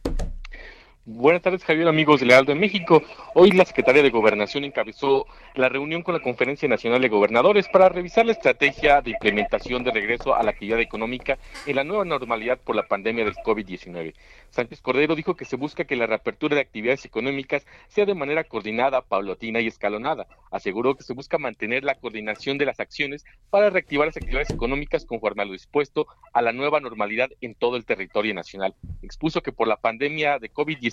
Buenas 1.05 1.43
tardes, 1.43 1.65
Javier, 1.65 1.89
amigos 1.89 2.21
de 2.21 2.27
Lealdo 2.27 2.53
en 2.53 2.61
México. 2.61 3.03
Hoy 3.35 3.51
la 3.51 3.65
Secretaría 3.65 4.05
de 4.05 4.11
Gobernación 4.11 4.63
encabezó 4.63 5.27
la 5.57 5.69
reunión 5.69 6.03
con 6.03 6.15
la 6.15 6.23
Conferencia 6.23 6.69
Nacional 6.69 7.03
de 7.03 7.09
Gobernadores 7.09 7.67
para 7.67 7.89
revisar 7.89 8.25
la 8.25 8.31
estrategia 8.31 9.03
de 9.03 9.11
implementación 9.11 9.83
de 9.83 9.91
regreso 9.91 10.37
a 10.37 10.45
la 10.45 10.53
actividad 10.53 10.79
económica 10.79 11.39
en 11.67 11.75
la 11.75 11.83
nueva 11.83 12.05
normalidad 12.05 12.61
por 12.61 12.77
la 12.77 12.87
pandemia 12.87 13.25
del 13.25 13.35
COVID-19. 13.35 14.15
Sánchez 14.51 14.81
Cordero 14.81 15.17
dijo 15.17 15.35
que 15.35 15.45
se 15.45 15.57
busca 15.57 15.83
que 15.83 15.97
la 15.97 16.07
reapertura 16.07 16.55
de 16.55 16.61
actividades 16.61 17.05
económicas 17.05 17.67
sea 17.89 18.07
de 18.07 18.15
manera 18.15 18.45
coordinada, 18.45 19.03
paulatina 19.03 19.59
y 19.59 19.67
escalonada. 19.67 20.29
Aseguró 20.53 20.95
que 20.95 21.03
se 21.03 21.15
busca 21.15 21.37
mantener 21.37 21.83
la 21.83 21.97
coordinación 21.97 22.59
de 22.59 22.67
las 22.67 22.79
acciones 22.79 23.25
para 23.51 23.71
reactivar 23.71 24.07
las 24.07 24.17
actividades 24.17 24.51
económicas 24.51 25.05
conforme 25.05 25.43
a 25.43 25.47
lo 25.47 25.53
dispuesto 25.53 26.07
a 26.33 26.43
la 26.43 26.53
nueva 26.53 26.79
normalidad 26.79 27.31
en 27.41 27.57
todo 27.57 27.75
el 27.75 27.85
territorio 27.85 28.35
nacional. 28.35 28.77
Expuso 29.03 29.43
que 29.43 29.51
por 29.51 29.67
la 29.67 29.79
pandemia 29.79 30.39
de 30.39 30.53
COVID-19 30.53 30.92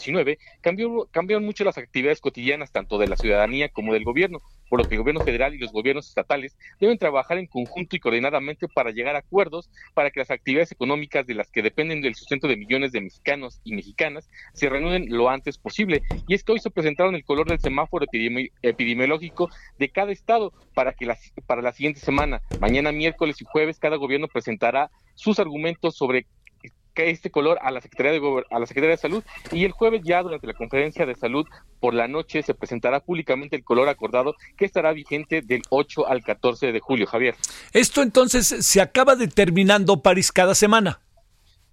cambió, 0.61 1.07
cambiaron 1.11 1.45
mucho 1.45 1.63
las 1.63 1.77
actividades 1.77 2.21
cotidianas 2.21 2.71
tanto 2.71 2.97
de 2.97 3.07
la 3.07 3.17
ciudadanía 3.17 3.69
como 3.69 3.93
del 3.93 4.03
gobierno, 4.03 4.39
por 4.69 4.79
lo 4.79 4.87
que 4.87 4.95
el 4.95 5.01
gobierno 5.01 5.21
federal 5.21 5.53
y 5.53 5.57
los 5.57 5.71
gobiernos 5.71 6.07
estatales 6.07 6.57
deben 6.79 6.97
trabajar 6.97 7.37
en 7.37 7.47
conjunto 7.47 7.95
y 7.95 7.99
coordinadamente 7.99 8.67
para 8.67 8.91
llegar 8.91 9.15
a 9.15 9.19
acuerdos 9.19 9.69
para 9.93 10.11
que 10.11 10.19
las 10.19 10.31
actividades 10.31 10.71
económicas 10.71 11.25
de 11.25 11.33
las 11.33 11.49
que 11.51 11.61
dependen 11.61 12.01
del 12.01 12.15
sustento 12.15 12.47
de 12.47 12.57
millones 12.57 12.91
de 12.91 13.01
mexicanos 13.01 13.59
y 13.63 13.73
mexicanas 13.73 14.29
se 14.53 14.69
reúnen 14.69 15.07
lo 15.09 15.29
antes 15.29 15.57
posible. 15.57 16.01
Y 16.27 16.33
es 16.33 16.43
que 16.43 16.51
hoy 16.51 16.59
se 16.59 16.71
presentaron 16.71 17.15
el 17.15 17.23
color 17.23 17.47
del 17.47 17.59
semáforo 17.59 18.05
epidemiológico 18.61 19.49
de 19.77 19.89
cada 19.89 20.11
estado 20.11 20.53
para 20.73 20.93
que 20.93 21.07
para 21.45 21.61
la 21.61 21.73
siguiente 21.73 21.99
semana, 21.99 22.41
mañana 22.59 22.91
miércoles 22.91 23.41
y 23.41 23.45
jueves, 23.45 23.79
cada 23.79 23.95
gobierno 23.95 24.27
presentará 24.27 24.91
sus 25.15 25.39
argumentos 25.39 25.97
sobre 25.97 26.27
este 26.95 27.31
color 27.31 27.59
a 27.61 27.71
la 27.71 27.81
Secretaría 27.81 28.11
de 28.11 28.43
a 28.49 28.59
la 28.59 28.65
Secretaría 28.65 28.95
de 28.95 29.01
Salud 29.01 29.23
y 29.51 29.65
el 29.65 29.71
jueves 29.71 30.01
ya 30.03 30.21
durante 30.21 30.47
la 30.47 30.53
conferencia 30.53 31.05
de 31.05 31.15
salud 31.15 31.45
por 31.79 31.93
la 31.93 32.07
noche 32.07 32.43
se 32.43 32.53
presentará 32.53 32.99
públicamente 32.99 33.55
el 33.55 33.63
color 33.63 33.87
acordado 33.87 34.35
que 34.57 34.65
estará 34.65 34.91
vigente 34.91 35.41
del 35.41 35.61
8 35.69 36.07
al 36.07 36.23
14 36.23 36.71
de 36.71 36.79
julio, 36.79 37.07
Javier. 37.07 37.35
Esto 37.73 38.01
entonces 38.01 38.47
se 38.47 38.81
acaba 38.81 39.15
determinando 39.15 40.01
París 40.01 40.31
cada 40.31 40.55
semana. 40.55 41.01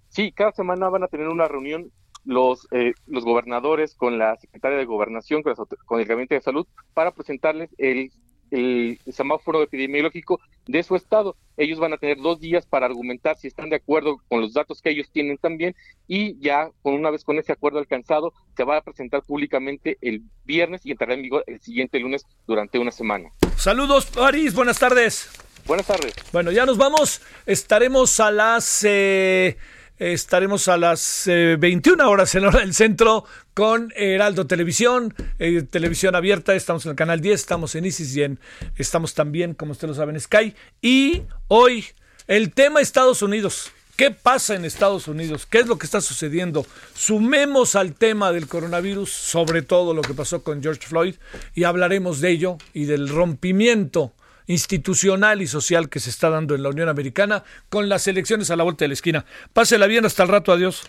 Sí, 0.09 0.31
cada 0.31 0.51
semana 0.51 0.89
van 0.89 1.03
a 1.03 1.07
tener 1.07 1.27
una 1.27 1.47
reunión 1.47 1.91
los, 2.25 2.67
eh, 2.71 2.93
los 3.05 3.23
gobernadores 3.23 3.95
con 3.95 4.17
la 4.17 4.35
secretaria 4.37 4.77
de 4.77 4.85
Gobernación, 4.85 5.43
con, 5.43 5.55
con, 5.85 5.99
el 5.99 6.05
Gabinete 6.05 6.35
de 6.35 6.41
Salud, 6.41 6.67
para 6.93 7.11
presentarles 7.11 7.69
el, 7.77 8.11
el, 8.51 8.99
semáforo 9.11 9.63
epidemiológico 9.63 10.39
de 10.65 10.83
su 10.83 10.95
estado. 10.95 11.35
Ellos 11.55 11.79
van 11.79 11.93
a 11.93 11.97
tener 11.97 12.17
dos 12.17 12.39
días 12.39 12.65
para 12.65 12.85
argumentar 12.85 13.37
si 13.37 13.47
están 13.47 13.69
de 13.69 13.77
acuerdo 13.77 14.21
con 14.27 14.41
los 14.41 14.53
datos 14.53 14.81
que 14.81 14.89
ellos 14.89 15.09
tienen 15.11 15.37
también 15.37 15.75
y 16.07 16.39
ya 16.39 16.69
con 16.81 16.93
una 16.93 17.09
vez 17.09 17.23
con 17.23 17.37
ese 17.39 17.51
acuerdo 17.51 17.79
alcanzado 17.79 18.33
se 18.55 18.63
va 18.63 18.77
a 18.77 18.81
presentar 18.81 19.23
públicamente 19.23 19.97
el 20.01 20.21
viernes 20.45 20.85
y 20.85 20.91
entrará 20.91 21.13
en 21.13 21.23
vigor 21.23 21.43
el 21.47 21.59
siguiente 21.61 21.99
lunes 21.99 22.25
durante 22.45 22.79
una 22.79 22.91
semana. 22.91 23.29
Saludos, 23.55 24.05
París, 24.07 24.53
buenas 24.53 24.79
tardes. 24.79 25.29
Buenas 25.65 25.85
tardes. 25.85 26.13
Bueno, 26.31 26.51
ya 26.51 26.65
nos 26.65 26.77
vamos. 26.77 27.21
Estaremos 27.45 28.19
a 28.19 28.31
las... 28.31 28.85
Eh, 28.87 29.57
estaremos 29.99 30.67
a 30.67 30.77
las 30.77 31.23
21 31.25 32.03
eh, 32.03 32.05
horas 32.05 32.35
en 32.35 32.45
hora 32.45 32.59
del 32.59 32.73
centro 32.73 33.25
con 33.53 33.91
Heraldo 33.95 34.45
Televisión, 34.45 35.13
eh, 35.39 35.63
televisión 35.63 36.15
abierta, 36.15 36.53
estamos 36.53 36.85
en 36.85 36.91
el 36.91 36.95
canal 36.95 37.21
10, 37.21 37.39
estamos 37.39 37.75
en 37.75 37.85
Isis 37.85 38.15
y 38.15 38.23
en, 38.23 38.39
estamos 38.75 39.13
también, 39.13 39.53
como 39.53 39.71
ustedes 39.71 39.89
lo 39.89 39.95
saben, 39.95 40.15
en 40.15 40.21
Sky. 40.21 40.53
Y 40.81 41.23
hoy, 41.47 41.85
el 42.27 42.53
tema 42.53 42.81
Estados 42.81 43.21
Unidos. 43.21 43.71
¿Qué 43.95 44.11
pasa 44.11 44.53
en 44.53 44.63
Estados 44.63 45.07
Unidos? 45.07 45.47
¿Qué 45.47 45.57
es 45.57 45.65
lo 45.65 45.79
que 45.79 45.87
está 45.87 46.01
sucediendo? 46.01 46.67
Sumemos 46.93 47.75
al 47.75 47.95
tema 47.95 48.31
del 48.31 48.47
coronavirus, 48.47 49.11
sobre 49.11 49.63
todo 49.63 49.95
lo 49.95 50.03
que 50.03 50.13
pasó 50.13 50.43
con 50.43 50.61
George 50.61 50.85
Floyd, 50.85 51.15
y 51.55 51.63
hablaremos 51.63 52.21
de 52.21 52.29
ello 52.29 52.59
y 52.73 52.85
del 52.85 53.09
rompimiento 53.09 54.13
institucional 54.47 55.41
y 55.41 55.47
social 55.47 55.89
que 55.89 55.99
se 55.99 56.09
está 56.09 56.29
dando 56.29 56.55
en 56.55 56.63
la 56.63 56.69
Unión 56.69 56.89
Americana 56.89 57.43
con 57.69 57.89
las 57.89 58.07
elecciones 58.07 58.49
a 58.49 58.55
la 58.55 58.63
vuelta 58.63 58.85
de 58.85 58.89
la 58.89 58.93
esquina. 58.93 59.25
Pásela 59.53 59.87
bien, 59.87 60.05
hasta 60.05 60.23
el 60.23 60.29
rato, 60.29 60.51
adiós. 60.51 60.83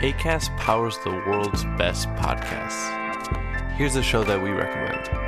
ACAST 0.00 0.52
powers 0.58 0.96
the 1.02 1.10
world's 1.10 1.64
best 1.76 2.08
podcasts. 2.10 2.88
Here's 3.76 3.96
a 3.96 4.02
show 4.02 4.22
that 4.22 4.40
we 4.40 4.50
recommend. 4.50 5.27